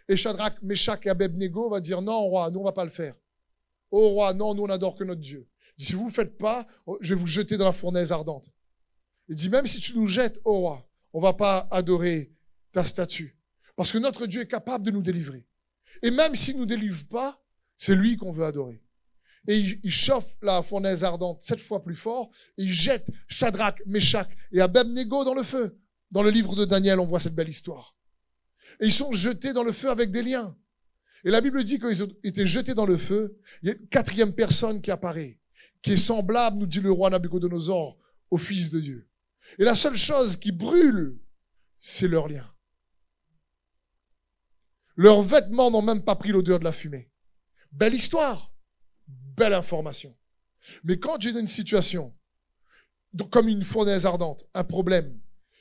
Et 0.09 0.17
Shadrach, 0.17 0.55
Meshach 0.63 1.05
et 1.05 1.11
Abednego 1.11 1.69
va 1.69 1.81
dire, 1.81 2.01
non, 2.01 2.19
roi, 2.29 2.51
nous, 2.51 2.61
on 2.61 2.65
va 2.65 2.73
pas 2.73 2.85
le 2.85 2.91
faire. 2.91 3.15
Oh, 3.91 4.11
roi, 4.11 4.35
non, 4.35 4.55
nous, 4.55 4.65
on 4.65 4.69
n'adore 4.69 4.97
que 4.97 5.05
notre 5.05 5.21
Dieu. 5.21 5.49
si 5.77 5.95
vous 5.95 6.07
ne 6.07 6.13
faites 6.13 6.39
pas, 6.39 6.67
je 7.01 7.15
vais 7.15 7.21
vous 7.21 7.27
jeter 7.27 7.57
dans 7.57 7.65
la 7.65 7.73
fournaise 7.73 8.13
ardente. 8.13 8.51
Il 9.29 9.35
dit, 9.35 9.49
même 9.49 9.67
si 9.67 9.81
tu 9.81 9.97
nous 9.97 10.07
jettes, 10.07 10.41
oh, 10.45 10.61
roi, 10.61 10.89
on 11.13 11.21
va 11.21 11.33
pas 11.33 11.67
adorer 11.71 12.33
ta 12.73 12.85
statue. 12.85 13.39
Parce 13.77 13.93
que 13.93 13.99
notre 13.99 14.27
Dieu 14.27 14.43
est 14.43 14.49
capable 14.49 14.85
de 14.85 14.91
nous 14.91 15.03
délivrer. 15.03 15.47
Et 16.03 16.11
même 16.11 16.35
s'il 16.35 16.55
ne 16.57 16.61
nous 16.61 16.67
délivre 16.67 17.07
pas, 17.09 17.43
c'est 17.77 17.95
lui 17.95 18.17
qu'on 18.17 18.33
veut 18.33 18.45
adorer. 18.45 18.83
Et 19.49 19.59
il, 19.59 19.91
chauffe 19.91 20.37
la 20.43 20.63
fournaise 20.63 21.05
ardente 21.05 21.43
sept 21.43 21.61
fois 21.61 21.85
plus 21.85 21.95
fort, 21.95 22.31
et 22.59 22.65
il 22.65 22.73
jette 22.73 23.07
Shadrach, 23.29 23.81
Meshach 23.87 24.29
et 24.53 24.61
Abednego 24.61 25.25
dans 25.25 25.35
le 25.35 25.45
feu. 25.45 25.79
Dans 26.11 26.23
le 26.23 26.31
livre 26.31 26.57
de 26.57 26.65
Daniel, 26.65 26.99
on 26.99 27.05
voit 27.05 27.21
cette 27.21 27.35
belle 27.35 27.49
histoire. 27.49 27.97
Et 28.81 28.87
ils 28.87 28.93
sont 28.93 29.13
jetés 29.13 29.53
dans 29.53 29.63
le 29.63 29.73
feu 29.73 29.91
avec 29.91 30.11
des 30.11 30.23
liens. 30.23 30.57
Et 31.25 31.31
la 31.31 31.41
Bible 31.41 31.63
dit 31.65 31.79
qu'ils 31.79 32.03
ont 32.03 32.13
été 32.23 32.47
jetés 32.47 32.75
dans 32.75 32.87
le 32.87 32.97
feu. 32.97 33.39
Il 33.63 33.69
y 33.69 33.73
a 33.73 33.75
une 33.75 33.89
quatrième 33.89 34.33
personne 34.33 34.81
qui 34.81 34.91
apparaît, 34.91 35.41
qui 35.83 35.93
est 35.93 35.97
semblable, 35.97 36.59
nous 36.59 36.67
dit 36.67 36.81
le 36.81 36.91
roi 36.91 37.11
Nabucodonosor, 37.11 37.99
au 38.31 38.39
Fils 38.39 38.71
de 38.71 38.81
Dieu. 38.81 39.09
Et 39.59 39.65
la 39.65 39.75
seule 39.75 39.97
chose 39.97 40.37
qui 40.37 40.53
brûle, 40.53 41.19
c'est 41.79 42.09
leur 42.09 42.29
lien. 42.29 42.49
Leurs 44.97 45.23
vêtements 45.23 45.71
n'ont 45.71 45.83
même 45.83 46.03
pas 46.03 46.17
pris 46.17 46.31
l'odeur 46.31 46.59
de 46.59 46.65
la 46.65 46.73
fumée. 46.73 47.11
Belle 47.71 47.95
histoire, 47.95 48.53
belle 49.07 49.53
information. 49.53 50.17
Mais 50.85 50.99
quand 50.99 51.21
j'ai 51.21 51.31
une 51.31 51.49
situation, 51.49 52.15
comme 53.31 53.49
une 53.49 53.63
fournaise 53.63 54.07
ardente, 54.07 54.47
un 54.55 54.65
problème 54.65 55.21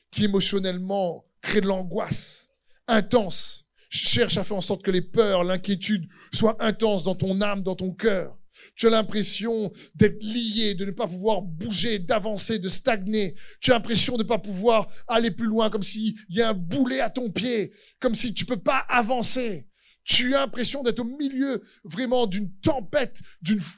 qui 0.09 0.23
émotionnellement 0.23 1.25
crée 1.41 1.61
de 1.61 1.67
l'angoisse 1.67 2.49
intense, 2.87 3.67
cherche 3.89 4.37
à 4.37 4.43
faire 4.43 4.57
en 4.57 4.61
sorte 4.61 4.83
que 4.83 4.91
les 4.91 5.01
peurs, 5.01 5.43
l'inquiétude 5.43 6.07
soient 6.33 6.63
intenses 6.63 7.03
dans 7.03 7.15
ton 7.15 7.41
âme, 7.41 7.61
dans 7.61 7.75
ton 7.75 7.91
cœur, 7.91 8.37
tu 8.75 8.87
as 8.87 8.89
l'impression 8.89 9.71
d'être 9.95 10.21
lié, 10.21 10.75
de 10.75 10.85
ne 10.85 10.91
pas 10.91 11.07
pouvoir 11.07 11.41
bouger, 11.41 11.99
d'avancer, 11.99 12.59
de 12.59 12.69
stagner. 12.69 13.35
Tu 13.61 13.71
as 13.71 13.75
l'impression 13.75 14.17
de 14.17 14.23
ne 14.23 14.27
pas 14.27 14.39
pouvoir 14.39 14.87
aller 15.07 15.31
plus 15.31 15.47
loin, 15.47 15.69
comme 15.69 15.83
s'il 15.83 16.15
y 16.29 16.41
a 16.41 16.49
un 16.49 16.53
boulet 16.53 16.99
à 16.99 17.09
ton 17.09 17.29
pied, 17.29 17.73
comme 17.99 18.15
si 18.15 18.33
tu 18.33 18.45
peux 18.45 18.61
pas 18.61 18.79
avancer. 18.89 19.67
Tu 20.03 20.35
as 20.35 20.41
l'impression 20.41 20.83
d'être 20.83 20.99
au 20.99 21.17
milieu 21.17 21.63
vraiment 21.83 22.27
d'une 22.27 22.51
tempête, 22.59 23.21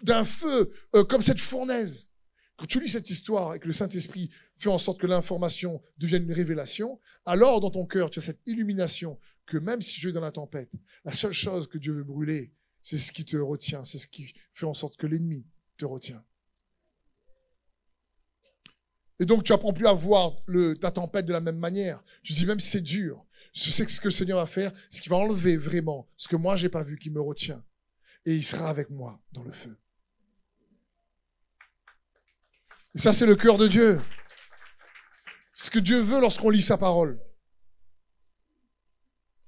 d'un 0.04 0.24
feu, 0.26 0.72
euh, 0.96 1.04
comme 1.06 1.22
cette 1.22 1.40
fournaise. 1.40 2.10
Quand 2.58 2.66
tu 2.66 2.82
lis 2.82 2.90
cette 2.90 3.10
histoire 3.10 3.56
et 3.56 3.60
que 3.60 3.68
le 3.68 3.74
Saint-Esprit 3.74 4.32
fait 4.58 4.70
en 4.70 4.80
sorte 4.80 5.00
que 5.00 5.08
l'information 5.08 5.82
devienne 5.98 6.24
une 6.24 6.34
révélation, 6.34 7.00
alors 7.26 7.62
dans 7.62 7.70
ton 7.70 7.86
cœur, 7.86 8.10
tu 8.10 8.20
as 8.20 8.24
cette 8.24 8.42
illumination 8.46 9.20
que 9.46 9.58
même 9.58 9.82
si 9.82 10.00
tu 10.00 10.10
es 10.10 10.12
dans 10.12 10.22
la 10.22 10.32
tempête, 10.32 10.72
la 11.06 11.14
seule 11.14 11.34
chose 11.34 11.68
que 11.68 11.78
Dieu 11.78 11.94
veut 11.94 12.04
brûler, 12.04 12.52
c'est 12.88 12.98
ce 12.98 13.12
qui 13.12 13.26
te 13.26 13.36
retient, 13.36 13.84
c'est 13.84 13.98
ce 13.98 14.08
qui 14.08 14.34
fait 14.54 14.66
en 14.66 14.74
sorte 14.74 14.96
que 14.96 15.08
l'ennemi 15.08 15.46
te 15.76 15.84
retient. 15.84 16.24
Et 19.20 19.26
donc, 19.26 19.44
tu 19.44 19.52
apprends 19.52 19.74
plus 19.74 19.88
à 19.88 19.92
voir 19.92 20.32
ta 20.80 20.92
tempête 20.92 21.26
de 21.26 21.34
la 21.34 21.42
même 21.42 21.58
manière. 21.58 22.02
Tu 22.24 22.32
dis, 22.32 22.46
même 22.46 22.62
si 22.62 22.70
c'est 22.70 22.80
dur, 22.80 23.26
je 23.54 23.72
sais 23.72 23.86
que 23.86 23.92
ce 23.92 24.00
que 24.00 24.08
le 24.08 24.14
Seigneur 24.14 24.40
va 24.40 24.46
faire, 24.46 24.72
ce 24.90 25.02
qui 25.02 25.10
va 25.10 25.18
enlever 25.18 25.58
vraiment 25.58 26.08
ce 26.16 26.30
que 26.30 26.38
moi, 26.38 26.56
j'ai 26.56 26.70
pas 26.70 26.84
vu, 26.84 26.98
qui 26.98 27.10
me 27.10 27.20
retient. 27.20 27.62
Et 28.26 28.38
il 28.38 28.44
sera 28.44 28.70
avec 28.70 28.90
moi 28.90 29.22
dans 29.34 29.44
le 29.44 29.52
feu. 29.52 29.78
Et 32.96 33.00
ça, 33.00 33.12
c'est 33.12 33.26
le 33.26 33.36
cœur 33.36 33.58
de 33.58 33.68
Dieu. 33.68 34.00
Ce 35.54 35.70
que 35.70 35.80
Dieu 35.80 36.00
veut 36.00 36.22
lorsqu'on 36.22 36.52
lit 36.52 36.62
sa 36.62 36.78
parole. 36.78 37.20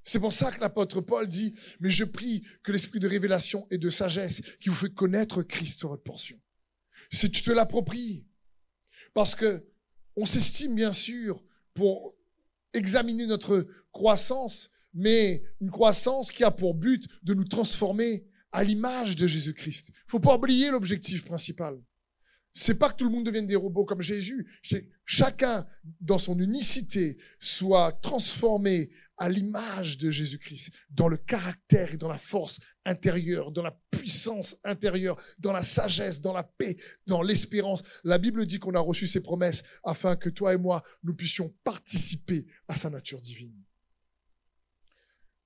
C'est 0.10 0.20
pour 0.20 0.34
ça 0.34 0.52
que 0.52 0.60
l'apôtre 0.60 1.02
Paul 1.02 1.28
dit, 1.28 1.54
mais 1.80 1.92
je 1.92 2.04
prie 2.04 2.42
que 2.64 2.72
l'esprit 2.72 3.00
de 3.00 3.08
révélation 3.08 3.68
et 3.70 3.78
de 3.78 3.92
sagesse 3.92 4.42
qui 4.60 4.70
vous 4.70 4.76
fait 4.76 4.90
connaître 4.90 5.44
Christ 5.44 5.82
soit 5.82 5.90
votre 5.92 6.02
portion. 6.02 6.42
Si 7.12 7.30
tu 7.30 7.44
te 7.44 7.52
l'appropries, 7.52 8.26
parce 9.14 9.36
que 9.36 9.64
on 10.16 10.26
s'estime 10.26 10.74
bien 10.74 10.94
sûr 10.94 11.46
pour 11.76 12.16
examiner 12.74 13.28
notre 13.28 13.68
croissance, 13.92 14.72
mais 14.96 15.44
une 15.62 15.70
croissance 15.70 16.32
qui 16.32 16.44
a 16.44 16.50
pour 16.50 16.74
but 16.74 17.08
de 17.22 17.36
nous 17.36 17.46
transformer 17.46 18.26
à 18.52 18.64
l'image 18.64 19.16
de 19.16 19.28
Jésus-Christ. 19.28 19.92
Faut 20.08 20.20
pas 20.20 20.38
oublier 20.38 20.72
l'objectif 20.72 21.24
principal. 21.24 21.80
C'est 22.52 22.80
pas 22.80 22.90
que 22.90 22.96
tout 22.96 23.06
le 23.06 23.12
monde 23.12 23.28
devienne 23.28 23.46
des 23.46 23.56
robots 23.56 23.86
comme 23.86 24.02
Jésus. 24.02 24.60
Chacun, 25.06 25.68
dans 26.02 26.18
son 26.18 26.40
unicité, 26.40 27.20
soit 27.40 27.92
transformé 28.02 28.90
à 29.20 29.30
l'image 29.30 29.98
de 29.98 30.10
Jésus-Christ, 30.10 30.72
dans 30.90 31.10
le 31.10 31.18
caractère 31.18 31.94
et 31.94 31.98
dans 31.98 32.08
la 32.08 32.18
force 32.18 32.60
intérieure, 32.86 33.52
dans 33.52 33.62
la 33.62 33.78
puissance 33.92 34.56
intérieure, 34.64 35.22
dans 35.38 35.52
la 35.52 35.62
sagesse, 35.62 36.22
dans 36.22 36.34
la 36.34 36.44
paix, 36.44 36.78
dans 37.06 37.22
l'espérance. 37.22 37.84
La 38.04 38.18
Bible 38.18 38.46
dit 38.46 38.60
qu'on 38.60 38.74
a 38.74 38.80
reçu 38.80 39.08
ses 39.08 39.22
promesses 39.22 39.64
afin 39.84 40.16
que 40.16 40.30
toi 40.30 40.54
et 40.54 40.58
moi, 40.58 40.84
nous 41.04 41.14
puissions 41.14 41.54
participer 41.64 42.48
à 42.68 42.76
sa 42.76 42.90
nature 42.90 43.22
divine. 43.22 43.62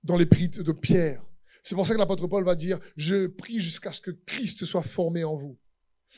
Dans 0.04 0.18
les 0.18 0.28
prix 0.28 0.50
de 0.50 0.72
Pierre, 0.72 1.26
c'est 1.64 1.76
pour 1.76 1.88
ça 1.88 1.94
que 1.94 2.00
l'apôtre 2.00 2.28
Paul 2.28 2.46
va 2.46 2.56
dire, 2.56 2.80
je 2.96 3.28
prie 3.28 3.60
jusqu'à 3.60 3.92
ce 3.92 4.02
que 4.02 4.12
Christ 4.12 4.66
soit 4.66 4.84
formé 4.84 5.24
en 5.24 5.36
vous. 5.36 5.58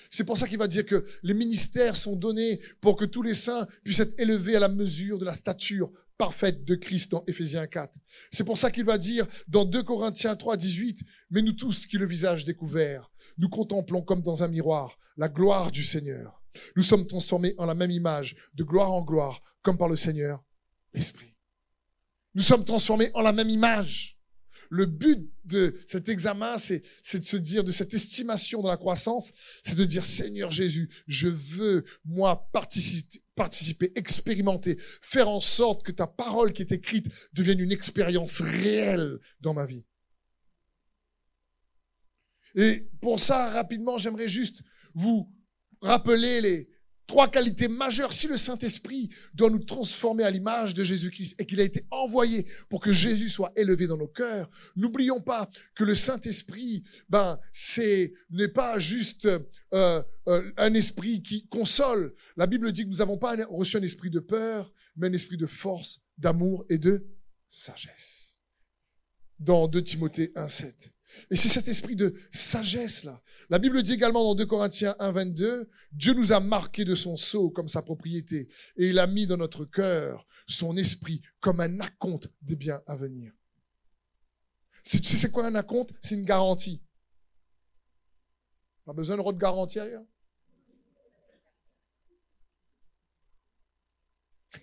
C'est 0.09 0.25
pour 0.25 0.37
ça 0.37 0.47
qu'il 0.47 0.57
va 0.57 0.67
dire 0.67 0.85
que 0.85 1.05
les 1.23 1.33
ministères 1.33 1.95
sont 1.95 2.15
donnés 2.15 2.59
pour 2.81 2.97
que 2.97 3.05
tous 3.05 3.21
les 3.21 3.33
saints 3.33 3.67
puissent 3.83 4.01
être 4.01 4.19
élevés 4.19 4.55
à 4.55 4.59
la 4.59 4.67
mesure 4.67 5.17
de 5.17 5.25
la 5.25 5.33
stature 5.33 5.91
parfaite 6.17 6.63
de 6.63 6.75
Christ 6.75 7.11
dans 7.11 7.23
Éphésiens 7.27 7.67
4. 7.67 7.93
C'est 8.31 8.43
pour 8.43 8.57
ça 8.57 8.71
qu'il 8.71 8.85
va 8.85 8.97
dire 8.97 9.25
dans 9.47 9.65
2 9.65 9.83
Corinthiens 9.83 10.35
3, 10.35 10.57
18, 10.57 11.03
mais 11.31 11.41
nous 11.41 11.53
tous 11.53 11.85
qui 11.87 11.97
le 11.97 12.05
visage 12.05 12.45
découvert, 12.45 13.11
nous 13.37 13.49
contemplons 13.49 14.01
comme 14.01 14.21
dans 14.21 14.43
un 14.43 14.47
miroir 14.47 14.97
la 15.17 15.29
gloire 15.29 15.71
du 15.71 15.83
Seigneur. 15.83 16.41
Nous 16.75 16.83
sommes 16.83 17.07
transformés 17.07 17.53
en 17.57 17.65
la 17.65 17.75
même 17.75 17.91
image, 17.91 18.35
de 18.53 18.63
gloire 18.63 18.91
en 18.91 19.03
gloire, 19.03 19.41
comme 19.61 19.77
par 19.77 19.89
le 19.89 19.97
Seigneur, 19.97 20.43
l'Esprit. 20.93 21.33
Nous 22.33 22.43
sommes 22.43 22.65
transformés 22.65 23.09
en 23.13 23.21
la 23.21 23.33
même 23.33 23.49
image. 23.49 24.17
Le 24.69 24.85
but 24.85 25.31
de 25.45 25.79
cet 25.87 26.09
examen, 26.09 26.57
c'est, 26.57 26.81
de 27.13 27.23
se 27.23 27.37
dire, 27.37 27.63
de 27.63 27.71
cette 27.71 27.93
estimation 27.93 28.61
de 28.61 28.67
la 28.67 28.77
croissance, 28.77 29.31
c'est 29.63 29.77
de 29.77 29.85
dire, 29.85 30.03
Seigneur 30.03 30.51
Jésus, 30.51 30.89
je 31.07 31.27
veux, 31.27 31.85
moi, 32.03 32.49
participer, 32.51 33.21
participer, 33.35 33.91
expérimenter, 33.95 34.77
faire 35.01 35.27
en 35.27 35.41
sorte 35.41 35.83
que 35.83 35.91
ta 35.91 36.07
parole 36.07 36.53
qui 36.53 36.61
est 36.61 36.71
écrite 36.71 37.07
devienne 37.33 37.59
une 37.59 37.71
expérience 37.71 38.41
réelle 38.41 39.19
dans 39.41 39.53
ma 39.53 39.65
vie. 39.65 39.85
Et 42.55 42.89
pour 43.01 43.19
ça, 43.19 43.49
rapidement, 43.49 43.97
j'aimerais 43.97 44.29
juste 44.29 44.63
vous 44.93 45.29
rappeler 45.81 46.39
les, 46.39 46.69
Trois 47.07 47.27
qualités 47.27 47.67
majeures. 47.67 48.13
Si 48.13 48.27
le 48.27 48.37
Saint-Esprit 48.37 49.09
doit 49.33 49.51
nous 49.51 49.63
transformer 49.63 50.23
à 50.23 50.31
l'image 50.31 50.73
de 50.73 50.83
Jésus-Christ 50.83 51.39
et 51.39 51.45
qu'il 51.45 51.59
a 51.59 51.63
été 51.63 51.85
envoyé 51.91 52.47
pour 52.67 52.81
que 52.81 52.91
Jésus 52.91 53.29
soit 53.29 53.51
élevé 53.55 53.85
dans 53.85 53.97
nos 53.97 54.07
cœurs, 54.07 54.49
n'oublions 54.75 55.21
pas 55.21 55.49
que 55.75 55.83
le 55.83 55.93
Saint-Esprit, 55.93 56.83
ben, 57.07 57.39
c'est 57.51 58.13
n'est 58.31 58.47
pas 58.47 58.79
juste 58.79 59.27
euh, 59.73 60.03
euh, 60.27 60.51
un 60.57 60.73
esprit 60.73 61.21
qui 61.21 61.47
console. 61.47 62.15
La 62.37 62.47
Bible 62.47 62.71
dit 62.71 62.83
que 62.83 62.89
nous 62.89 62.97
n'avons 62.97 63.17
pas 63.17 63.35
reçu 63.49 63.77
un 63.77 63.83
esprit 63.83 64.09
de 64.09 64.19
peur, 64.19 64.73
mais 64.95 65.07
un 65.07 65.13
esprit 65.13 65.37
de 65.37 65.47
force, 65.47 66.01
d'amour 66.17 66.65
et 66.69 66.79
de 66.79 67.05
sagesse. 67.49 68.39
Dans 69.39 69.67
2 69.67 69.83
Timothée 69.83 70.31
1,7. 70.35 70.94
Et 71.29 71.35
c'est 71.35 71.49
cet 71.49 71.67
esprit 71.67 71.95
de 71.95 72.15
sagesse-là. 72.31 73.21
La 73.49 73.59
Bible 73.59 73.81
dit 73.83 73.93
également 73.93 74.23
dans 74.23 74.35
2 74.35 74.45
Corinthiens 74.45 74.95
1, 74.99 75.11
22, 75.11 75.69
Dieu 75.91 76.13
nous 76.13 76.31
a 76.31 76.39
marqué 76.39 76.83
de 76.85 76.95
son 76.95 77.15
sceau 77.15 77.49
comme 77.49 77.67
sa 77.67 77.81
propriété, 77.81 78.49
et 78.77 78.87
il 78.89 78.99
a 78.99 79.07
mis 79.07 79.27
dans 79.27 79.37
notre 79.37 79.65
cœur 79.65 80.27
son 80.47 80.77
esprit 80.77 81.21
comme 81.39 81.59
un 81.59 81.79
acompte 81.79 82.29
des 82.41 82.55
biens 82.55 82.81
à 82.87 82.95
venir. 82.95 83.33
Tu 84.83 85.03
sais 85.03 85.17
c'est 85.17 85.31
quoi 85.31 85.47
un 85.47 85.55
acompte? 85.55 85.93
C'est 86.01 86.15
une 86.15 86.25
garantie. 86.25 86.83
Pas 88.85 88.93
besoin 88.93 89.17
de 89.17 89.37
garantie 89.37 89.79
ailleurs 89.79 90.05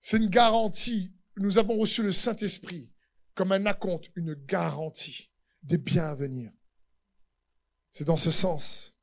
C'est 0.00 0.18
une 0.18 0.28
garantie 0.28 1.12
nous 1.40 1.56
avons 1.56 1.78
reçu 1.78 2.02
le 2.02 2.12
Saint-Esprit 2.12 2.92
comme 3.34 3.52
un 3.52 3.64
acompte, 3.64 4.10
une 4.14 4.34
garantie 4.34 5.32
des 5.62 5.78
biens 5.78 6.08
à 6.08 6.14
venir. 6.14 6.52
C'est 7.90 8.04
dans 8.04 8.18
ce 8.18 8.30
sens 8.30 8.94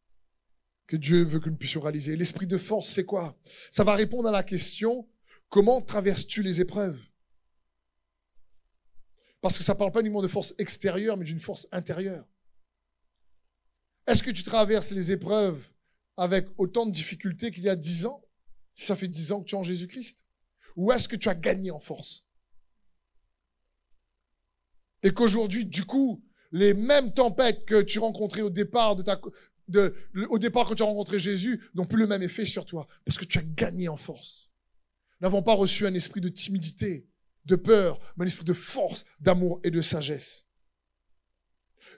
que 0.86 0.96
Dieu 0.96 1.24
veut 1.24 1.40
que 1.40 1.50
nous 1.50 1.58
puissions 1.58 1.82
réaliser. 1.82 2.16
L'esprit 2.16 2.46
de 2.46 2.60
force, 2.60 2.90
c'est 2.90 3.06
quoi? 3.06 3.38
Ça 3.72 3.84
va 3.84 3.96
répondre 3.96 4.30
à 4.30 4.32
la 4.32 4.44
question, 4.44 5.10
comment 5.50 5.82
traverses-tu 5.82 6.44
les 6.44 6.62
épreuves? 6.62 7.02
Parce 9.42 9.58
que 9.58 9.64
ça 9.64 9.74
ne 9.74 9.80
parle 9.80 9.92
pas 9.92 10.02
uniquement 10.02 10.22
de 10.22 10.28
force 10.28 10.54
extérieure, 10.60 11.18
mais 11.18 11.26
d'une 11.26 11.40
force 11.40 11.68
intérieure. 11.72 12.28
Est-ce 14.06 14.22
que 14.22 14.32
tu 14.32 14.44
traverses 14.44 14.92
les 14.92 15.12
épreuves 15.12 15.68
avec 16.16 16.48
autant 16.58 16.86
de 16.86 16.92
difficultés 16.92 17.50
qu'il 17.52 17.64
y 17.64 17.70
a 17.70 17.76
dix 17.76 18.06
ans 18.06 18.24
Si 18.76 18.86
ça 18.86 18.96
fait 18.96 19.08
dix 19.08 19.32
ans 19.32 19.42
que 19.42 19.50
tu 19.50 19.56
es 19.56 19.58
en 19.58 19.64
Jésus-Christ? 19.64 20.24
Ou 20.76 20.92
est-ce 20.92 21.08
que 21.08 21.16
tu 21.16 21.30
as 21.30 21.36
gagné 21.36 21.72
en 21.72 21.80
force? 21.80 22.27
Et 25.04 25.12
qu'aujourd'hui, 25.12 25.66
du 25.66 25.86
coup, 25.86 26.24
les 26.52 26.74
mêmes 26.74 27.14
tempêtes 27.14 27.66
que 27.66 27.82
tu 27.82 28.00
rencontrais 28.00 28.42
au 28.42 28.50
départ 28.50 28.96
de 28.96 29.04
ta, 29.04 29.20
de, 29.68 29.94
au 30.30 30.40
départ 30.40 30.68
quand 30.68 30.76
tu 30.76 30.84
as 30.84 30.86
rencontré 30.86 31.20
Jésus 31.20 31.62
n'ont 31.76 31.86
plus 31.86 32.00
le 32.00 32.08
même 32.08 32.24
effet 32.24 32.46
sur 32.46 32.66
toi 32.66 32.88
parce 33.06 33.18
que 33.18 33.26
tu 33.26 33.38
as 33.38 33.44
gagné 33.44 33.88
en 33.90 33.98
force. 33.98 34.50
n'avons 35.22 35.44
pas 35.44 35.54
reçu 35.54 35.86
un 35.86 35.94
esprit 35.94 36.22
de 36.22 36.30
timidité, 36.30 37.08
de 37.46 37.56
peur, 37.56 38.00
mais 38.16 38.24
un 38.24 38.28
esprit 38.28 38.46
de 38.46 38.54
force, 38.54 39.06
d'amour 39.20 39.60
et 39.64 39.72
de 39.72 39.82
sagesse. 39.82 40.48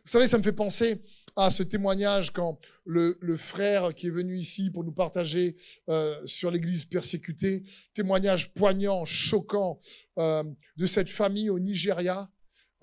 Vous 0.05 0.11
savez, 0.11 0.27
ça 0.27 0.37
me 0.37 0.43
fait 0.43 0.53
penser 0.53 1.01
à 1.35 1.51
ce 1.51 1.63
témoignage 1.63 2.31
quand 2.31 2.59
le, 2.85 3.15
frère 3.37 3.93
qui 3.93 4.07
est 4.07 4.11
venu 4.11 4.37
ici 4.37 4.71
pour 4.71 4.83
nous 4.83 4.91
partager 4.91 5.55
euh, 5.89 6.19
sur 6.25 6.51
l'Église 6.51 6.85
persécutée, 6.85 7.63
témoignage 7.93 8.53
poignant, 8.53 9.05
choquant 9.05 9.79
euh, 10.17 10.43
de 10.77 10.85
cette 10.85 11.09
famille 11.09 11.49
au 11.49 11.59
Nigeria 11.59 12.29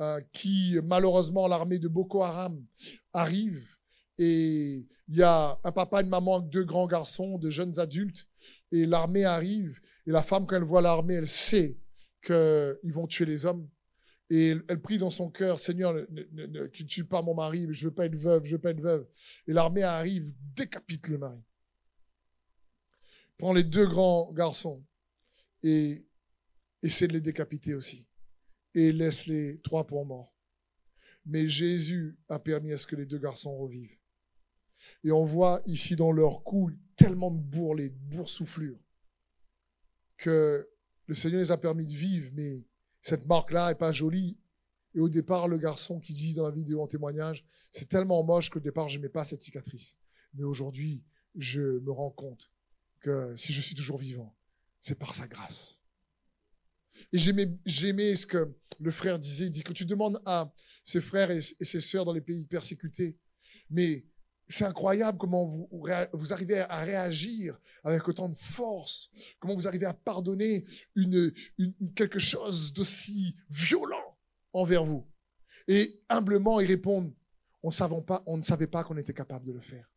euh, 0.00 0.20
qui, 0.32 0.78
malheureusement, 0.84 1.48
l'armée 1.48 1.78
de 1.78 1.88
Boko 1.88 2.22
Haram 2.22 2.64
arrive 3.12 3.66
et 4.18 4.86
il 5.08 5.16
y 5.16 5.22
a 5.22 5.58
un 5.62 5.72
papa, 5.72 6.02
une 6.02 6.08
maman, 6.08 6.40
deux 6.40 6.64
grands 6.64 6.86
garçons, 6.86 7.38
de 7.38 7.50
jeunes 7.50 7.78
adultes 7.78 8.26
et 8.72 8.86
l'armée 8.86 9.24
arrive 9.24 9.80
et 10.06 10.10
la 10.10 10.22
femme, 10.22 10.46
quand 10.46 10.56
elle 10.56 10.62
voit 10.62 10.82
l'armée, 10.82 11.14
elle 11.14 11.26
sait 11.26 11.78
qu'ils 12.22 12.92
vont 12.92 13.06
tuer 13.06 13.24
les 13.24 13.46
hommes. 13.46 13.68
Et 14.28 14.56
elle, 14.68 14.80
prie 14.80 14.98
dans 14.98 15.10
son 15.10 15.30
cœur, 15.30 15.60
Seigneur, 15.60 15.94
ne, 15.94 16.46
ne, 16.46 16.66
tue 16.66 17.04
pas 17.04 17.22
mon 17.22 17.34
mari, 17.34 17.66
je 17.70 17.88
veux 17.88 17.94
pas 17.94 18.06
être 18.06 18.16
veuve, 18.16 18.44
je 18.44 18.56
veux 18.56 18.60
pas 18.60 18.70
être 18.70 18.80
veuve. 18.80 19.06
Et 19.46 19.52
l'armée 19.52 19.82
arrive, 19.82 20.32
décapite 20.54 21.06
le 21.08 21.18
mari. 21.18 21.40
Prend 23.38 23.52
les 23.52 23.62
deux 23.62 23.86
grands 23.86 24.32
garçons 24.32 24.84
et 25.62 26.06
essaie 26.82 27.06
de 27.06 27.12
les 27.12 27.20
décapiter 27.20 27.74
aussi. 27.74 28.05
Et 28.76 28.92
laisse 28.92 29.26
les 29.26 29.58
trois 29.62 29.86
pour 29.86 30.04
morts. 30.04 30.36
Mais 31.24 31.48
Jésus 31.48 32.18
a 32.28 32.38
permis 32.38 32.72
à 32.72 32.76
ce 32.76 32.86
que 32.86 32.94
les 32.94 33.06
deux 33.06 33.18
garçons 33.18 33.56
revivent. 33.56 33.96
Et 35.02 35.10
on 35.10 35.24
voit 35.24 35.62
ici 35.66 35.96
dans 35.96 36.12
leur 36.12 36.44
cou 36.44 36.70
tellement 36.94 37.30
de 37.30 37.40
bourrelets, 37.40 37.88
de 37.88 37.98
boursouflures, 38.14 38.78
que 40.18 40.68
le 41.06 41.14
Seigneur 41.14 41.40
les 41.40 41.50
a 41.50 41.56
permis 41.56 41.86
de 41.86 41.96
vivre, 41.96 42.30
mais 42.34 42.66
cette 43.00 43.26
marque-là 43.26 43.70
est 43.70 43.76
pas 43.76 43.92
jolie. 43.92 44.38
Et 44.94 45.00
au 45.00 45.08
départ, 45.08 45.48
le 45.48 45.56
garçon 45.56 45.98
qui 45.98 46.12
dit 46.12 46.34
dans 46.34 46.44
la 46.44 46.50
vidéo 46.50 46.82
en 46.82 46.86
témoignage, 46.86 47.46
c'est 47.70 47.88
tellement 47.88 48.22
moche 48.24 48.50
qu'au 48.50 48.60
départ, 48.60 48.88
je 48.88 48.98
n'aimais 48.98 49.08
pas 49.08 49.24
cette 49.24 49.42
cicatrice. 49.42 49.96
Mais 50.34 50.44
aujourd'hui, 50.44 51.02
je 51.34 51.80
me 51.80 51.90
rends 51.90 52.10
compte 52.10 52.52
que 53.00 53.34
si 53.36 53.52
je 53.54 53.60
suis 53.62 53.74
toujours 53.74 53.98
vivant, 53.98 54.36
c'est 54.80 54.98
par 54.98 55.14
sa 55.14 55.26
grâce. 55.26 55.82
Et 57.12 57.18
j'aimais 57.18 58.16
ce 58.16 58.26
que 58.26 58.54
le 58.80 58.90
frère 58.90 59.18
disait. 59.18 59.46
Il 59.46 59.50
dit 59.50 59.62
que 59.62 59.72
tu 59.72 59.84
demandes 59.84 60.20
à 60.24 60.52
ses 60.84 61.00
frères 61.00 61.30
et 61.30 61.40
ses 61.40 61.80
sœurs 61.80 62.04
dans 62.04 62.12
les 62.12 62.20
pays 62.20 62.44
persécutés, 62.44 63.16
mais 63.70 64.06
c'est 64.48 64.64
incroyable 64.64 65.18
comment 65.18 65.44
vous, 65.44 66.32
arrivez 66.32 66.60
à 66.60 66.78
réagir 66.84 67.58
avec 67.82 68.06
autant 68.06 68.28
de 68.28 68.34
force, 68.34 69.10
comment 69.40 69.54
vous 69.54 69.66
arrivez 69.66 69.86
à 69.86 69.94
pardonner 69.94 70.64
quelque 71.94 72.18
chose 72.18 72.72
d'aussi 72.72 73.34
violent 73.50 74.16
envers 74.52 74.84
vous. 74.84 75.10
Et 75.68 76.00
humblement, 76.08 76.60
ils 76.60 76.68
répondent, 76.68 77.12
on, 77.62 77.70
on 78.26 78.36
ne 78.36 78.42
savait 78.42 78.68
pas 78.68 78.84
qu'on 78.84 78.96
était 78.96 79.14
capable 79.14 79.46
de 79.46 79.52
le 79.52 79.60
faire. 79.60 79.90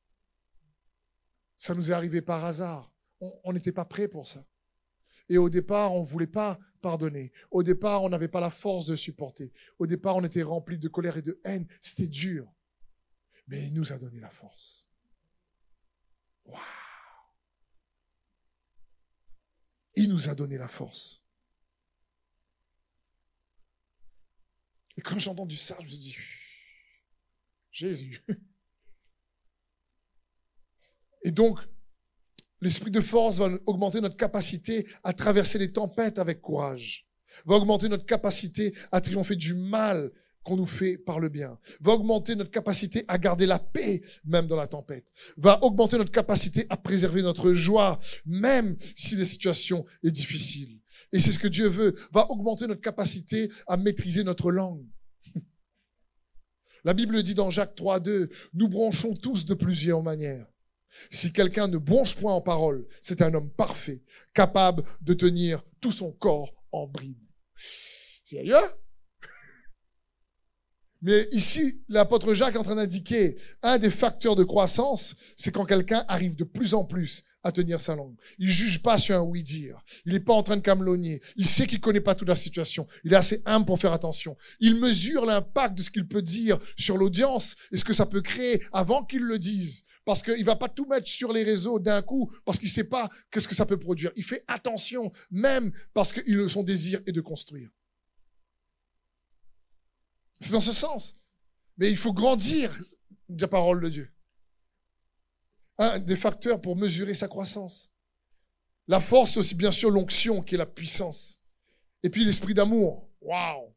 Ça 1.57 1.75
nous 1.75 1.91
est 1.91 1.93
arrivé 1.93 2.21
par 2.21 2.43
hasard. 2.45 2.91
On 3.43 3.53
n'était 3.53 3.71
pas 3.71 3.85
prêt 3.85 4.07
pour 4.07 4.25
ça. 4.25 4.43
Et 5.29 5.37
au 5.37 5.49
départ, 5.49 5.93
on 5.93 6.01
ne 6.01 6.07
voulait 6.07 6.27
pas 6.27 6.59
pardonner. 6.81 7.31
Au 7.51 7.63
départ, 7.63 8.03
on 8.03 8.09
n'avait 8.09 8.27
pas 8.27 8.39
la 8.39 8.51
force 8.51 8.87
de 8.87 8.95
supporter. 8.95 9.53
Au 9.77 9.87
départ, 9.87 10.15
on 10.15 10.23
était 10.23 10.43
rempli 10.43 10.77
de 10.77 10.87
colère 10.87 11.17
et 11.17 11.21
de 11.21 11.39
haine. 11.43 11.67
C'était 11.81 12.07
dur 12.07 12.51
mais 13.49 13.65
il 13.65 13.73
nous 13.73 13.91
a 13.91 13.97
donné 13.97 14.19
la 14.19 14.29
force. 14.29 14.87
Waouh 16.45 16.61
Il 19.95 20.07
nous 20.09 20.29
a 20.29 20.35
donné 20.35 20.57
la 20.57 20.67
force. 20.67 21.25
Et 24.95 25.01
quand 25.01 25.17
j'ai 25.17 25.31
entendu 25.31 25.57
ça, 25.57 25.75
je 25.79 25.85
me 25.85 25.99
dis, 25.99 26.15
Jésus. 27.71 28.23
Et 31.23 31.31
donc, 31.31 31.59
l'esprit 32.61 32.91
de 32.91 33.01
force 33.01 33.37
va 33.37 33.49
augmenter 33.65 34.01
notre 34.01 34.17
capacité 34.17 34.87
à 35.03 35.13
traverser 35.13 35.57
les 35.57 35.71
tempêtes 35.71 36.19
avec 36.19 36.41
courage, 36.41 37.07
va 37.45 37.55
augmenter 37.55 37.89
notre 37.89 38.05
capacité 38.05 38.73
à 38.91 39.01
triompher 39.01 39.35
du 39.35 39.53
mal 39.53 40.11
qu'on 40.43 40.57
nous 40.57 40.65
fait 40.65 40.97
par 40.97 41.19
le 41.19 41.29
bien, 41.29 41.57
va 41.81 41.93
augmenter 41.93 42.35
notre 42.35 42.51
capacité 42.51 43.03
à 43.07 43.17
garder 43.17 43.45
la 43.45 43.59
paix 43.59 44.01
même 44.25 44.47
dans 44.47 44.55
la 44.55 44.67
tempête, 44.67 45.11
va 45.37 45.63
augmenter 45.63 45.97
notre 45.97 46.11
capacité 46.11 46.65
à 46.69 46.77
préserver 46.77 47.21
notre 47.21 47.53
joie 47.53 47.99
même 48.25 48.75
si 48.95 49.15
la 49.15 49.25
situation 49.25 49.85
est 50.03 50.11
difficile. 50.11 50.79
Et 51.11 51.19
c'est 51.19 51.31
ce 51.31 51.39
que 51.39 51.47
Dieu 51.47 51.67
veut, 51.67 51.95
va 52.11 52.29
augmenter 52.29 52.67
notre 52.67 52.81
capacité 52.81 53.49
à 53.67 53.77
maîtriser 53.77 54.23
notre 54.23 54.51
langue. 54.51 54.85
La 56.83 56.93
Bible 56.93 57.23
dit 57.23 57.33
dans 57.33 57.49
Jacques 57.49 57.75
3.2, 57.75 58.29
nous 58.53 58.67
bronchons 58.67 59.15
tous 59.15 59.45
de 59.45 59.55
plusieurs 59.55 60.03
manières. 60.03 60.45
Si 61.09 61.31
quelqu'un 61.31 61.67
ne 61.67 61.77
bronche 61.77 62.15
point 62.15 62.33
en 62.33 62.41
parole, 62.41 62.87
c'est 63.01 63.21
un 63.21 63.33
homme 63.33 63.51
parfait, 63.51 64.01
capable 64.33 64.83
de 65.01 65.13
tenir 65.13 65.63
tout 65.81 65.91
son 65.91 66.11
corps 66.11 66.53
en 66.71 66.87
bride. 66.87 67.17
Sérieux? 68.23 68.55
Mais 71.01 71.27
ici, 71.31 71.81
l'apôtre 71.87 72.33
Jacques 72.33 72.55
est 72.55 72.59
en 72.59 72.63
train 72.63 72.75
d'indiquer 72.75 73.37
un 73.61 73.77
des 73.77 73.89
facteurs 73.89 74.35
de 74.35 74.43
croissance, 74.43 75.15
c'est 75.37 75.51
quand 75.51 75.65
quelqu'un 75.65 76.03
arrive 76.09 76.35
de 76.35 76.43
plus 76.43 76.73
en 76.73 76.83
plus 76.83 77.23
à 77.43 77.51
tenir 77.53 77.79
sa 77.79 77.95
langue. 77.95 78.15
Il 78.37 78.49
juge 78.49 78.81
pas 78.81 78.97
sur 78.97 79.15
un 79.15 79.21
oui-dire. 79.21 79.81
Il 80.05 80.11
n'est 80.11 80.19
pas 80.19 80.33
en 80.33 80.43
train 80.43 80.57
de 80.57 80.61
camelonner. 80.61 81.21
Il 81.37 81.45
sait 81.45 81.67
qu'il 81.67 81.79
connaît 81.79 82.01
pas 82.01 82.15
toute 82.15 82.27
la 82.27 82.35
situation. 82.35 82.85
Il 83.05 83.13
est 83.13 83.17
assez 83.17 83.41
humble 83.45 83.65
pour 83.65 83.79
faire 83.79 83.93
attention. 83.93 84.35
Il 84.59 84.75
mesure 84.75 85.25
l'impact 85.25 85.77
de 85.77 85.81
ce 85.81 85.89
qu'il 85.89 86.07
peut 86.07 86.21
dire 86.21 86.59
sur 86.77 86.97
l'audience 86.97 87.55
et 87.71 87.77
ce 87.77 87.85
que 87.85 87.93
ça 87.93 88.05
peut 88.05 88.21
créer 88.21 88.61
avant 88.73 89.05
qu'il 89.05 89.21
le 89.21 89.39
dise. 89.39 89.85
Parce 90.09 90.23
qu'il 90.23 90.43
va 90.43 90.55
pas 90.55 90.69
tout 90.69 90.87
mettre 90.87 91.07
sur 91.07 91.31
les 91.31 91.43
réseaux 91.43 91.77
d'un 91.77 92.01
coup, 92.01 92.33
parce 92.43 92.57
qu'il 92.57 92.71
sait 92.71 92.89
pas 92.89 93.11
qu'est-ce 93.29 93.47
que 93.47 93.53
ça 93.53 93.67
peut 93.67 93.77
produire. 93.77 94.11
Il 94.15 94.23
fait 94.23 94.43
attention, 94.47 95.11
même 95.29 95.71
parce 95.93 96.11
que 96.11 96.47
son 96.47 96.63
désir 96.63 96.99
est 97.05 97.11
de 97.11 97.21
construire. 97.21 97.69
C'est 100.39 100.51
dans 100.51 100.61
ce 100.61 100.73
sens. 100.73 101.21
Mais 101.77 101.91
il 101.91 101.95
faut 101.95 102.11
grandir 102.11 102.75
la 103.29 103.47
parole 103.47 103.81
de 103.81 103.89
Dieu. 103.89 104.11
Un 105.77 105.99
des 105.99 106.15
facteurs 106.15 106.59
pour 106.59 106.75
mesurer 106.75 107.13
sa 107.13 107.27
croissance. 107.27 107.93
La 108.87 109.01
force, 109.01 109.37
aussi 109.37 109.53
bien 109.53 109.71
sûr 109.71 109.91
l'onction 109.91 110.41
qui 110.41 110.55
est 110.55 110.57
la 110.57 110.65
puissance. 110.65 111.39
Et 112.01 112.09
puis 112.09 112.25
l'esprit 112.25 112.55
d'amour. 112.55 113.11
Waouh! 113.21 113.75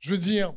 Je 0.00 0.10
veux 0.10 0.18
dire, 0.18 0.52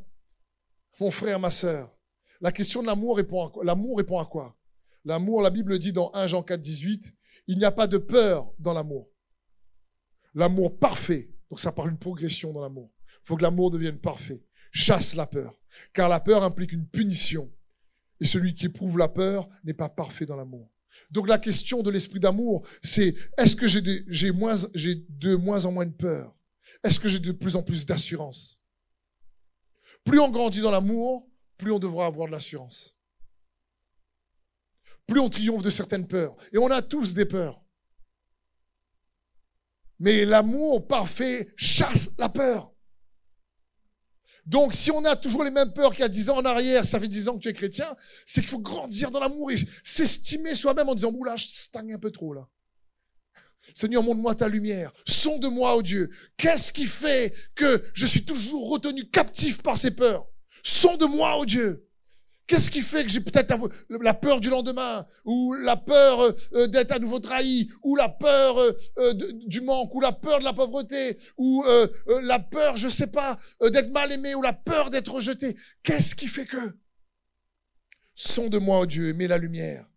mon 0.99 1.11
frère, 1.11 1.39
ma 1.39 1.51
sœur, 1.51 1.95
la 2.41 2.51
question 2.51 2.82
de 2.82 2.88
l'amour 2.88 3.18
répond 3.18 3.45
à 3.45 3.51
quoi? 3.51 3.64
L'amour 3.64 3.97
répond 3.97 4.18
à 4.18 4.26
quoi? 4.26 4.57
L'amour, 5.05 5.41
la 5.41 5.49
Bible 5.49 5.77
dit 5.79 5.93
dans 5.93 6.11
1 6.13 6.27
Jean 6.27 6.43
4, 6.43 6.59
18, 6.59 7.13
il 7.47 7.57
n'y 7.57 7.65
a 7.65 7.71
pas 7.71 7.87
de 7.87 7.97
peur 7.97 8.51
dans 8.59 8.73
l'amour. 8.73 9.09
L'amour 10.33 10.79
parfait, 10.79 11.29
donc 11.49 11.59
ça 11.59 11.71
parle 11.71 11.89
d'une 11.89 11.99
progression 11.99 12.53
dans 12.53 12.61
l'amour. 12.61 12.91
Il 13.07 13.27
faut 13.27 13.35
que 13.35 13.43
l'amour 13.43 13.69
devienne 13.69 13.99
parfait 13.99 14.43
chasse 14.73 15.15
la 15.15 15.27
peur. 15.27 15.57
Car 15.93 16.09
la 16.09 16.19
peur 16.19 16.43
implique 16.43 16.73
une 16.73 16.87
punition. 16.87 17.53
Et 18.19 18.25
celui 18.25 18.53
qui 18.53 18.65
éprouve 18.65 18.97
la 18.97 19.07
peur 19.07 19.47
n'est 19.63 19.73
pas 19.73 19.89
parfait 19.89 20.25
dans 20.25 20.35
l'amour. 20.35 20.69
Donc 21.09 21.27
la 21.27 21.37
question 21.37 21.81
de 21.81 21.89
l'esprit 21.89 22.19
d'amour, 22.19 22.67
c'est 22.81 23.15
est-ce 23.37 23.55
que 23.55 23.67
j'ai 23.67 23.81
de, 23.81 24.03
j'ai 24.07 25.05
de 25.09 25.35
moins 25.35 25.65
en 25.65 25.71
moins 25.71 25.85
de 25.85 25.91
peur? 25.91 26.35
Est-ce 26.83 26.99
que 26.99 27.07
j'ai 27.07 27.19
de 27.19 27.31
plus 27.31 27.55
en 27.55 27.63
plus 27.63 27.85
d'assurance? 27.85 28.61
Plus 30.03 30.19
on 30.19 30.29
grandit 30.29 30.61
dans 30.61 30.71
l'amour, 30.71 31.29
plus 31.57 31.71
on 31.71 31.79
devra 31.79 32.07
avoir 32.07 32.27
de 32.27 32.33
l'assurance. 32.33 32.97
Plus 35.07 35.19
on 35.19 35.29
triomphe 35.29 35.61
de 35.61 35.69
certaines 35.69 36.07
peurs. 36.07 36.35
Et 36.51 36.57
on 36.57 36.69
a 36.71 36.81
tous 36.81 37.13
des 37.13 37.25
peurs. 37.25 37.61
Mais 39.99 40.25
l'amour 40.25 40.87
parfait 40.87 41.53
chasse 41.55 42.11
la 42.17 42.29
peur. 42.29 42.73
Donc, 44.45 44.73
si 44.73 44.91
on 44.91 45.05
a 45.05 45.15
toujours 45.15 45.45
les 45.45 45.51
mêmes 45.51 45.71
peurs 45.71 45.91
qu'il 45.91 46.01
y 46.01 46.03
a 46.03 46.09
dix 46.09 46.29
ans 46.29 46.37
en 46.37 46.45
arrière, 46.45 46.83
ça 46.83 46.99
fait 46.99 47.07
dix 47.07 47.29
ans 47.29 47.37
que 47.37 47.43
tu 47.43 47.47
es 47.47 47.53
chrétien, 47.53 47.95
c'est 48.25 48.41
qu'il 48.41 48.49
faut 48.49 48.59
grandir 48.59 49.09
dans 49.09 49.21
l'amour 49.21 49.51
et 49.51 49.57
s'estimer 49.83 50.53
soi-même 50.55 50.89
en 50.89 50.95
disant, 50.95 51.13
oula, 51.13 51.37
je 51.37 51.47
stagne 51.47 51.93
un 51.93 51.99
peu 51.99 52.11
trop 52.11 52.33
là. 52.33 52.47
Seigneur, 53.73 54.03
montre-moi 54.03 54.35
ta 54.35 54.49
lumière. 54.49 54.91
Sonde-moi, 55.07 55.77
oh 55.77 55.81
Dieu. 55.81 56.11
Qu'est-ce 56.37 56.73
qui 56.73 56.85
fait 56.85 57.33
que 57.55 57.83
je 57.93 58.05
suis 58.05 58.25
toujours 58.25 58.69
retenu 58.69 59.09
captif 59.09 59.61
par 59.61 59.77
ces 59.77 59.91
peurs? 59.91 60.27
Sonde-moi, 60.63 61.37
oh 61.37 61.45
Dieu. 61.45 61.87
Qu'est-ce 62.45 62.69
qui 62.69 62.81
fait 62.81 63.03
que 63.03 63.09
j'ai 63.09 63.21
peut-être 63.21 63.55
la 63.89 64.13
peur 64.13 64.41
du 64.41 64.49
lendemain, 64.49 65.07
ou 65.23 65.53
la 65.53 65.77
peur 65.77 66.19
euh, 66.21 66.31
euh, 66.53 66.67
d'être 66.67 66.91
à 66.91 66.99
nouveau 66.99 67.19
trahi, 67.19 67.69
ou 67.83 67.95
la 67.95 68.09
peur 68.09 68.57
euh, 68.57 69.13
du 69.45 69.61
manque, 69.61 69.95
ou 69.95 70.01
la 70.01 70.11
peur 70.11 70.39
de 70.39 70.43
la 70.43 70.53
pauvreté, 70.53 71.17
ou 71.37 71.63
la 72.21 72.39
peur, 72.39 72.75
je 72.75 72.89
sais 72.89 73.11
pas, 73.11 73.39
d'être 73.61 73.91
mal 73.91 74.11
aimé, 74.11 74.35
ou 74.35 74.41
la 74.41 74.53
peur 74.53 74.89
d'être 74.89 75.13
rejeté? 75.13 75.55
Qu'est-ce 75.83 76.15
qui 76.15 76.27
fait 76.27 76.45
que 76.45 76.77
Sonde-moi, 78.15 78.79
oh 78.79 78.85
Dieu, 78.85 79.13
mets 79.13 79.27
la 79.27 79.37
lumière? 79.37 79.87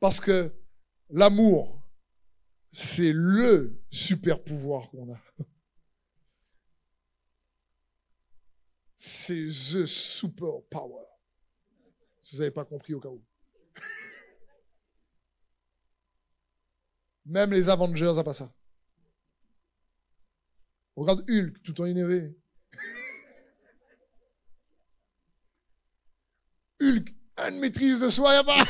Parce 0.00 0.20
que 0.20 0.52
l'amour, 1.10 1.86
c'est 2.72 3.12
le 3.12 3.80
super 3.90 4.42
pouvoir 4.42 4.90
qu'on 4.90 5.12
a. 5.12 5.20
C'est 8.96 9.48
the 9.48 9.84
super 9.86 10.62
power. 10.70 11.13
Si 12.24 12.34
vous 12.34 12.40
n'avez 12.40 12.50
pas 12.50 12.64
compris 12.64 12.94
au 12.94 13.00
cas 13.00 13.10
où. 13.10 13.22
Même 17.26 17.52
les 17.52 17.68
Avengers 17.68 18.12
n'ont 18.16 18.24
pas 18.24 18.32
ça. 18.32 18.50
regarde 20.96 21.22
Hulk, 21.28 21.62
tout 21.62 21.78
en 21.82 21.84
énervé. 21.84 22.34
Hulk, 26.80 27.14
une 27.36 27.58
maîtrise 27.60 28.00
de 28.00 28.08
soi, 28.08 28.34
il 28.34 28.46
pas. 28.46 28.64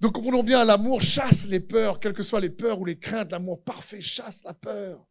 Donc 0.00 0.12
comprenons 0.12 0.42
bien, 0.42 0.62
l'amour 0.66 1.00
chasse 1.00 1.46
les 1.46 1.60
peurs, 1.60 2.00
quelles 2.00 2.12
que 2.12 2.22
soient 2.22 2.40
les 2.40 2.50
peurs 2.50 2.80
ou 2.80 2.84
les 2.84 2.98
craintes, 2.98 3.30
l'amour 3.30 3.64
parfait 3.64 4.02
chasse 4.02 4.44
la 4.44 4.52
peur. 4.52 5.06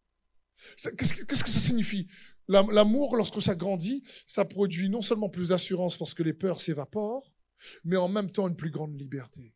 Qu'est-ce 0.78 1.44
que 1.44 1.50
ça 1.50 1.60
signifie? 1.60 2.08
L'amour, 2.48 3.16
lorsque 3.16 3.42
ça 3.42 3.56
grandit, 3.56 4.04
ça 4.28 4.46
produit 4.46 4.90
non 4.90 5.02
seulement 5.02 5.30
plus 5.30 5.50
d'assurance 5.50 5.98
parce 5.98 6.14
que 6.14 6.24
les 6.24 6.34
peurs 6.34 6.62
s'évaporent, 6.62 7.34
mais 7.84 7.98
en 7.98 8.08
même 8.08 8.32
temps 8.32 8.48
une 8.48 8.56
plus 8.56 8.70
grande 8.70 9.00
liberté. 9.00 9.56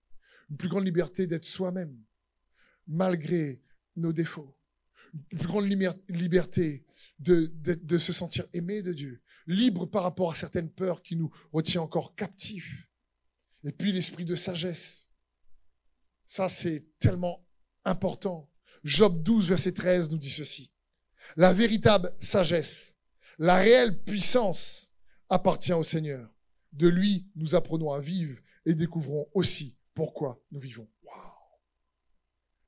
Une 0.49 0.57
plus 0.57 0.69
grande 0.69 0.85
liberté 0.85 1.27
d'être 1.27 1.45
soi-même, 1.45 1.95
malgré 2.87 3.61
nos 3.95 4.13
défauts. 4.13 4.55
Une 5.31 5.39
plus 5.39 5.47
grande 5.47 5.65
liberté 6.09 6.85
de, 7.19 7.97
se 7.97 8.13
sentir 8.13 8.45
aimé 8.53 8.81
de 8.81 8.93
Dieu, 8.93 9.21
libre 9.45 9.85
par 9.85 10.03
rapport 10.03 10.31
à 10.31 10.35
certaines 10.35 10.71
peurs 10.71 11.03
qui 11.03 11.15
nous 11.15 11.31
retiennent 11.51 11.83
encore 11.83 12.15
captifs. 12.15 12.89
Et 13.63 13.71
puis 13.71 13.91
l'esprit 13.91 14.25
de 14.25 14.35
sagesse. 14.35 15.09
Ça, 16.25 16.47
c'est 16.47 16.85
tellement 16.99 17.45
important. 17.83 18.49
Job 18.83 19.23
12, 19.23 19.49
verset 19.49 19.73
13 19.73 20.09
nous 20.11 20.17
dit 20.17 20.29
ceci. 20.29 20.73
La 21.35 21.53
véritable 21.53 22.11
sagesse, 22.19 22.95
la 23.37 23.55
réelle 23.55 24.01
puissance 24.03 24.91
appartient 25.29 25.73
au 25.73 25.83
Seigneur. 25.83 26.29
De 26.73 26.87
lui, 26.87 27.27
nous 27.35 27.55
apprenons 27.55 27.91
à 27.91 27.99
vivre 27.99 28.37
et 28.65 28.73
découvrons 28.73 29.27
aussi 29.33 29.77
pourquoi 29.93 30.41
nous 30.51 30.59
vivons. 30.59 30.87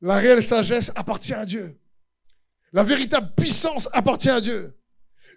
La 0.01 0.18
réelle 0.18 0.43
sagesse 0.43 0.91
appartient 0.95 1.34
à 1.34 1.45
Dieu. 1.45 1.80
La 2.74 2.84
véritable 2.84 3.34
puissance 3.36 3.89
appartient 3.93 4.30
à 4.30 4.41
Dieu. 4.41 4.78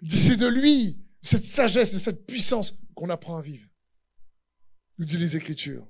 C'est 0.07 0.37
de 0.37 0.47
lui, 0.47 1.05
cette 1.21 1.45
sagesse, 1.45 1.93
de 1.93 1.99
cette 1.99 2.25
puissance 2.25 2.79
qu'on 2.95 3.09
apprend 3.09 3.37
à 3.37 3.41
vivre. 3.41 3.69
Nous 4.97 5.05
dit 5.05 5.17
les 5.17 5.35
Écritures. 5.35 5.87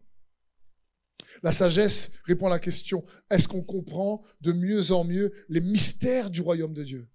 La 1.44 1.52
sagesse 1.52 2.12
répond 2.24 2.48
à 2.48 2.50
la 2.50 2.60
question, 2.60 3.06
est-ce 3.30 3.48
qu'on 3.48 3.62
comprend 3.62 4.24
de 4.42 4.52
mieux 4.52 4.92
en 4.92 5.04
mieux 5.04 5.32
les 5.48 5.62
mystères 5.62 6.30
du 6.30 6.42
royaume 6.42 6.74
de 6.74 6.84
Dieu? 6.84 7.08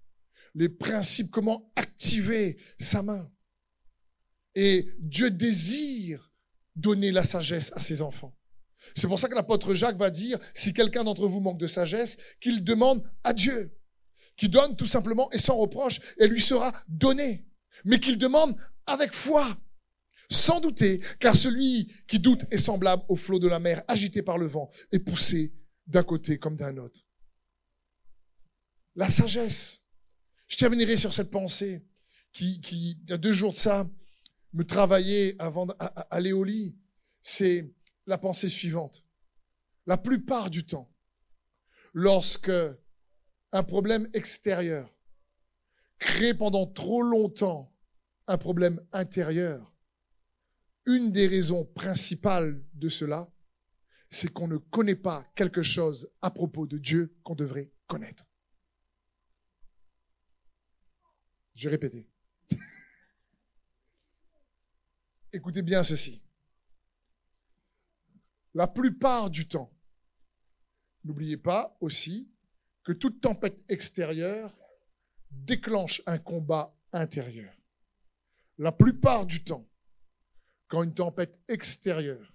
Les 0.55 0.69
principes, 0.69 1.31
comment 1.31 1.73
activer 1.77 2.59
sa 2.79 3.03
main 3.03 3.31
Et 4.55 4.89
Dieu 4.99 5.31
désire 5.31 6.33
donner 6.75 7.13
la 7.13 7.25
sagesse 7.25 7.73
à 7.75 7.81
ses 7.81 8.03
enfants. 8.03 8.37
C'est 8.97 9.07
pour 9.07 9.19
ça 9.19 9.29
que 9.29 9.35
l'apôtre 9.35 9.75
Jacques 9.75 9.99
va 9.99 10.11
dire, 10.11 10.39
si 10.55 10.73
quelqu'un 10.73 11.05
d'entre 11.05 11.29
vous 11.29 11.41
manque 11.41 11.59
de 11.61 11.67
sagesse, 11.67 12.17
qu'il 12.41 12.65
demande 12.65 13.09
à 13.23 13.33
Dieu 13.33 13.77
qui 14.41 14.49
donne 14.49 14.75
tout 14.75 14.87
simplement 14.87 15.31
et 15.33 15.39
sans 15.39 15.59
reproche, 15.59 16.01
et 16.19 16.27
lui 16.27 16.41
sera 16.41 16.73
donné. 16.89 17.47
Mais 17.85 18.01
qu'il 18.01 18.17
demande 18.17 18.57
avec 18.87 19.13
foi, 19.13 19.55
sans 20.31 20.61
douter, 20.61 21.01
car 21.19 21.37
celui 21.37 21.93
qui 22.09 22.19
doute 22.19 22.47
est 22.51 22.57
semblable 22.57 23.03
au 23.11 23.17
flot 23.17 23.39
de 23.39 23.49
la 23.49 23.61
mer, 23.61 23.85
agité 23.87 24.23
par 24.23 24.39
le 24.39 24.47
vent 24.47 24.71
et 24.93 24.99
poussé 24.99 25.53
d'un 25.87 26.05
côté 26.05 26.39
comme 26.39 26.57
d'un 26.57 26.79
autre. 26.79 27.01
La 28.97 29.11
sagesse. 29.11 29.80
Je 30.51 30.57
terminerai 30.57 30.97
sur 30.97 31.15
cette 31.15 31.31
pensée 31.31 31.87
qui, 32.33 32.61
qui 32.61 32.99
il 33.05 33.11
y 33.11 33.13
a 33.13 33.19
deux 33.19 33.33
jours 33.33 33.53
de 33.53 33.57
ça, 33.57 33.89
me 34.53 34.65
travaillait 34.65 35.37
avant 35.39 35.67
d'aller 35.67 36.33
au 36.33 36.43
lit. 36.43 36.77
C'est 37.23 37.73
la 38.07 38.19
pensée 38.19 38.49
suivante. 38.49 39.05
La 39.87 39.97
plupart 39.97 40.51
du 40.51 40.67
temps, 40.67 40.93
lorsque 41.95 42.51
un 43.53 43.63
problème 43.63 44.09
extérieur 44.13 44.93
crée 46.01 46.35
pendant 46.35 46.67
trop 46.67 47.03
longtemps 47.03 47.73
un 48.27 48.37
problème 48.37 48.85
intérieur, 48.93 49.73
une 50.85 51.13
des 51.13 51.29
raisons 51.29 51.65
principales 51.65 52.61
de 52.75 52.89
cela, 52.89 53.31
c'est 54.11 54.33
qu'on 54.33 54.49
ne 54.49 54.57
connaît 54.57 54.97
pas 54.97 55.25
quelque 55.37 55.63
chose 55.63 56.11
à 56.23 56.33
propos 56.33 56.67
de 56.67 56.77
Dieu 56.77 57.17
qu'on 57.23 57.37
devrait 57.37 57.71
connaître. 57.87 58.25
Je 61.55 61.69
répéter. 61.69 62.09
Écoutez 65.33 65.63
bien 65.63 65.83
ceci. 65.83 66.23
La 68.55 68.67
plupart 68.67 69.31
du 69.31 69.47
temps, 69.47 69.73
n'oubliez 71.05 71.37
pas 71.37 71.77
aussi 71.81 72.33
que 72.83 72.93
toute 72.93 73.21
tempête 73.21 73.63
extérieure 73.69 74.59
déclenche 75.31 76.03
un 76.07 76.19
combat 76.19 76.77
intérieur. 76.93 77.55
La 78.59 78.73
plupart 78.73 79.27
du 79.27 79.45
temps, 79.45 79.69
quand 80.69 80.83
une 80.83 80.95
tempête 80.95 81.39
extérieure 81.49 82.35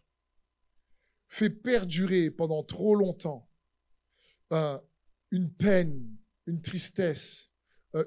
fait 1.28 1.50
perdurer 1.50 2.32
pendant 2.32 2.64
trop 2.64 2.96
longtemps 2.96 3.50
euh, 4.52 4.80
une 5.32 5.52
peine, 5.52 6.18
une 6.46 6.62
tristesse, 6.62 7.52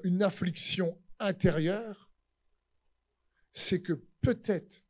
une 0.03 0.23
affliction 0.23 1.01
intérieure, 1.19 2.11
c'est 3.53 3.81
que 3.81 3.93
peut-être 4.21 4.83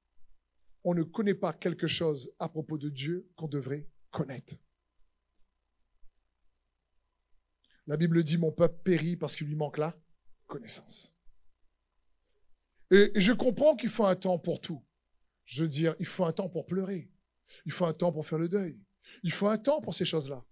on 0.84 0.94
ne 0.94 1.04
connaît 1.04 1.36
pas 1.36 1.54
quelque 1.54 1.88
chose 1.88 2.34
à 2.40 2.50
propos 2.50 2.78
de 2.78 2.90
Dieu 2.90 3.30
qu'on 3.36 3.48
devrait 3.48 3.88
connaître. 4.12 4.56
La 7.88 7.98
Bible 7.98 8.24
dit, 8.24 8.38
mon 8.38 8.52
peuple 8.52 8.82
périt 8.84 9.16
parce 9.16 9.36
qu'il 9.36 9.48
lui 9.48 9.56
manque 9.56 9.78
la 9.78 10.00
connaissance. 10.46 11.16
Et 12.92 13.12
je 13.16 13.32
comprends 13.32 13.76
qu'il 13.76 13.90
faut 13.90 14.06
un 14.06 14.16
temps 14.16 14.40
pour 14.40 14.62
tout. 14.62 14.84
Je 15.46 15.64
veux 15.64 15.70
dire, 15.70 15.96
il 16.00 16.06
faut 16.06 16.26
un 16.26 16.32
temps 16.32 16.50
pour 16.50 16.66
pleurer. 16.66 17.12
Il 17.66 17.72
faut 17.72 17.86
un 17.86 17.94
temps 17.94 18.12
pour 18.12 18.28
faire 18.28 18.38
le 18.38 18.50
deuil. 18.50 18.80
Il 19.24 19.32
faut 19.32 19.48
un 19.48 19.58
temps 19.58 19.82
pour 19.82 19.96
ces 19.96 20.06
choses-là. 20.06 20.46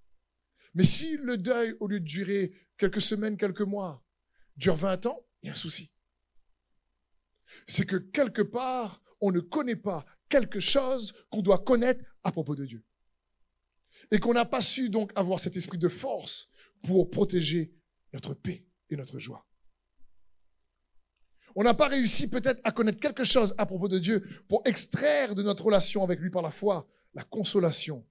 Mais 0.73 0.83
si 0.83 1.17
le 1.17 1.37
deuil, 1.37 1.75
au 1.79 1.87
lieu 1.87 1.99
de 1.99 2.05
durer 2.05 2.53
quelques 2.77 3.01
semaines, 3.01 3.37
quelques 3.37 3.61
mois, 3.61 4.03
dure 4.57 4.75
20 4.75 5.05
ans, 5.05 5.25
il 5.41 5.47
y 5.47 5.49
a 5.49 5.53
un 5.53 5.55
souci. 5.55 5.91
C'est 7.67 7.85
que 7.85 7.95
quelque 7.95 8.41
part, 8.41 9.01
on 9.21 9.31
ne 9.31 9.39
connaît 9.39 9.75
pas 9.75 10.05
quelque 10.29 10.59
chose 10.59 11.13
qu'on 11.29 11.41
doit 11.41 11.59
connaître 11.59 12.03
à 12.23 12.31
propos 12.31 12.55
de 12.55 12.65
Dieu. 12.65 12.83
Et 14.11 14.19
qu'on 14.19 14.33
n'a 14.33 14.45
pas 14.45 14.61
su 14.61 14.89
donc 14.89 15.11
avoir 15.15 15.39
cet 15.39 15.55
esprit 15.55 15.77
de 15.77 15.89
force 15.89 16.49
pour 16.83 17.09
protéger 17.09 17.73
notre 18.13 18.33
paix 18.33 18.65
et 18.89 18.95
notre 18.95 19.19
joie. 19.19 19.47
On 21.55 21.63
n'a 21.63 21.73
pas 21.73 21.87
réussi 21.87 22.29
peut-être 22.29 22.61
à 22.63 22.71
connaître 22.71 22.99
quelque 22.99 23.23
chose 23.23 23.55
à 23.57 23.65
propos 23.65 23.87
de 23.87 23.97
Dieu 23.97 24.27
pour 24.47 24.61
extraire 24.65 25.33
de 25.33 25.41
notre 25.41 25.65
relation 25.65 26.03
avec 26.03 26.19
lui 26.19 26.29
par 26.29 26.43
la 26.43 26.51
foi 26.51 26.87
la 27.13 27.23
consolation 27.23 28.05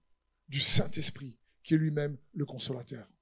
du 0.49 0.61
Saint-Esprit 0.61 1.39
qui 1.63 1.75
est 1.75 1.79
lui-même 1.79 2.19
le 2.35 2.45
consolateur. 2.45 3.16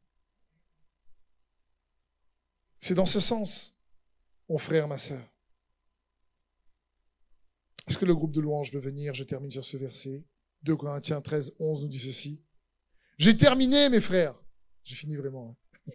C'est 2.87 2.95
dans 2.95 3.07
ce 3.07 3.19
sens, 3.19 3.81
mon 4.47 4.59
frère, 4.59 4.89
ma 4.89 4.99
sœur. 4.99 5.27
Est-ce 7.89 7.97
que 7.97 8.05
le 8.05 8.15
groupe 8.15 8.33
de 8.33 8.43
louanges 8.43 8.75
veut 8.75 8.79
venir? 8.79 9.15
Je 9.15 9.25
termine 9.25 9.51
sur 9.51 9.65
ce 9.65 9.79
verset. 9.79 10.23
2 10.65 10.77
Corinthiens 10.77 11.23
13, 11.23 11.57
11 11.59 11.81
nous 11.81 11.89
dit 11.89 11.99
ceci. 11.99 12.45
J'ai 13.17 13.39
terminé, 13.39 13.89
mes 13.89 14.03
frères. 14.03 14.39
J'ai 14.83 14.97
fini 14.97 15.17
vraiment. 15.17 15.57
Hein. 15.89 15.93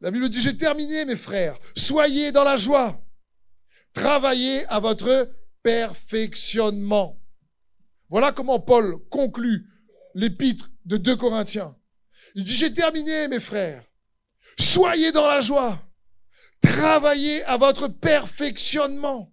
La 0.00 0.10
Bible 0.10 0.28
dit, 0.28 0.40
j'ai 0.40 0.56
terminé 0.56 1.04
mes 1.04 1.14
frères. 1.14 1.56
Soyez 1.76 2.32
dans 2.32 2.42
la 2.42 2.56
joie. 2.56 3.00
Travaillez 3.92 4.66
à 4.66 4.80
votre 4.80 5.32
perfectionnement. 5.62 7.22
Voilà 8.08 8.32
comment 8.32 8.58
Paul 8.58 8.98
conclut 9.10 9.70
l'épître 10.16 10.72
de 10.86 10.96
2 10.96 11.14
Corinthiens. 11.14 11.78
Il 12.34 12.42
dit, 12.42 12.56
j'ai 12.56 12.74
terminé 12.74 13.28
mes 13.28 13.38
frères. 13.38 13.86
Soyez 14.58 15.12
dans 15.12 15.26
la 15.26 15.40
joie. 15.40 15.80
Travaillez 16.60 17.42
à 17.44 17.56
votre 17.56 17.88
perfectionnement. 17.88 19.32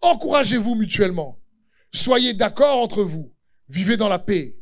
Encouragez-vous 0.00 0.74
mutuellement. 0.74 1.40
Soyez 1.92 2.34
d'accord 2.34 2.78
entre 2.78 3.02
vous. 3.02 3.34
Vivez 3.68 3.96
dans 3.96 4.08
la 4.08 4.18
paix. 4.18 4.56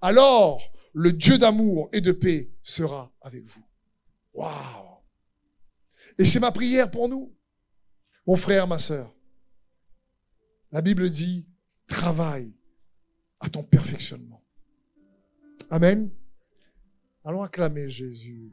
Alors, 0.00 0.62
le 0.92 1.12
Dieu 1.12 1.38
d'amour 1.38 1.88
et 1.92 2.00
de 2.00 2.12
paix 2.12 2.50
sera 2.62 3.12
avec 3.20 3.44
vous. 3.44 3.64
Waouh 4.32 5.02
Et 6.18 6.24
c'est 6.24 6.40
ma 6.40 6.52
prière 6.52 6.90
pour 6.90 7.08
nous, 7.08 7.34
mon 8.26 8.36
frère, 8.36 8.66
ma 8.66 8.78
sœur. 8.78 9.14
La 10.72 10.82
Bible 10.82 11.10
dit, 11.10 11.46
travaille 11.86 12.52
à 13.40 13.48
ton 13.48 13.62
perfectionnement. 13.62 14.42
Amen. 15.70 16.10
Allons 17.24 17.42
acclamer 17.42 17.88
Jésus. 17.88 18.52